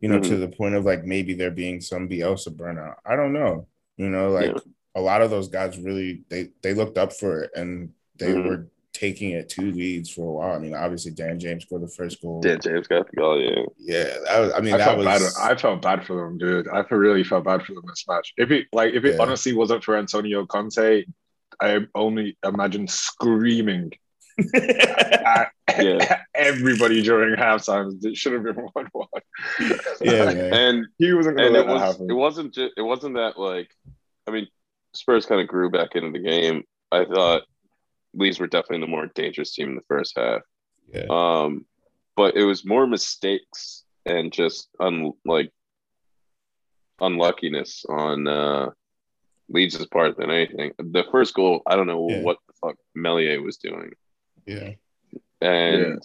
you 0.00 0.08
know, 0.08 0.20
to 0.20 0.36
the 0.36 0.48
point 0.48 0.74
of 0.76 0.84
like 0.84 1.04
maybe 1.04 1.34
there 1.34 1.50
being 1.50 1.80
some 1.80 2.08
Bielsa 2.08 2.48
burnout. 2.54 2.96
I 3.04 3.16
don't 3.16 3.32
know. 3.32 3.66
You 3.96 4.08
know, 4.08 4.30
like 4.30 4.52
Yeah. 4.54 4.60
a 4.94 5.00
lot 5.00 5.20
of 5.22 5.30
those 5.30 5.48
guys 5.48 5.78
really 5.78 6.22
they 6.28 6.50
they 6.62 6.72
looked 6.74 6.96
up 6.98 7.12
for 7.12 7.42
it 7.42 7.50
and 7.56 7.92
they 8.18 8.32
Mhm. 8.32 8.46
were 8.48 8.66
taking 9.00 9.30
it 9.30 9.48
to 9.48 9.62
Leeds 9.72 10.10
for 10.10 10.28
a 10.28 10.32
while. 10.32 10.54
I 10.54 10.58
mean, 10.58 10.74
obviously 10.74 11.12
Dan 11.12 11.38
James 11.40 11.64
scored 11.64 11.82
the 11.82 11.88
first 11.88 12.20
goal. 12.20 12.40
Dan 12.42 12.58
James 12.62 12.86
got 12.86 13.10
the 13.10 13.16
goal, 13.16 13.40
yeah. 13.40 13.62
Yeah, 13.78 14.16
that 14.26 14.40
was. 14.40 14.52
I 14.52 14.60
mean, 14.60 14.74
I 14.74 14.78
that 14.78 14.84
felt 14.84 14.98
was. 14.98 15.06
bad. 15.06 15.22
I 15.52 15.54
felt 15.56 15.82
bad 15.82 16.04
for 16.06 16.16
them, 16.16 16.36
dude. 16.38 16.68
I 16.68 16.80
really 16.90 17.24
felt 17.24 17.44
bad 17.44 17.62
for 17.62 17.72
them 17.74 17.84
this 17.86 18.04
match. 18.06 18.32
If 18.36 18.50
it 18.50 18.66
like 18.72 18.92
if 18.94 19.04
it 19.04 19.14
Yeah. 19.16 19.22
honestly 19.22 19.54
wasn't 19.54 19.82
for 19.84 19.96
Antonio 19.96 20.44
Conte, 20.46 21.04
I 21.60 21.80
only 21.94 22.36
imagine 22.44 22.86
screaming 22.88 23.92
at 24.54 25.48
Yeah. 25.78 26.22
everybody 26.34 27.02
during 27.02 27.36
halftime. 27.36 28.04
It 28.04 28.16
should 28.16 28.32
have 28.34 28.42
been 28.42 28.54
one 28.72 28.88
one. 28.92 29.08
yeah, 30.00 30.24
man. 30.26 30.52
And 30.52 30.86
he 30.98 31.12
wasn't 31.12 31.40
and 31.40 31.56
it 31.56 31.66
was 31.66 31.80
happen. 31.80 32.10
it 32.10 32.14
wasn't 32.14 32.54
just 32.54 32.72
it 32.76 32.82
wasn't 32.82 33.14
that 33.16 33.38
like 33.38 33.70
I 34.26 34.30
mean 34.30 34.46
Spurs 34.94 35.26
kind 35.26 35.40
of 35.40 35.48
grew 35.48 35.70
back 35.70 35.90
into 35.94 36.10
the 36.10 36.18
game. 36.24 36.64
I 36.92 37.04
thought 37.04 37.42
Leeds 38.14 38.40
were 38.40 38.46
definitely 38.46 38.80
the 38.86 38.90
more 38.90 39.06
dangerous 39.14 39.54
team 39.54 39.68
in 39.70 39.74
the 39.76 39.82
first 39.88 40.18
half. 40.18 40.42
Yeah. 40.92 41.06
Um, 41.10 41.64
but 42.16 42.36
it 42.36 42.44
was 42.44 42.64
more 42.64 42.86
mistakes 42.86 43.84
and 44.06 44.32
just 44.32 44.68
un 44.80 45.12
like 45.24 45.52
unluckiness 47.00 47.84
on 47.88 48.26
uh 48.28 48.70
Leeds' 49.48 49.84
part 49.86 50.16
than 50.16 50.30
anything. 50.30 50.72
The 50.78 51.04
first 51.10 51.34
goal, 51.34 51.62
I 51.66 51.74
don't 51.76 51.86
know 51.88 52.08
Yeah. 52.08 52.22
what 52.22 52.38
the 52.46 52.54
fuck 52.60 52.76
Meslier 52.94 53.42
was 53.42 53.56
doing. 53.56 53.90
Yeah. 54.46 54.72
And 55.40 56.00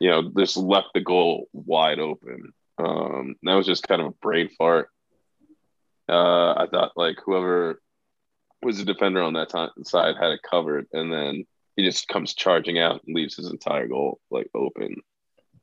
you 0.00 0.10
know, 0.10 0.30
just 0.38 0.56
left 0.56 0.88
the 0.94 1.00
goal 1.00 1.48
wide 1.52 1.98
open. 1.98 2.52
Um, 2.78 3.36
that 3.42 3.54
was 3.54 3.66
just 3.66 3.86
kind 3.88 4.00
of 4.00 4.08
a 4.08 4.10
brain 4.22 4.48
fart. 4.56 4.88
Uh, 6.08 6.52
I 6.54 6.66
thought 6.70 6.92
like 6.96 7.16
whoever 7.24 7.80
was 8.64 8.80
a 8.80 8.84
defender 8.84 9.22
on 9.22 9.34
that 9.34 9.50
time, 9.50 9.70
side 9.84 10.16
had 10.18 10.32
it 10.32 10.40
covered, 10.42 10.86
and 10.92 11.12
then 11.12 11.44
he 11.76 11.84
just 11.84 12.08
comes 12.08 12.34
charging 12.34 12.78
out 12.78 13.02
and 13.06 13.14
leaves 13.14 13.36
his 13.36 13.50
entire 13.50 13.86
goal 13.88 14.20
like 14.30 14.48
open. 14.54 14.96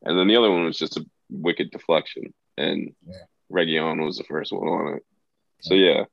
And 0.03 0.17
then 0.17 0.27
the 0.27 0.35
other 0.35 0.49
one 0.51 0.65
was 0.65 0.77
just 0.77 0.97
a 0.97 1.05
wicked 1.29 1.71
deflection, 1.71 2.33
and 2.57 2.93
Yeah. 3.07 3.15
Reguilón 3.51 4.03
was 4.05 4.17
the 4.17 4.23
first 4.23 4.51
one 4.53 4.67
on 4.67 4.93
it. 4.95 5.03
So 5.61 5.73
yeah, 5.73 6.05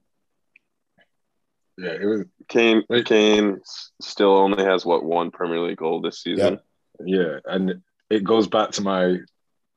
yeah, 1.77 1.93
it 1.93 2.05
was. 2.07 2.25
Kane 2.49 2.83
Wait. 2.89 3.07
Kane 3.07 3.61
still 4.03 4.37
only 4.37 4.65
has 4.65 4.85
what 4.85 5.05
one 5.05 5.31
Premier 5.31 5.61
League 5.61 5.79
goal 5.79 6.01
this 6.01 6.23
season. 6.23 6.61
Yeah, 7.05 7.39
and 7.45 7.83
it 8.11 8.25
goes 8.25 8.49
back 8.49 8.73
to 8.73 8.83
my 8.83 9.19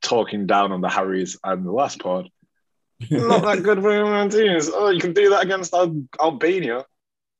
talking 0.01 0.47
down 0.47 0.71
on 0.71 0.81
the 0.81 0.89
Harrys 0.89 1.37
and 1.43 1.65
the 1.65 1.71
last 1.71 1.99
pod. 1.99 2.29
Not 3.11 3.43
that 3.43 3.63
good 3.63 3.81
for 3.81 3.93
human 3.93 4.29
teams. 4.29 4.69
Oh, 4.73 4.89
you 4.89 4.99
can 4.99 5.13
do 5.13 5.29
that 5.29 5.43
against 5.43 5.73
Al- 5.73 6.03
Albania. 6.19 6.85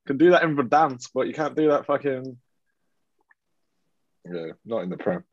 You 0.03 0.07
can 0.07 0.17
do 0.17 0.31
that 0.31 0.43
in 0.43 0.55
the 0.55 0.63
dance, 0.63 1.09
but 1.13 1.27
you 1.27 1.33
can't 1.33 1.55
do 1.55 1.69
that 1.69 1.85
fucking. 1.85 2.37
Yeah, 4.31 4.47
not 4.65 4.83
in 4.83 4.89
the 4.89 4.97
Prem. 4.97 5.23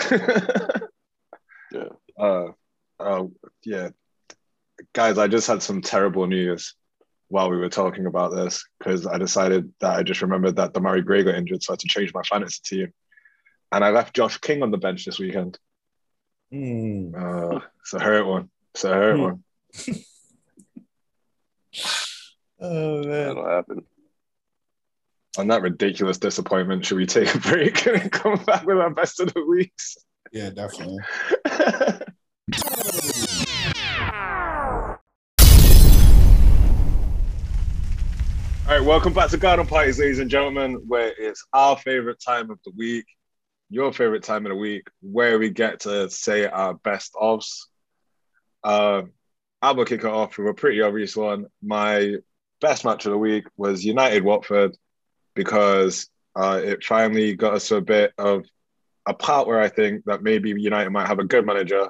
Yeah. 1.72 1.88
Uh, 2.16 2.52
oh, 3.00 3.32
yeah. 3.64 3.88
Guys, 4.92 5.18
I 5.18 5.26
just 5.26 5.48
had 5.48 5.60
some 5.60 5.82
terrible 5.82 6.26
news 6.28 6.76
while 7.28 7.50
we 7.50 7.56
were 7.56 7.68
talking 7.68 8.06
about 8.06 8.32
this 8.32 8.64
because 8.78 9.08
I 9.08 9.18
decided 9.18 9.72
that 9.80 9.96
I 9.96 10.04
just 10.04 10.22
remembered 10.22 10.54
that 10.56 10.72
Demarai 10.72 11.04
Gray 11.04 11.24
got 11.24 11.34
injured, 11.34 11.64
so 11.64 11.72
I 11.72 11.74
had 11.74 11.80
to 11.80 11.88
change 11.88 12.14
my 12.14 12.22
fantasy 12.22 12.60
team. 12.64 12.92
And 13.72 13.82
I 13.84 13.90
left 13.90 14.14
Josh 14.14 14.38
King 14.38 14.62
on 14.62 14.70
the 14.70 14.76
bench 14.78 15.04
this 15.04 15.18
weekend. 15.18 15.58
Hmm. 16.52 17.12
Uh, 17.18 17.58
it's 17.80 17.94
a 17.94 17.98
hurt 17.98 18.24
one. 18.26 18.50
It's 18.74 18.84
a 18.84 18.94
hurt 18.94 19.16
Hmm. 19.16 19.22
one. 19.22 19.44
Oh 22.60 23.02
man. 23.02 23.08
That'll 23.34 23.48
happen. 23.50 23.84
On 25.36 25.48
that 25.48 25.62
ridiculous 25.62 26.16
disappointment, 26.16 26.86
should 26.86 26.96
we 26.96 27.06
take 27.06 27.34
a 27.34 27.38
break 27.38 27.84
and 27.88 28.12
come 28.12 28.36
back 28.44 28.64
with 28.64 28.78
our 28.78 28.90
best 28.90 29.18
of 29.18 29.34
the 29.34 29.44
weeks? 29.44 29.96
Yeah, 30.32 30.50
definitely. 30.50 30.98
All 38.66 38.78
right, 38.78 38.84
welcome 38.84 39.12
back 39.12 39.30
to 39.30 39.36
Garden 39.36 39.66
Parties, 39.66 39.98
ladies 39.98 40.20
and 40.20 40.30
gentlemen, 40.30 40.84
where 40.86 41.12
it's 41.18 41.44
our 41.52 41.76
favorite 41.78 42.20
time 42.24 42.52
of 42.52 42.60
the 42.64 42.72
week, 42.76 43.06
your 43.70 43.92
favorite 43.92 44.22
time 44.22 44.46
of 44.46 44.50
the 44.50 44.56
week, 44.56 44.86
where 45.02 45.40
we 45.40 45.50
get 45.50 45.80
to 45.80 46.08
say 46.10 46.46
our 46.46 46.74
best 46.74 47.12
ofs. 47.14 47.62
Uh, 48.62 49.02
I 49.60 49.72
will 49.72 49.84
kick 49.84 50.04
it 50.04 50.06
off 50.06 50.38
with 50.38 50.46
a 50.46 50.54
pretty 50.54 50.80
obvious 50.80 51.16
one. 51.16 51.46
My 51.60 52.18
best 52.60 52.84
match 52.84 53.04
of 53.04 53.10
the 53.10 53.18
week 53.18 53.46
was 53.56 53.84
United 53.84 54.22
Watford 54.22 54.76
because 55.34 56.08
uh, 56.36 56.60
it 56.62 56.84
finally 56.84 57.34
got 57.34 57.54
us 57.54 57.70
a 57.70 57.80
bit 57.80 58.12
of 58.18 58.44
a 59.06 59.14
part 59.14 59.46
where 59.46 59.60
I 59.60 59.68
think 59.68 60.04
that 60.06 60.22
maybe 60.22 60.50
United 60.50 60.90
might 60.90 61.08
have 61.08 61.18
a 61.18 61.24
good 61.24 61.46
manager. 61.46 61.88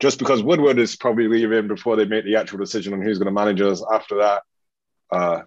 Just 0.00 0.18
because 0.18 0.42
Woodward 0.42 0.78
is 0.78 0.96
probably 0.96 1.28
leaving 1.28 1.68
before 1.68 1.96
they 1.96 2.06
make 2.06 2.24
the 2.24 2.36
actual 2.36 2.58
decision 2.58 2.94
on 2.94 3.02
who's 3.02 3.18
going 3.18 3.26
to 3.26 3.32
manage 3.32 3.60
us 3.60 3.84
after 3.92 4.16
that. 4.16 4.42
Uh, 5.12 5.42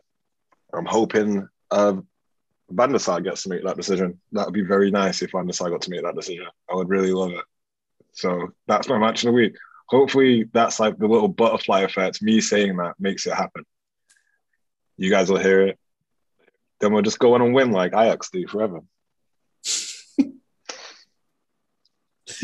I'm 0.73 0.85
hoping 0.85 1.47
uh, 1.71 1.95
Van 2.69 2.91
der 2.91 2.99
Sar 2.99 3.19
gets 3.21 3.43
to 3.43 3.49
make 3.49 3.63
that 3.63 3.77
decision. 3.77 4.19
That 4.31 4.45
would 4.45 4.53
be 4.53 4.61
very 4.61 4.91
nice 4.91 5.21
if 5.21 5.31
Van 5.31 5.47
der 5.47 5.53
Sar 5.53 5.69
got 5.69 5.81
to 5.81 5.89
make 5.89 6.03
that 6.03 6.15
decision. 6.15 6.45
I 6.69 6.75
would 6.75 6.89
really 6.89 7.11
love 7.11 7.31
it. 7.31 7.45
So 8.13 8.53
that's 8.67 8.87
my 8.87 8.97
match 8.97 9.23
of 9.23 9.27
the 9.27 9.33
week. 9.33 9.55
Hopefully, 9.87 10.49
that's 10.53 10.79
like 10.79 10.97
the 10.97 11.07
little 11.07 11.27
butterfly 11.27 11.81
effect. 11.81 12.21
Me 12.21 12.39
saying 12.39 12.77
that 12.77 12.93
makes 12.99 13.25
it 13.25 13.33
happen. 13.33 13.63
You 14.97 15.09
guys 15.09 15.29
will 15.29 15.39
hear 15.39 15.67
it. 15.67 15.79
Then 16.79 16.93
we'll 16.93 17.01
just 17.01 17.19
go 17.19 17.33
on 17.35 17.41
and 17.41 17.53
win 17.53 17.71
like 17.71 17.93
Ajax 17.93 18.29
do 18.29 18.47
forever. 18.47 18.81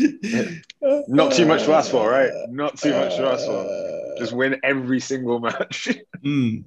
Not 1.08 1.32
too 1.32 1.46
much 1.46 1.64
to 1.64 1.72
ask 1.72 1.90
for, 1.90 2.08
right? 2.08 2.30
Not 2.48 2.78
too 2.78 2.92
much 2.92 3.16
to 3.16 3.26
ask 3.26 3.44
for. 3.44 4.14
Just 4.18 4.32
win 4.32 4.60
every 4.62 5.00
single 5.00 5.40
match. 5.40 5.88
Mm. 6.22 6.64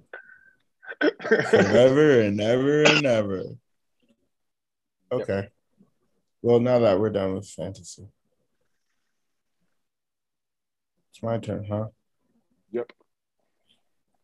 Forever 1.02 2.22
and 2.22 2.42
ever 2.42 2.84
and 2.84 3.06
ever. 3.06 3.44
Okay. 5.12 5.50
Well, 6.42 6.60
now 6.60 6.80
that 6.80 7.00
we're 7.00 7.12
done 7.12 7.36
with 7.36 7.48
fantasy, 7.48 8.08
it's 11.12 11.22
my 11.22 11.38
turn, 11.38 11.66
huh? 11.66 11.88
Yep. 12.72 12.94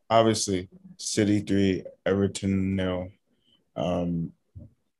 Obviously, 0.09 0.67
City 0.97 1.41
three, 1.41 1.83
Everton 2.05 2.75
nil. 2.75 3.09
Um, 3.79 4.33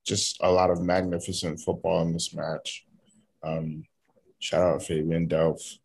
just 0.05 0.37
a 0.41 0.49
lot 0.51 0.71
of 0.71 0.81
magnificent 0.81 1.59
football 1.59 2.01
in 2.01 2.13
this 2.13 2.33
match. 2.33 2.85
Um, 3.43 3.83
shout 4.39 4.61
out 4.61 4.83
Fabian 4.83 5.27
Delph. 5.27 5.77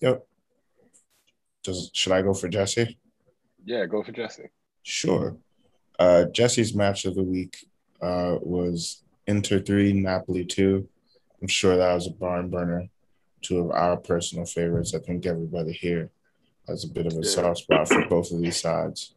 Yep. 0.00 0.26
Does 1.64 1.90
should 1.94 2.12
I 2.12 2.22
go 2.22 2.34
for 2.34 2.48
Jesse? 2.48 2.98
Yeah, 3.64 3.86
go 3.86 4.02
for 4.02 4.12
Jesse. 4.12 4.50
Sure. 4.82 5.36
Uh, 5.98 6.24
Jesse's 6.26 6.74
match 6.74 7.04
of 7.06 7.14
the 7.14 7.22
week 7.22 7.56
uh, 8.02 8.36
was 8.40 9.02
Inter 9.26 9.58
3, 9.60 9.92
Napoli 9.94 10.44
2. 10.44 10.86
I'm 11.40 11.48
sure 11.48 11.76
that 11.76 11.94
was 11.94 12.06
a 12.06 12.10
barn 12.10 12.50
burner. 12.50 12.88
Two 13.42 13.58
of 13.60 13.70
our 13.70 13.96
personal 13.96 14.44
favorites. 14.46 14.94
I 14.94 14.98
think 14.98 15.26
everybody 15.26 15.72
here 15.72 16.10
has 16.68 16.84
a 16.84 16.88
bit 16.88 17.06
of 17.06 17.12
a 17.14 17.16
Yeah. 17.16 17.30
soft 17.30 17.58
spot 17.60 17.88
for 17.88 18.06
both 18.08 18.30
of 18.32 18.40
these 18.40 18.60
sides. 18.60 19.14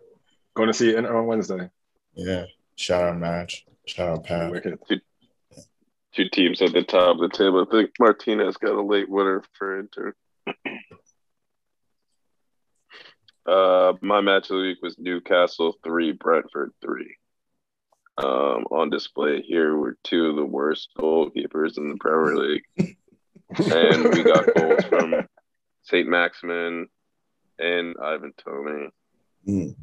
Going 0.56 0.68
to 0.68 0.74
see 0.74 0.96
Inter 0.96 1.18
on 1.18 1.26
Wednesday. 1.28 1.70
Yeah. 2.14 2.46
Shout 2.76 3.04
out 3.04 3.18
match. 3.18 3.66
Shout 3.86 4.10
out 4.10 4.24
Pat. 4.26 4.52
Wicked. 4.52 4.80
Two 6.16 6.30
teams 6.30 6.62
at 6.62 6.74
the 6.74 6.84
top 6.84 7.16
of 7.16 7.22
the 7.22 7.38
table. 7.38 7.66
I 7.68 7.72
think 7.72 7.92
Martinez 8.00 8.58
got 8.58 8.74
a 8.74 8.82
late 8.82 9.10
winner 9.10 9.44
for 9.58 9.80
Inter. 9.80 10.16
Uh, 13.46 13.94
my 14.02 14.22
match 14.22 14.44
of 14.52 14.58
the 14.58 14.62
week 14.62 14.78
was 14.84 15.00
Newcastle 15.00 15.76
three, 15.84 16.12
Brentford 16.12 16.72
three. 16.82 17.16
Um, 18.18 18.66
on 18.70 18.92
display 18.92 19.42
here 19.42 19.76
were 19.76 19.98
two 20.04 20.28
of 20.28 20.36
the 20.36 20.46
worst 20.46 20.90
goalkeepers 20.96 21.78
in 21.78 21.90
the 21.90 21.98
Premier 22.00 22.36
League, 22.36 22.66
and 22.78 24.14
we 24.14 24.24
got 24.24 24.54
goals 24.54 24.84
from 24.86 25.16
Saint 25.84 26.08
Maximin 26.08 26.90
and 27.58 27.96
Ivan 28.00 28.34
Toney. 28.38 28.90
Mm. 29.48 29.76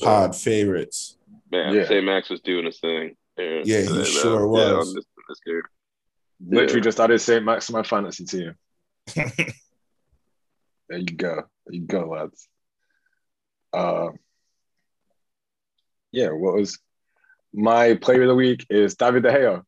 Pod 0.00 0.34
favorites. 0.36 1.16
Man, 1.50 1.74
Yeah. 1.74 1.86
Saint 1.86 2.04
Max 2.04 2.28
was 2.30 2.40
doing 2.40 2.66
his 2.66 2.78
thing. 2.80 3.16
Yeah, 3.36 3.62
Yeah, 3.64 3.80
he 3.82 3.86
today, 3.88 4.04
sure 4.04 4.38
though. 4.40 4.58
Yeah, 4.58 4.76
was. 4.76 4.88
on 4.88 4.94
this, 4.94 5.04
this. 5.28 5.62
Literally 6.46 6.74
Yeah. 6.80 6.80
just 6.84 7.00
added 7.00 7.20
St. 7.20 7.44
Max 7.44 7.66
to 7.66 7.72
my 7.72 7.82
fantasy 7.82 8.24
team. 8.24 8.54
There 10.90 10.98
you 11.00 11.04
go. 11.04 11.34
There 11.66 11.74
you 11.74 11.82
go, 11.82 12.08
lads. 12.08 12.48
Uh, 13.74 14.08
yeah, 16.12 16.28
what 16.30 16.54
was 16.54 16.78
my 17.52 17.92
player 17.96 18.22
of 18.22 18.28
the 18.28 18.34
week 18.34 18.64
is 18.70 18.94
David 18.94 19.22
De 19.24 19.30
Gea, 19.30 19.62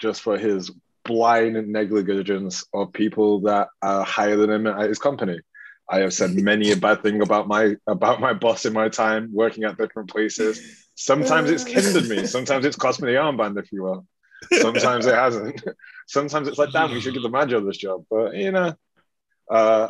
just 0.00 0.20
for 0.22 0.38
his 0.38 0.70
blind 1.04 1.66
negligence 1.66 2.64
of 2.72 2.92
people 2.92 3.40
that 3.40 3.70
are 3.82 4.04
higher 4.04 4.36
than 4.36 4.50
him 4.50 4.68
at 4.68 4.88
his 4.88 5.00
company. 5.00 5.40
I 5.88 6.00
have 6.00 6.12
said 6.12 6.34
many 6.34 6.70
a 6.70 6.76
bad 6.76 7.02
thing 7.02 7.22
about 7.22 7.48
my 7.48 7.76
about 7.86 8.20
my 8.20 8.32
boss 8.32 8.64
in 8.64 8.72
my 8.72 8.88
time 8.88 9.30
working 9.32 9.64
at 9.64 9.76
different 9.76 10.10
places. 10.10 10.88
Sometimes 10.94 11.50
it's 11.50 11.64
hindered 11.64 12.08
me. 12.08 12.26
Sometimes 12.26 12.64
it's 12.64 12.76
cost 12.76 13.02
me 13.02 13.12
the 13.12 13.18
armband, 13.18 13.58
if 13.58 13.72
you 13.72 13.82
will. 13.82 14.06
Sometimes 14.60 15.06
it 15.06 15.14
hasn't. 15.14 15.62
Sometimes 16.06 16.48
it's 16.48 16.58
like, 16.58 16.72
damn, 16.72 16.92
we 16.92 17.00
should 17.00 17.14
give 17.14 17.22
the 17.22 17.28
manager 17.28 17.60
this 17.60 17.76
job. 17.76 18.04
But 18.10 18.34
you 18.34 18.52
know, 18.52 18.74
uh, 19.50 19.88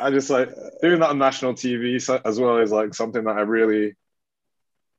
I 0.00 0.10
just 0.10 0.30
like 0.30 0.50
doing 0.82 1.00
that 1.00 1.10
on 1.10 1.18
national 1.18 1.54
TV 1.54 1.96
as 2.24 2.40
well 2.40 2.58
as 2.58 2.72
like 2.72 2.94
something 2.94 3.24
that 3.24 3.36
I 3.36 3.42
really 3.42 3.94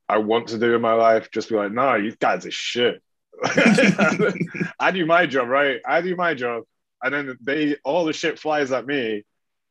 I 0.08 0.18
want 0.18 0.48
to 0.48 0.58
do 0.58 0.74
in 0.74 0.80
my 0.80 0.94
life. 0.94 1.30
Just 1.30 1.48
be 1.48 1.56
like, 1.56 1.72
nah, 1.72 1.96
you 1.96 2.14
guys 2.18 2.46
are 2.46 2.50
shit. 2.50 3.02
I 3.44 4.90
do 4.92 5.04
my 5.04 5.26
job, 5.26 5.48
right? 5.48 5.80
I 5.86 6.00
do 6.00 6.16
my 6.16 6.34
job, 6.34 6.64
and 7.02 7.12
then 7.12 7.36
they 7.40 7.76
all 7.84 8.04
the 8.04 8.12
shit 8.12 8.38
flies 8.38 8.72
at 8.72 8.86
me, 8.86 9.24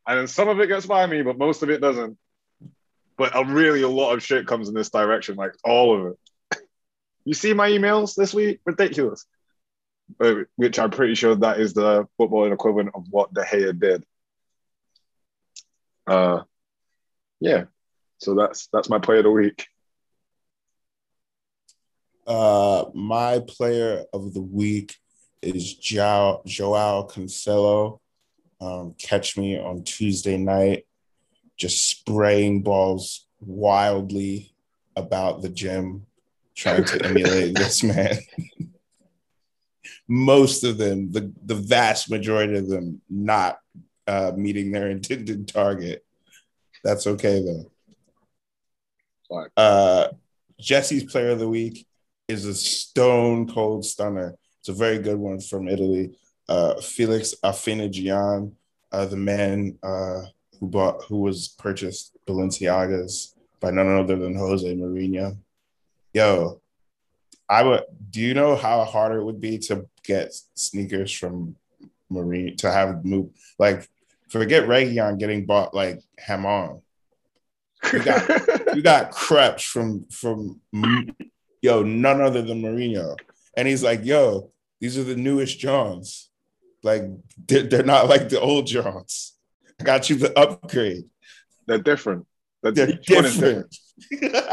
and 0.07 0.19
then 0.19 0.27
some 0.27 0.49
of 0.49 0.59
it 0.59 0.67
gets 0.67 0.85
by 0.85 1.05
me, 1.05 1.21
but 1.21 1.37
most 1.37 1.63
of 1.63 1.69
it 1.69 1.81
doesn't. 1.81 2.17
But 3.17 3.35
a 3.35 3.45
really 3.45 3.81
a 3.81 3.89
lot 3.89 4.13
of 4.13 4.23
shit 4.23 4.47
comes 4.47 4.67
in 4.67 4.75
this 4.75 4.89
direction, 4.89 5.35
like 5.35 5.53
all 5.63 5.99
of 5.99 6.13
it. 6.13 6.61
You 7.27 7.33
see 7.33 7.53
my 7.53 7.71
emails 7.71 8.13
this 8.13 8.35
week? 8.35 8.59
Ridiculous. 8.65 9.25
Uh, 10.19 10.43
Which 10.57 10.77
I'm 10.77 10.91
pretty 10.91 11.15
sure 11.15 11.35
that 11.35 11.59
is 11.59 11.73
the 11.73 12.07
footballing 12.19 12.53
equivalent 12.53 12.91
of 12.93 13.07
what 13.09 13.33
De 13.33 13.41
Gea 13.43 13.79
did. 13.79 14.05
Uh, 16.05 16.43
yeah. 17.39 17.63
So 18.19 18.35
that's 18.35 18.67
that's 18.71 18.89
my 18.89 18.99
player 18.99 19.19
of 19.19 19.23
the 19.23 19.31
week. 19.31 19.65
Uh, 22.27 22.85
my 22.93 23.39
player 23.39 24.03
of 24.13 24.33
the 24.35 24.41
week 24.41 24.95
is 25.41 25.73
Joao, 25.75 26.41
Joao 26.45 27.07
Cancelo. 27.07 27.99
Um, 28.61 28.95
catch 28.97 29.37
me 29.37 29.57
on 29.57 29.83
Tuesday 29.83 30.37
night, 30.37 30.85
just 31.57 31.89
spraying 31.89 32.61
balls 32.61 33.27
wildly 33.39 34.53
about 34.95 35.41
the 35.41 35.49
gym, 35.49 36.05
trying 36.55 36.85
to 36.85 37.05
emulate 37.05 37.55
this 37.57 37.83
man. 37.83 38.17
Most 40.07 40.63
of 40.63 40.77
them, 40.77 41.11
the, 41.11 41.33
the 41.45 41.55
vast 41.55 42.09
majority 42.09 42.57
of 42.57 42.67
them, 42.67 43.01
not 43.09 43.59
uh, 44.07 44.31
meeting 44.35 44.71
their 44.71 44.89
intended 44.89 45.47
target. 45.47 46.05
That's 46.83 47.07
okay 47.07 47.43
though. 47.43 47.71
Uh, 49.57 50.09
Jesse's 50.59 51.03
player 51.03 51.31
of 51.31 51.39
the 51.39 51.49
week 51.49 51.87
is 52.27 52.45
a 52.45 52.53
stone 52.53 53.47
cold 53.51 53.85
stunner. 53.85 54.35
It's 54.59 54.69
a 54.69 54.73
very 54.73 54.99
good 54.99 55.17
one 55.17 55.39
from 55.39 55.67
Italy. 55.67 56.17
Uh, 56.47 56.79
Felix 56.81 57.35
Afena-Gyan, 57.43 58.51
uh, 58.91 59.05
the 59.05 59.17
man 59.17 59.77
uh, 59.81 60.21
who 60.59 60.67
bought, 60.67 61.03
who 61.05 61.19
was 61.19 61.47
purchased 61.47 62.15
Balenciagas 62.27 63.33
by 63.59 63.71
none 63.71 63.87
other 63.87 64.15
than 64.15 64.35
Jose 64.35 64.75
Mourinho. 64.75 65.37
Yo, 66.13 66.61
I 67.49 67.63
would. 67.63 67.83
Do 68.09 68.21
you 68.21 68.33
know 68.33 68.55
how 68.55 68.83
hard 68.85 69.15
it 69.15 69.23
would 69.23 69.41
be 69.41 69.57
to 69.59 69.87
get 70.03 70.33
sneakers 70.55 71.11
from 71.11 71.55
Mourinho 72.11 72.57
to 72.57 72.71
have 72.71 73.03
move 73.03 73.29
like 73.59 73.89
forget 74.29 74.67
Region 74.67 75.17
getting 75.17 75.45
bought 75.45 75.73
like 75.73 76.01
Hamon. 76.19 76.81
You 77.91 78.03
got 78.03 78.75
you 78.75 78.81
got 78.81 79.11
Krebs 79.21 79.63
from 79.63 80.05
from 80.09 80.61
yo 81.61 81.83
none 81.83 82.21
other 82.21 82.41
than 82.41 82.61
Mourinho, 82.61 83.15
and 83.55 83.67
he's 83.67 83.83
like, 83.83 84.03
yo, 84.03 84.51
these 84.79 84.97
are 84.97 85.03
the 85.03 85.15
newest 85.15 85.59
Johns. 85.59 86.29
Like 86.85 87.03
they're, 87.47 87.63
they're 87.63 87.83
not 87.83 88.07
like 88.07 88.29
the 88.29 88.39
old 88.39 88.67
Johns. 88.67 89.33
I 89.81 89.83
got 89.83 90.07
you 90.07 90.17
the 90.17 90.37
upgrade. 90.39 91.05
They're 91.65 91.79
different. 91.79 92.27
That's, 92.61 92.75
They're 92.75 92.89
each, 92.91 93.09
one 93.09 93.25
is 93.25 93.37
different. 93.37 93.75
different. 94.11 94.45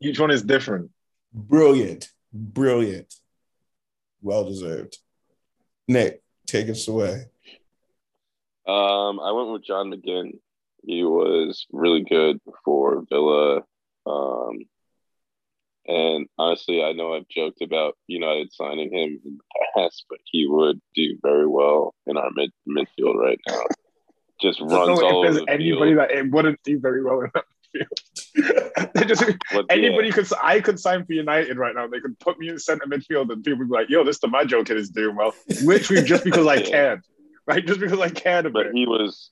each 0.00 0.20
one 0.20 0.30
is 0.30 0.42
different. 0.42 0.90
Brilliant. 1.32 2.10
Brilliant. 2.34 3.14
Well 4.20 4.44
deserved. 4.44 4.98
Nick, 5.88 6.22
take 6.46 6.68
us 6.68 6.86
away. 6.86 7.24
Um, 8.68 9.18
I 9.18 9.32
went 9.32 9.52
with 9.52 9.64
John 9.64 9.90
McGinn. 9.90 10.38
He 10.84 11.02
was 11.02 11.66
really 11.72 12.04
good 12.04 12.40
for 12.62 13.04
Villa. 13.08 13.62
Um, 14.04 14.66
and 15.88 16.26
honestly, 16.38 16.82
I 16.82 16.92
know 16.92 17.14
I've 17.14 17.28
joked 17.28 17.62
about 17.62 17.96
United 18.06 18.52
signing 18.52 18.92
him 18.92 19.20
in 19.24 19.38
the 19.38 19.66
past, 19.76 20.04
but 20.08 20.18
he 20.24 20.46
would 20.46 20.80
do 20.94 21.16
very 21.22 21.46
well 21.46 21.94
in 22.06 22.16
our 22.16 22.30
mid 22.34 22.50
midfield 22.68 23.14
right 23.16 23.38
now. 23.46 23.62
Just 24.40 24.58
don't 24.58 24.70
runs 24.70 25.00
all 25.00 25.08
if 25.10 25.14
over 25.14 25.24
there's 25.34 25.46
the 25.46 25.52
anybody 25.52 25.94
field. 25.94 25.98
that 25.98 26.10
it 26.10 26.30
wouldn't 26.30 26.60
do 26.64 26.78
very 26.78 27.02
well 27.02 27.20
in 27.20 27.30
that 27.34 27.44
field. 27.72 27.88
They 28.94 29.04
just 29.04 29.24
But, 29.52 29.66
anybody 29.70 30.08
yeah, 30.08 30.14
could 30.14 30.28
I 30.42 30.60
could 30.60 30.78
sign 30.78 31.06
for 31.06 31.12
United 31.12 31.56
right 31.56 31.74
now. 31.74 31.86
They 31.86 32.00
could 32.00 32.18
put 32.18 32.38
me 32.38 32.48
in 32.50 32.58
centre 32.58 32.86
midfield 32.86 33.30
and 33.32 33.42
people 33.42 33.60
would 33.60 33.68
be 33.70 33.74
like, 33.74 33.88
yo, 33.88 34.04
this 34.04 34.18
Majo 34.28 34.64
kid 34.64 34.76
is 34.76 34.90
doing 34.90 35.16
well. 35.16 35.32
Literally 35.62 36.02
just 36.04 36.24
because 36.28 36.46
I 36.46 36.56
Yeah. 36.56 36.62
cared. 36.70 37.02
Right? 37.46 37.66
Just 37.66 37.80
because 37.80 37.98
I 38.00 38.08
about 38.46 38.52
but 38.52 38.66
it. 38.66 38.74
he 38.74 38.86
was 38.86 39.30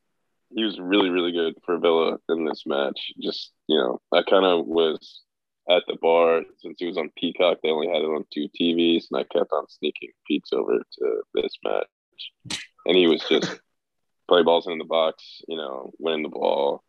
he 0.54 0.64
was 0.64 0.78
really 0.78 1.10
really 1.10 1.32
good 1.32 1.54
for 1.66 1.78
Villa 1.78 2.18
in 2.28 2.44
this 2.44 2.62
match. 2.66 3.12
Just 3.20 3.52
you 3.68 3.76
know, 3.78 4.00
I 4.12 4.22
kind 4.22 4.44
of 4.46 4.66
was 4.66 5.20
at 5.68 5.82
the 5.86 5.96
bar 6.00 6.42
since 6.58 6.76
he 6.78 6.86
was 6.86 6.98
on 6.98 7.10
Peacock. 7.16 7.58
They 7.62 7.70
only 7.70 7.88
had 7.88 8.02
it 8.02 8.06
on 8.06 8.24
two 8.32 8.48
TVs, 8.60 9.06
and 9.10 9.20
I 9.20 9.24
kept 9.24 9.52
on 9.52 9.68
sneaking 9.68 10.10
peeks 10.26 10.52
over 10.52 10.78
to 10.78 11.22
this 11.34 11.56
match. 11.64 12.60
And 12.86 12.96
he 12.96 13.06
was 13.06 13.22
just 13.28 13.60
play 14.28 14.42
balls 14.42 14.66
in 14.66 14.78
the 14.78 14.84
box, 14.84 15.42
you 15.48 15.56
know, 15.56 15.92
winning 15.98 16.22
the 16.22 16.28
ball, 16.28 16.82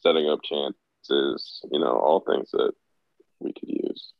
setting 0.00 0.28
up 0.28 0.40
chances, 0.42 1.60
you 1.70 1.80
know, 1.80 1.96
all 1.96 2.20
things 2.20 2.50
that 2.52 2.72
we 3.40 3.52
could 3.52 3.68
use. 3.68 4.12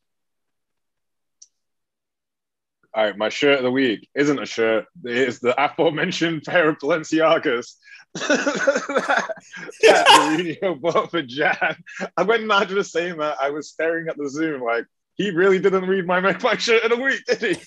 All 2.95 3.05
right, 3.05 3.19
my 3.19 3.29
shirt 3.29 3.59
of 3.59 3.65
the 3.65 3.73
week 3.73 4.09
isn't 4.15 4.41
a 4.41 4.47
shirt. 4.47 4.87
It 5.05 5.17
is 5.17 5.41
the 5.41 5.61
aforementioned 5.63 6.43
pair 6.47 6.69
of 6.69 6.79
Balenciagas 6.79 7.75
that 8.15 9.35
Mourinho 9.83 10.81
bought 10.81 11.11
for 11.11 11.23
Jan. 11.23 11.77
And 12.17 12.29
when 12.29 12.47
Nigel 12.47 12.77
was 12.77 12.93
saying 12.93 13.17
that, 13.19 13.39
I 13.41 13.51
was 13.51 13.69
staring 13.69 14.07
at 14.09 14.17
the 14.17 14.29
Zoom 14.29 14.63
like, 14.63 14.87
he 15.17 15.33
really 15.33 15.59
didn't 15.59 15.89
read 15.89 16.07
my, 16.07 16.21
my 16.43 16.57
shirt 16.57 16.85
of 16.85 16.91
the 16.91 17.03
week, 17.03 17.25
did 17.27 17.41
he? 17.57 17.65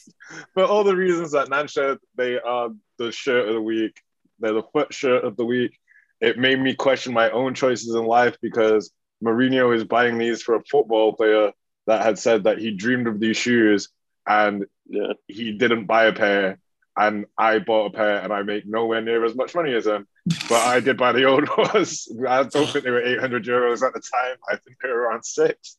For 0.54 0.64
all 0.64 0.86
the 0.86 0.96
reasons 0.96 1.32
that 1.32 1.50
Nan 1.50 1.68
shared, 1.68 2.00
they 2.16 2.40
are 2.40 2.70
the 2.98 3.12
shirt 3.12 3.50
of 3.50 3.56
the 3.56 3.62
week. 3.62 4.02
They're 4.40 4.54
the 4.54 4.64
foot 4.64 4.94
shirt 4.94 5.26
of 5.26 5.36
the 5.36 5.46
week. 5.46 5.78
It 6.22 6.38
made 6.38 6.60
me 6.60 6.74
question 6.74 7.14
my 7.14 7.32
own 7.32 7.54
choices 7.54 7.94
in 7.94 8.06
life 8.06 8.38
because 8.42 8.92
Mourinho 9.22 9.76
is 9.76 9.84
buying 9.84 10.18
these 10.18 10.42
for 10.42 10.56
a 10.56 10.64
football 10.64 11.12
player 11.14 11.52
that 11.86 12.04
had 12.04 12.18
said 12.18 12.46
that 12.46 12.60
he 12.60 12.72
dreamed 12.72 13.08
of 13.08 13.20
these 13.20 13.38
shoes 13.38 13.90
and 14.26 14.66
Yeah. 14.90 15.14
he 15.28 15.52
didn't 15.52 15.86
buy 15.86 16.06
a 16.06 16.14
pair 16.14 16.60
and 16.98 17.26
I 17.38 17.60
bought 17.60 17.94
a 17.94 17.98
pair 17.98 18.22
and 18.22 18.34
I 18.34 18.42
make 18.42 18.66
nowhere 18.66 19.02
near 19.02 19.24
as 19.24 19.36
much 19.36 19.54
money 19.54 19.74
as 19.74 19.86
him. 19.86 20.08
But 20.50 20.66
I 20.66 20.80
did 20.80 20.98
buy 20.98 21.12
the 21.12 21.26
old 21.26 21.48
ones. 21.58 22.08
I 22.28 22.44
don't 22.44 22.68
think 22.68 22.84
they 22.84 22.90
were 22.92 23.04
800 23.04 23.46
euros 23.46 23.86
at 23.86 23.94
the 23.94 24.02
time. 24.02 24.38
I 24.50 24.56
think 24.58 24.78
they 24.82 24.90
were 24.90 25.02
around 25.02 25.24
six. 25.24 25.78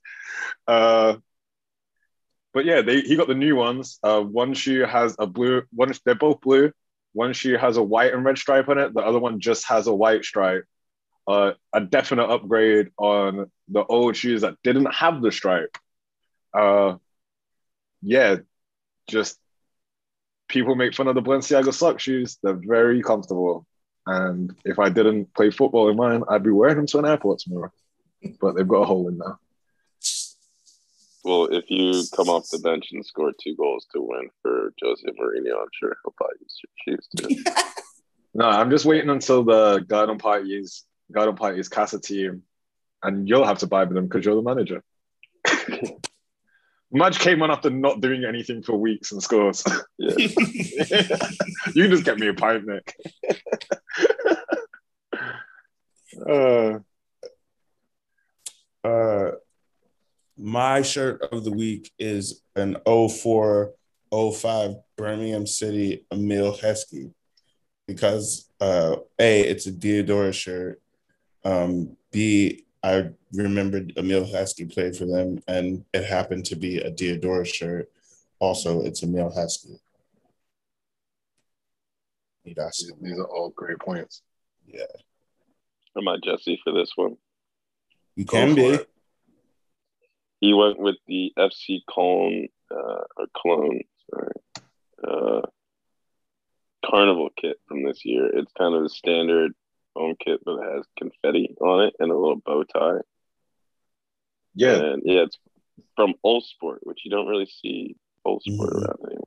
Uh, 0.66 1.16
but 2.54 2.64
yeah, 2.64 2.82
they, 2.82 3.00
he 3.00 3.16
got 3.16 3.26
the 3.26 3.34
new 3.34 3.56
ones. 3.56 3.98
Uh, 4.02 4.20
one 4.20 4.54
shoe 4.54 4.84
has 4.84 5.16
a 5.18 5.26
blue, 5.26 5.62
one, 5.72 5.92
they're 6.04 6.14
both 6.14 6.40
blue. 6.40 6.72
One 7.12 7.32
shoe 7.32 7.56
has 7.56 7.76
a 7.76 7.82
white 7.82 8.14
and 8.14 8.24
red 8.24 8.38
stripe 8.38 8.68
on 8.68 8.78
it. 8.78 8.94
The 8.94 9.00
other 9.00 9.18
one 9.18 9.40
just 9.40 9.66
has 9.66 9.88
a 9.88 9.94
white 9.94 10.24
stripe. 10.24 10.64
Uh, 11.26 11.52
a 11.72 11.80
definite 11.80 12.30
upgrade 12.30 12.88
on 12.96 13.50
the 13.68 13.84
old 13.84 14.16
shoes 14.16 14.42
that 14.42 14.54
didn't 14.62 14.94
have 14.94 15.20
the 15.20 15.32
stripe. 15.32 15.76
Uh, 16.54 16.96
yeah, 18.02 18.36
just 19.08 19.38
people 20.48 20.74
make 20.74 20.94
fun 20.94 21.08
of 21.08 21.14
the 21.14 21.22
Balenciaga 21.22 21.72
sock 21.72 22.00
shoes. 22.00 22.38
They're 22.42 22.54
very 22.54 23.02
comfortable. 23.02 23.66
And 24.06 24.54
if 24.64 24.78
I 24.78 24.88
didn't 24.88 25.34
play 25.34 25.50
football 25.50 25.90
in 25.90 25.96
mine, 25.96 26.22
I'd 26.28 26.42
be 26.42 26.50
wearing 26.50 26.76
them 26.76 26.86
to 26.86 26.98
an 26.98 27.06
airport 27.06 27.40
tomorrow. 27.40 27.70
But 28.40 28.56
they've 28.56 28.66
got 28.66 28.82
a 28.82 28.86
hole 28.86 29.08
in 29.08 29.18
now. 29.18 29.38
Well, 31.24 31.48
if 31.50 31.64
you 31.68 32.04
come 32.16 32.28
off 32.28 32.48
the 32.50 32.58
bench 32.58 32.88
and 32.92 33.04
score 33.04 33.32
two 33.42 33.54
goals 33.56 33.86
to 33.92 34.00
win 34.00 34.30
for 34.40 34.72
Jose 34.82 35.02
Mourinho, 35.02 35.60
I'm 35.60 35.68
sure 35.72 35.96
he'll 36.02 36.14
buy 36.18 36.26
you 36.40 36.46
some 36.48 36.96
shoes 36.96 37.08
too. 37.16 37.52
No, 38.34 38.44
I'm 38.44 38.70
just 38.70 38.84
waiting 38.84 39.10
until 39.10 39.42
the 39.42 39.78
garden 39.80 40.18
parties, 40.18 40.84
garden 41.10 41.34
parties 41.34 41.68
casa 41.68 41.98
team, 41.98 42.42
and 43.02 43.28
you'll 43.28 43.46
have 43.46 43.58
to 43.58 43.66
buy 43.66 43.84
them 43.84 44.06
because 44.06 44.24
you're 44.24 44.36
the 44.36 44.42
manager. 44.42 44.84
Mudge 46.90 47.18
came 47.18 47.42
on 47.42 47.50
after 47.50 47.70
not 47.70 48.00
doing 48.00 48.24
anything 48.24 48.62
for 48.62 48.76
weeks 48.76 49.12
and 49.12 49.22
scores. 49.22 49.62
You 49.98 51.82
can 51.84 51.90
just 51.90 52.04
get 52.04 52.18
me 52.18 52.28
a 52.28 52.34
pint, 52.34 52.64
Nick. 52.66 52.96
uh, 56.28 56.78
Uh, 58.84 59.32
my 60.36 60.82
shirt 60.82 61.22
of 61.32 61.44
the 61.44 61.52
week 61.52 61.90
is 61.98 62.42
an 62.54 62.76
04 62.86 63.72
05 64.10 64.76
Birmingham 64.96 65.46
City 65.46 66.06
Emile 66.12 66.56
Heskey 66.56 67.12
because 67.86 68.48
uh, 68.60 68.96
A, 69.18 69.40
it's 69.40 69.66
a 69.66 69.72
Diadora 69.72 70.32
shirt. 70.32 70.80
Um, 71.44 71.96
B, 72.12 72.64
I 72.88 73.10
remembered 73.34 73.92
Emile 73.98 74.24
Heskey 74.24 74.72
played 74.72 74.96
for 74.96 75.04
them 75.04 75.42
and 75.46 75.84
it 75.92 76.04
happened 76.04 76.46
to 76.46 76.56
be 76.56 76.78
a 76.78 76.90
Diadora 76.90 77.44
shirt. 77.46 77.90
Also, 78.38 78.80
it's 78.82 79.02
Emile 79.02 79.30
Heskey. 79.30 79.78
That's 82.56 82.90
these 83.02 83.18
are 83.18 83.26
all 83.26 83.50
great 83.50 83.78
points. 83.78 84.22
Yeah. 84.66 84.84
Am 85.98 86.08
I 86.08 86.16
Jesse 86.24 86.58
for 86.64 86.72
this 86.72 86.90
one? 86.96 87.18
You 88.16 88.24
can 88.24 88.54
be. 88.54 88.64
it. 88.64 88.88
He 90.40 90.54
went 90.54 90.78
with 90.78 90.96
the 91.06 91.32
FC 91.36 91.80
Cologne 91.92 92.48
uh, 92.70 93.04
or 93.18 93.26
Cologne, 93.42 93.82
sorry, 94.10 94.32
uh, 95.06 95.42
Carnival 96.86 97.28
kit 97.36 97.58
from 97.66 97.84
this 97.84 98.02
year. 98.06 98.26
It's 98.34 98.52
kind 98.56 98.74
of 98.74 98.84
a 98.84 98.88
standard 98.88 99.52
home 99.98 100.16
kit, 100.22 100.40
but 100.44 100.58
it 100.60 100.74
has 100.76 100.84
confetti 100.98 101.54
on 101.60 101.84
it 101.86 101.94
and 101.98 102.10
a 102.10 102.16
little 102.16 102.36
bow 102.44 102.64
tie. 102.64 103.00
Yeah, 104.54 104.74
And 104.76 105.02
yeah, 105.04 105.22
it's 105.22 105.38
from 105.96 106.14
Uhlsport, 106.24 106.78
which 106.82 107.00
you 107.04 107.10
don't 107.10 107.26
really 107.28 107.46
see 107.62 107.96
Uhlsport 108.26 108.40
Mhm. 108.46 108.60
around 108.60 108.96
anymore. 109.06 109.24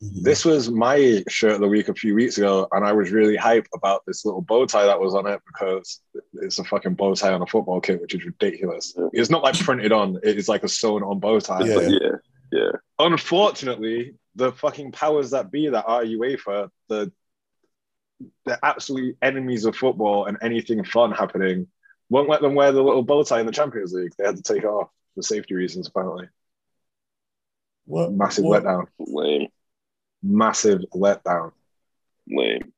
Mhm. 0.00 0.22
this 0.22 0.44
was 0.44 0.70
my 0.70 1.24
shirt 1.28 1.54
of 1.54 1.60
the 1.60 1.66
week 1.66 1.88
a 1.88 1.94
few 1.94 2.14
weeks 2.14 2.38
ago, 2.38 2.68
and 2.70 2.84
I 2.84 2.92
was 2.92 3.10
really 3.10 3.36
hyped 3.36 3.66
about 3.74 4.02
this 4.06 4.24
little 4.24 4.42
bow 4.42 4.64
tie 4.64 4.86
that 4.86 5.00
was 5.00 5.12
on 5.12 5.26
it 5.26 5.40
because 5.44 6.00
it's 6.34 6.60
a 6.60 6.64
fucking 6.64 6.94
bow 6.94 7.14
tie 7.16 7.32
on 7.32 7.42
a 7.42 7.46
football 7.46 7.80
kit, 7.80 8.00
which 8.00 8.14
is 8.14 8.24
ridiculous. 8.24 8.94
Yeah. 8.96 9.08
It's 9.12 9.28
not 9.30 9.42
like 9.42 9.58
printed 9.58 9.90
on; 9.90 10.20
it 10.22 10.38
is 10.38 10.48
like 10.48 10.62
a 10.62 10.68
sewn 10.68 11.02
on 11.02 11.18
bow 11.18 11.40
tie. 11.40 11.64
Yeah. 11.64 11.88
Yeah, 11.88 12.16
yeah. 12.52 12.70
Unfortunately, 13.00 14.14
the 14.36 14.52
fucking 14.52 14.92
powers 14.92 15.30
that 15.30 15.50
be 15.50 15.68
that 15.68 15.84
are 15.86 16.04
UEFA, 16.04 16.70
the 16.88 17.10
the 18.44 18.58
absolute 18.64 19.16
enemies 19.22 19.64
of 19.64 19.76
football 19.76 20.26
and 20.26 20.38
anything 20.42 20.82
fun 20.84 21.12
happening, 21.12 21.68
won't 22.10 22.28
let 22.28 22.40
them 22.40 22.54
wear 22.54 22.72
the 22.72 22.82
little 22.82 23.02
bow 23.02 23.22
tie 23.22 23.40
in 23.40 23.46
the 23.46 23.52
Champions 23.52 23.92
League. 23.92 24.12
They 24.18 24.24
had 24.26 24.36
to 24.36 24.42
take 24.42 24.62
it 24.62 24.66
off 24.66 24.88
for 25.14 25.22
safety 25.22 25.54
reasons, 25.54 25.88
apparently. 25.88 26.28
What 27.84 28.12
Massive 28.12 28.44
what- 28.44 28.64
letdown. 28.64 28.86
Lame, 28.98 29.48
Massive 30.22 30.80
letdown. 30.94 31.52
lame. 32.28 32.72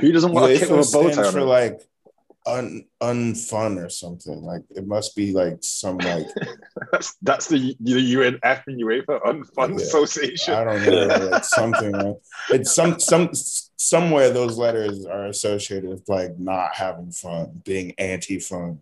Who 0.00 0.12
doesn't 0.12 0.32
want 0.32 0.52
a 0.52 0.58
kit 0.58 0.68
UEFA 0.68 0.78
with 0.78 0.88
a 0.88 0.92
bow 0.92 1.10
tie 1.10 1.30
for 1.30 1.38
it? 1.40 1.44
like 1.44 1.80
un 2.46 2.84
unfun 3.02 3.84
or 3.84 3.88
something. 3.88 4.40
Like 4.42 4.62
it 4.70 4.86
must 4.86 5.16
be 5.16 5.32
like 5.32 5.58
some 5.62 5.98
like 5.98 6.26
That's 6.92 7.16
that's 7.22 7.48
the 7.48 7.76
the 7.80 8.14
UNF 8.14 8.62
and 8.66 8.80
UEFA 8.80 9.20
Unfun 9.22 9.70
Yeah. 9.70 9.76
Association. 9.84 10.54
I 10.54 10.64
don't 10.64 10.82
know, 10.86 11.26
like 11.30 11.44
something. 11.44 11.92
Like, 12.48 12.60
it's 12.60 12.72
some 12.74 12.98
some 13.00 13.30
somewhere 13.78 14.30
those 14.30 14.56
letters 14.58 15.04
are 15.06 15.26
associated 15.26 15.90
with 15.90 16.08
like 16.08 16.38
not 16.38 16.74
having 16.76 17.10
fun, 17.10 17.62
being 17.64 17.92
anti-fun. 17.98 18.80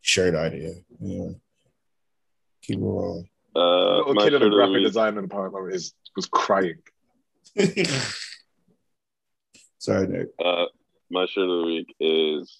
Shirt 0.00 0.34
idea. 0.36 0.74
Yeah. 1.00 1.30
Keep 2.62 2.78
it 2.78 2.82
rolling. 2.82 3.28
Uh, 3.56 3.96
little 4.06 4.14
kid 4.14 4.26
in 4.26 4.30
shirt 4.32 4.40
the 4.40 4.46
of 4.46 4.50
the 4.52 4.56
graphic 4.56 4.74
week- 4.74 4.86
design 4.86 5.14
department 5.16 5.74
is 5.74 5.94
was 6.14 6.26
crying. 6.26 6.78
Sorry, 9.78 10.06
Nick. 10.08 10.28
Uh, 10.38 10.66
my 11.10 11.26
shirt 11.26 11.48
of 11.48 11.60
the 11.60 11.64
week 11.66 11.94
is 12.00 12.58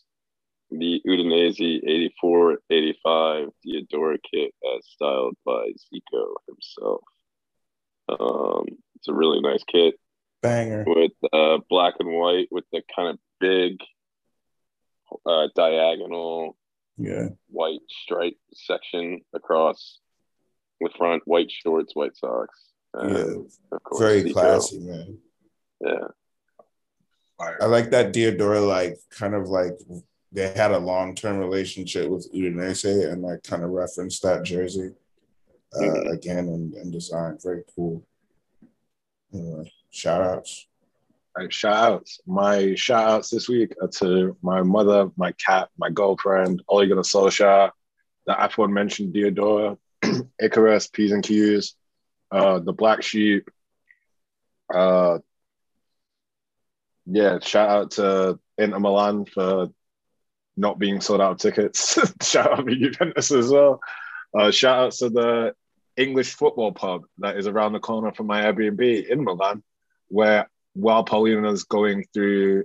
the 0.70 1.00
Udinese 1.06 1.60
84 1.60 2.58
85 2.70 3.48
Diadora 3.66 4.18
kit 4.30 4.52
as 4.76 4.86
styled 4.86 5.34
by 5.44 5.68
Zico 5.92 6.34
himself. 6.46 7.00
Um, 8.08 8.66
it's 8.96 9.08
a 9.08 9.14
really 9.14 9.40
nice 9.40 9.64
kit 9.64 9.94
Banger. 10.42 10.84
with 10.86 11.12
uh, 11.32 11.58
black 11.68 11.94
and 12.00 12.10
white 12.12 12.48
with 12.50 12.64
the 12.72 12.82
kind 12.94 13.10
of 13.10 13.18
big 13.40 13.78
uh, 15.26 15.48
diagonal 15.54 16.56
Yeah. 16.96 17.28
white 17.48 17.80
stripe 17.88 18.36
section 18.52 19.20
across 19.34 20.00
the 20.80 20.90
front, 20.96 21.22
white 21.26 21.50
shorts, 21.50 21.94
white 21.94 22.16
socks. 22.16 22.60
and, 22.94 23.10
Yeah. 23.10 23.42
of 23.72 23.82
course, 23.82 24.00
Very 24.00 24.22
Zico. 24.24 24.32
classy, 24.32 24.78
man. 24.80 25.18
Yeah, 25.80 26.08
I 27.40 27.66
like 27.66 27.90
that 27.90 28.12
Diadora, 28.12 28.66
like 28.66 28.98
kind 29.10 29.34
of 29.34 29.48
like 29.48 29.78
they 30.32 30.52
had 30.52 30.72
a 30.72 30.78
long 30.78 31.14
term 31.14 31.38
relationship 31.38 32.08
with 32.10 32.32
Udinese 32.34 33.10
and 33.12 33.22
like 33.22 33.42
kind 33.44 33.62
of 33.62 33.70
referenced 33.70 34.22
that 34.22 34.42
jersey 34.44 34.92
uh, 35.74 35.80
Mhm. 35.80 36.12
again 36.12 36.48
in, 36.48 36.72
in 36.80 36.90
design. 36.90 37.38
Very 37.42 37.62
cool. 37.74 38.04
Anyway, 39.32 39.72
shout 39.90 40.20
outs. 40.22 40.66
Right, 41.36 41.52
shout 41.52 41.76
outs. 41.76 42.20
My 42.26 42.74
shout 42.74 43.08
outs 43.08 43.30
this 43.30 43.48
week 43.48 43.74
are 43.80 43.88
to 43.98 44.36
my 44.42 44.62
mother, 44.62 45.10
my 45.16 45.32
cat, 45.32 45.68
my 45.78 45.90
girlfriend, 45.90 46.62
Ole 46.68 46.86
Gunnar 46.86 47.02
Solskjaer, 47.02 47.70
the 48.26 48.44
aforementioned 48.44 49.14
Diadora, 49.14 49.78
Icarus, 50.42 50.88
P's 50.88 51.12
and 51.12 51.22
Q's, 51.22 51.76
uh, 52.32 52.58
the 52.58 52.72
Black 52.72 53.02
Sheep. 53.02 53.48
Uh, 54.72 55.18
yeah, 57.10 57.38
shout 57.40 57.68
out 57.68 57.90
to 57.92 58.38
Inter 58.58 58.78
Milan 58.78 59.24
for 59.24 59.68
not 60.56 60.78
being 60.78 61.00
sold 61.00 61.20
out 61.20 61.32
of 61.32 61.38
tickets. 61.38 61.98
shout 62.22 62.58
out 62.58 62.66
to 62.66 62.76
Juventus 62.76 63.30
as 63.30 63.50
well. 63.50 63.80
Uh, 64.38 64.50
shout 64.50 64.78
out 64.78 64.92
to 64.92 65.08
the 65.08 65.54
English 65.96 66.34
football 66.34 66.72
pub 66.72 67.04
that 67.18 67.36
is 67.36 67.46
around 67.46 67.72
the 67.72 67.80
corner 67.80 68.12
from 68.12 68.26
my 68.26 68.42
Airbnb 68.42 69.08
in 69.08 69.24
Milan, 69.24 69.62
where 70.08 70.48
while 70.74 71.04
Paulina's 71.04 71.64
going 71.64 72.06
through 72.12 72.64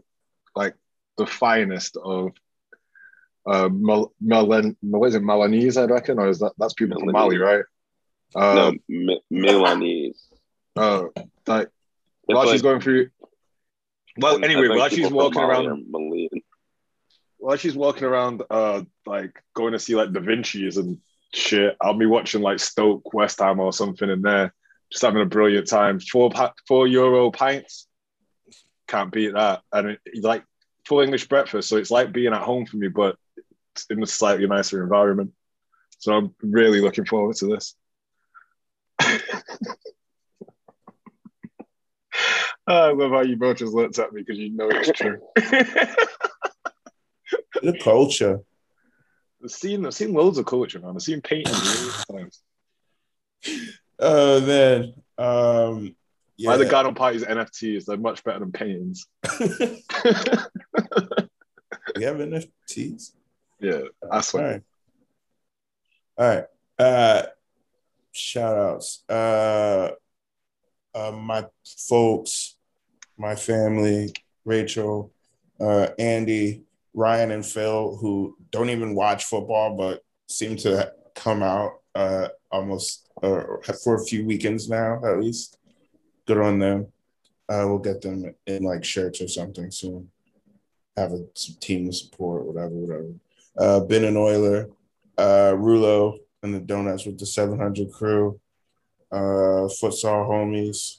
like 0.56 0.76
the 1.18 1.26
finest 1.26 1.98
of 1.98 2.32
uh 3.46 3.70
Mal- 3.70 4.14
Malan 4.22 4.78
what 4.82 5.08
is 5.08 5.16
it 5.16 5.24
Malanese 5.24 5.82
I 5.82 5.86
reckon 5.86 6.20
or 6.20 6.30
is 6.30 6.40
that 6.40 6.54
that's 6.58 6.74
people 6.74 7.00
from 7.00 7.12
Mali 7.12 7.38
right 7.38 7.64
uh 8.36 8.54
no, 8.54 8.74
Mi- 8.88 9.22
Milanese. 9.32 10.28
uh 10.76 11.06
like 11.48 11.70
while 12.26 12.48
she's 12.48 12.62
going 12.62 12.80
through 12.80 13.10
well 14.18 14.40
I 14.42 14.46
anyway 14.46 14.70
while 14.70 14.90
she's 14.90 15.12
walking 15.12 15.42
around 15.42 15.86
while 17.38 17.58
she's 17.58 17.76
walking 17.76 18.04
around 18.04 18.44
uh 18.50 18.84
like 19.06 19.42
going 19.54 19.74
to 19.74 19.80
see 19.80 19.96
like 19.96 20.12
Da 20.12 20.22
Vinci's 20.22 20.78
and 20.78 21.00
shit 21.34 21.76
I'll 21.82 21.98
be 21.98 22.06
watching 22.06 22.42
like 22.42 22.60
Stoke 22.60 23.14
West 23.14 23.40
Ham 23.40 23.60
or 23.60 23.74
something 23.74 24.10
in 24.10 24.22
there 24.22 24.54
just 24.92 25.04
having 25.04 25.24
a 25.24 25.26
brilliant 25.26 25.68
time. 25.68 26.00
Four 26.00 26.30
pa- 26.30 26.54
four 26.68 26.86
euro 26.86 27.32
pints. 27.32 27.88
Can't 28.88 29.12
beat 29.12 29.34
that. 29.34 29.62
And 29.72 29.90
it, 29.90 30.00
like 30.22 30.44
full 30.88 31.00
English 31.00 31.28
breakfast 31.28 31.70
so 31.70 31.78
it's 31.78 31.92
like 31.92 32.12
being 32.12 32.34
at 32.34 32.42
home 32.42 32.66
for 32.66 32.76
me 32.78 32.90
but 32.90 33.16
in 33.90 34.04
a 34.04 34.08
slightly 34.08 34.46
nicer 34.48 34.84
environment. 34.84 35.32
So 35.98 36.14
I'm 36.14 36.36
really 36.42 36.82
looking 36.82 37.06
forward 37.06 37.36
to 37.38 37.48
this 37.48 37.76
I 42.66 42.92
love 42.92 43.12
how 43.12 43.22
you 43.22 43.36
both 43.36 43.58
just 43.58 43.74
looked 43.74 44.00
at 44.00 44.14
me 44.14 44.22
because 44.22 44.40
you 44.40 44.50
know 44.52 44.70
it's 44.70 44.92
true. 44.92 45.20
The 47.62 47.78
culture. 47.80 48.42
I've 49.44 49.52
seen 49.52 49.86
I've 49.86 49.94
seen 49.94 50.14
loads 50.14 50.38
of 50.38 50.46
culture, 50.46 50.80
man. 50.80 50.96
I've 50.96 51.02
seen 51.02 51.22
painting 51.22 51.54
times. 51.54 52.42
Oh 54.00 54.42
man. 54.42 54.94
Um 55.18 55.96
yeah. 56.36 56.50
Why 56.50 56.58
the 56.58 56.66
garden 56.66 56.96
parties 56.96 57.24
NFTs? 57.24 57.86
They're 57.86 57.98
much 57.98 58.24
better 58.24 58.40
than 58.40 58.52
paintings. 58.52 59.06
we 59.40 59.46
have 62.04 62.18
NFTs. 62.18 63.12
yeah, 63.60 63.82
I 64.12 64.22
swear. 64.22 64.64
right. 66.18 66.18
All 66.18 66.28
right. 66.28 66.46
Uh 66.80 67.24
shout 68.12 68.58
outs. 68.58 69.08
Uh 69.10 69.92
uh 70.96 71.12
my 71.12 71.46
folks, 71.88 72.56
my 73.18 73.36
family, 73.36 74.14
Rachel, 74.46 75.12
uh 75.60 75.88
Andy, 76.00 76.64
Ryan 76.94 77.32
and 77.32 77.46
Phil, 77.46 77.98
who 77.98 78.38
don't 78.52 78.70
even 78.70 78.96
watch 78.96 79.26
football 79.26 79.76
but 79.76 80.04
seem 80.28 80.56
to 80.58 80.92
come 81.16 81.44
out 81.44 81.80
uh 81.96 82.30
almost 82.52 83.10
uh, 83.22 83.44
for 83.84 83.96
a 83.96 84.06
few 84.06 84.26
weekends 84.26 84.70
now 84.70 85.04
at 85.06 85.20
least. 85.20 85.58
Good 86.26 86.38
on 86.38 86.60
them. 86.60 86.88
We'll 87.50 87.80
get 87.80 88.02
them 88.02 88.34
in 88.48 88.64
like 88.64 88.84
shirts 88.84 89.22
or 89.22 89.28
something 89.28 89.70
soon. 89.70 90.10
Have 90.98 91.12
a 91.12 91.24
team 91.60 91.92
support, 91.92 92.46
whatever, 92.46 92.74
whatever. 92.74 93.14
Uh 93.58 93.80
Ben 93.86 94.06
and 94.06 94.18
Euler, 94.18 94.70
uh, 95.18 95.54
Rulo 95.56 96.20
and 96.42 96.54
the 96.54 96.60
Donuts 96.60 97.06
with 97.06 97.20
the 97.20 97.26
700 97.26 97.92
crew, 97.92 98.40
uh, 99.14 99.70
Futsal 99.70 100.28
Homies, 100.28 100.98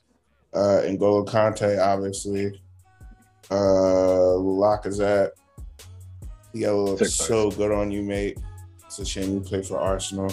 uh, 0.55 0.83
N'Golo 0.87 1.27
Kante, 1.27 1.79
obviously, 1.85 2.63
uh, 3.51 4.39
Lacazette. 4.39 5.31
Yellow 6.53 6.95
looks 6.95 7.15
so 7.15 7.51
good 7.51 7.73
on 7.73 7.91
you, 7.91 8.03
mate. 8.03 8.39
It's 8.87 9.01
a 9.01 9.05
shame 9.05 9.35
you 9.35 9.41
played 9.41 9.67
for 9.67 9.81
Arsenal 9.81 10.33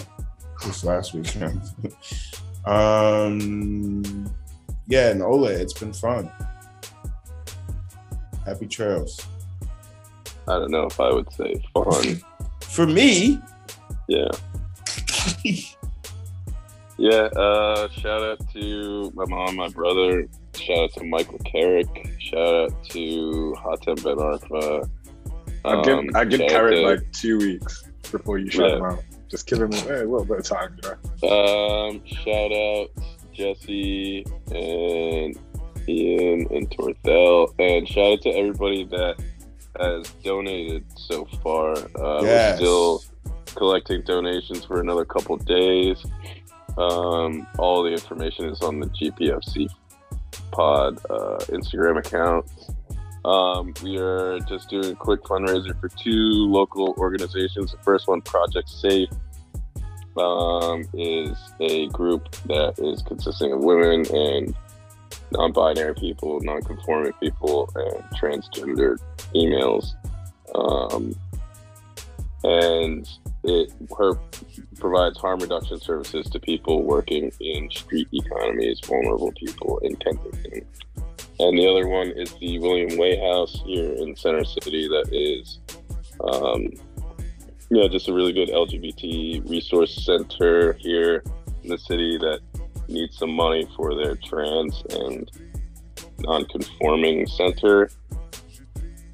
this 0.64 0.84
last 0.84 1.12
weekend. 1.12 1.60
um, 2.64 4.32
yeah, 4.86 5.10
and 5.10 5.20
Ole, 5.20 5.46
it's 5.46 5.72
been 5.72 5.92
fun. 5.92 6.30
Happy 8.46 8.68
trails. 8.68 9.26
I 10.46 10.58
don't 10.58 10.70
know 10.70 10.86
if 10.86 11.00
I 11.00 11.12
would 11.12 11.32
say 11.32 11.60
fun. 11.74 12.22
For 12.60 12.86
me, 12.86 13.40
yeah. 14.08 14.30
Yeah, 16.98 17.28
uh, 17.36 17.88
shout 17.90 18.22
out 18.22 18.40
to 18.52 19.10
my 19.14 19.24
mom, 19.26 19.56
my 19.56 19.68
brother. 19.68 20.28
Shout 20.54 20.78
out 20.78 20.92
to 20.94 21.04
Michael 21.04 21.38
Carrick. 21.44 21.88
Shout 22.18 22.54
out 22.54 22.84
to 22.90 23.54
Hatem 23.58 24.02
Ben 24.04 24.16
Arfa. 24.16 24.88
I 25.64 25.82
give 25.82 25.98
Um, 25.98 26.10
I 26.14 26.24
give 26.24 26.40
shout 26.40 26.50
out 26.50 26.50
Carrot 26.50 26.74
to- 26.74 26.82
like 26.82 27.12
two 27.12 27.38
weeks 27.38 27.84
before 28.10 28.38
you 28.38 28.50
shut 28.50 28.70
Yeah. 28.70 28.76
him 28.76 28.84
out. 28.84 28.98
Just 29.28 29.46
give 29.46 29.60
him 29.62 29.72
hey, 29.72 30.00
a 30.00 30.04
little 30.04 30.24
bit 30.26 30.38
of 30.40 30.44
time, 30.44 30.76
you 30.82 30.90
know. 31.22 31.88
Um, 31.88 32.02
shout 32.06 32.52
out 32.52 32.90
Jesse 33.32 34.24
and 34.54 35.38
Ian 35.88 36.46
and 36.50 36.70
Torthel, 36.70 37.54
and 37.58 37.88
shout 37.88 38.12
out 38.12 38.22
to 38.22 38.28
everybody 38.30 38.84
that 38.84 39.16
has 39.80 40.10
donated 40.22 40.84
so 40.96 41.24
far. 41.42 41.72
Uh, 41.98 42.20
Yes. 42.22 42.60
We're 42.60 42.66
still 42.66 43.02
collecting 43.54 44.02
donations 44.02 44.64
for 44.66 44.80
another 44.80 45.04
couple 45.06 45.36
days. 45.38 46.04
Um, 46.78 47.46
all 47.58 47.82
the 47.82 47.90
information 47.90 48.46
is 48.46 48.60
on 48.62 48.80
the 48.80 48.86
GPFC 48.86 49.68
Pod 50.50 50.98
uh, 51.10 51.38
Instagram 51.48 51.98
account. 51.98 52.46
Um, 53.24 53.72
we 53.82 53.98
are 53.98 54.40
just 54.40 54.68
doing 54.68 54.92
a 54.92 54.94
quick 54.94 55.22
fundraiser 55.22 55.78
for 55.80 55.88
two 55.88 56.46
local 56.48 56.94
organizations. 56.98 57.72
The 57.72 57.78
first 57.78 58.08
one, 58.08 58.20
Project 58.22 58.68
Safe, 58.68 59.08
um, 60.16 60.84
is 60.94 61.36
a 61.60 61.86
group 61.88 62.30
that 62.46 62.74
is 62.78 63.02
consisting 63.02 63.52
of 63.52 63.60
women 63.60 64.04
and 64.14 64.54
non-binary 65.30 65.94
people, 65.94 66.40
non-conforming 66.40 67.12
people, 67.14 67.70
and 67.74 68.02
transgender 68.18 68.98
females. 69.32 69.94
Um, 70.54 71.14
and 72.44 73.08
it 73.44 73.72
her, 73.98 74.14
provides 74.78 75.18
harm 75.18 75.40
reduction 75.40 75.80
services 75.80 76.26
to 76.30 76.40
people 76.40 76.82
working 76.82 77.32
in 77.40 77.70
street 77.70 78.08
economies, 78.12 78.80
vulnerable 78.86 79.32
people 79.32 79.78
in 79.78 79.96
Kensington. 79.96 80.66
And 81.38 81.58
the 81.58 81.68
other 81.68 81.88
one 81.88 82.08
is 82.08 82.32
the 82.34 82.58
William 82.58 82.96
Way 82.98 83.18
House 83.18 83.62
here 83.66 83.92
in 83.94 84.14
Center 84.14 84.44
City 84.44 84.86
that 84.88 85.08
is 85.12 85.58
um, 86.20 86.70
yeah, 87.70 87.88
just 87.88 88.08
a 88.08 88.12
really 88.12 88.32
good 88.32 88.50
LGBT 88.50 89.48
resource 89.48 90.04
center 90.04 90.74
here 90.74 91.24
in 91.62 91.70
the 91.70 91.78
city 91.78 92.18
that 92.18 92.40
needs 92.88 93.16
some 93.16 93.34
money 93.34 93.66
for 93.74 93.94
their 93.94 94.14
trans 94.16 94.82
and 94.90 95.30
non-conforming 96.18 97.26
center. 97.26 97.88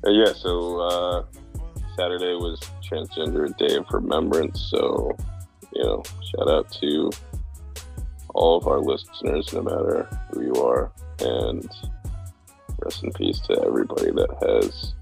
And 0.02 0.16
yeah, 0.16 0.32
so 0.32 0.80
uh, 0.80 1.24
Saturday 1.96 2.34
was 2.34 2.60
Transgender 2.88 3.56
Day 3.56 3.76
of 3.76 3.86
Remembrance. 3.90 4.68
So, 4.70 5.16
you 5.74 5.82
know, 5.82 6.02
shout 6.24 6.48
out 6.48 6.70
to 6.80 7.10
all 8.34 8.56
of 8.56 8.66
our 8.66 8.80
listeners, 8.80 9.52
no 9.52 9.62
matter 9.62 10.08
who 10.30 10.42
you 10.42 10.54
are, 10.54 10.92
and 11.20 11.68
rest 12.84 13.02
in 13.02 13.12
peace 13.12 13.40
to 13.40 13.62
everybody 13.64 14.10
that 14.12 14.30
has 14.42 14.94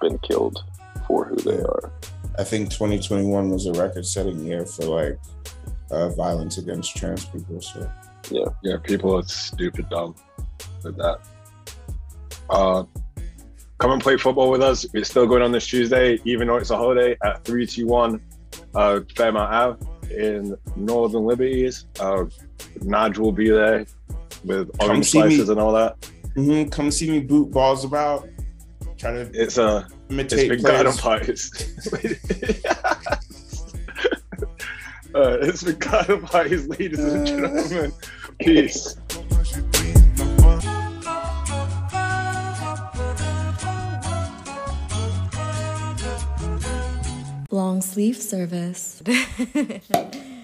been 0.00 0.18
killed 0.18 0.62
for 1.06 1.24
who 1.24 1.36
they 1.36 1.58
are. 1.58 1.92
I 2.38 2.44
think 2.44 2.70
2021 2.70 3.48
was 3.50 3.66
a 3.66 3.72
record-setting 3.72 4.44
year 4.44 4.66
for 4.66 4.84
like 4.84 5.18
uh, 5.90 6.10
violence 6.10 6.58
against 6.58 6.96
trans 6.96 7.24
people. 7.24 7.60
So 7.60 7.90
Yeah, 8.30 8.46
yeah, 8.62 8.76
people 8.82 9.16
are 9.16 9.22
stupid 9.22 9.88
dumb 9.88 10.14
with 10.82 10.96
that. 10.98 11.20
Uh 12.50 12.84
come 13.78 13.92
and 13.92 14.00
play 14.02 14.16
football 14.16 14.50
with 14.50 14.62
us. 14.62 14.86
It's 14.94 15.10
still 15.10 15.26
going 15.26 15.42
on 15.42 15.52
this 15.52 15.66
Tuesday, 15.66 16.18
even 16.24 16.48
though 16.48 16.56
it's 16.56 16.70
a 16.70 16.76
holiday 16.76 17.16
at 17.22 17.44
321 17.44 18.20
uh, 18.74 19.00
Fairmount 19.14 19.52
Ave 19.52 19.86
in 20.10 20.56
Northern 20.76 21.24
Liberties. 21.24 21.86
Uh, 22.00 22.24
Naj 22.80 23.18
will 23.18 23.32
be 23.32 23.50
there 23.50 23.86
with 24.44 24.70
Come 24.78 24.90
orange 24.90 25.06
see 25.06 25.22
me. 25.22 25.28
slices 25.30 25.48
and 25.50 25.60
all 25.60 25.72
that. 25.72 26.00
Mm-hmm. 26.36 26.68
Come 26.70 26.90
see 26.90 27.10
me 27.10 27.20
boot 27.20 27.50
balls 27.50 27.84
about. 27.84 28.28
Try 28.98 29.12
to 29.12 29.30
It's 29.34 29.58
uh, 29.58 29.84
it's 29.86 29.94
imitate 30.10 30.48
been 30.50 30.62
garden 30.62 30.92
players. 30.92 31.50
parties. 31.50 31.82
uh, 35.14 35.38
it's 35.42 35.62
been 35.62 35.78
parties, 36.22 36.66
ladies 36.68 36.98
and 36.98 37.26
gentlemen. 37.26 37.92
Peace. 38.38 38.96
Long 47.56 47.80
sleeve 47.80 48.20
service. 48.20 49.02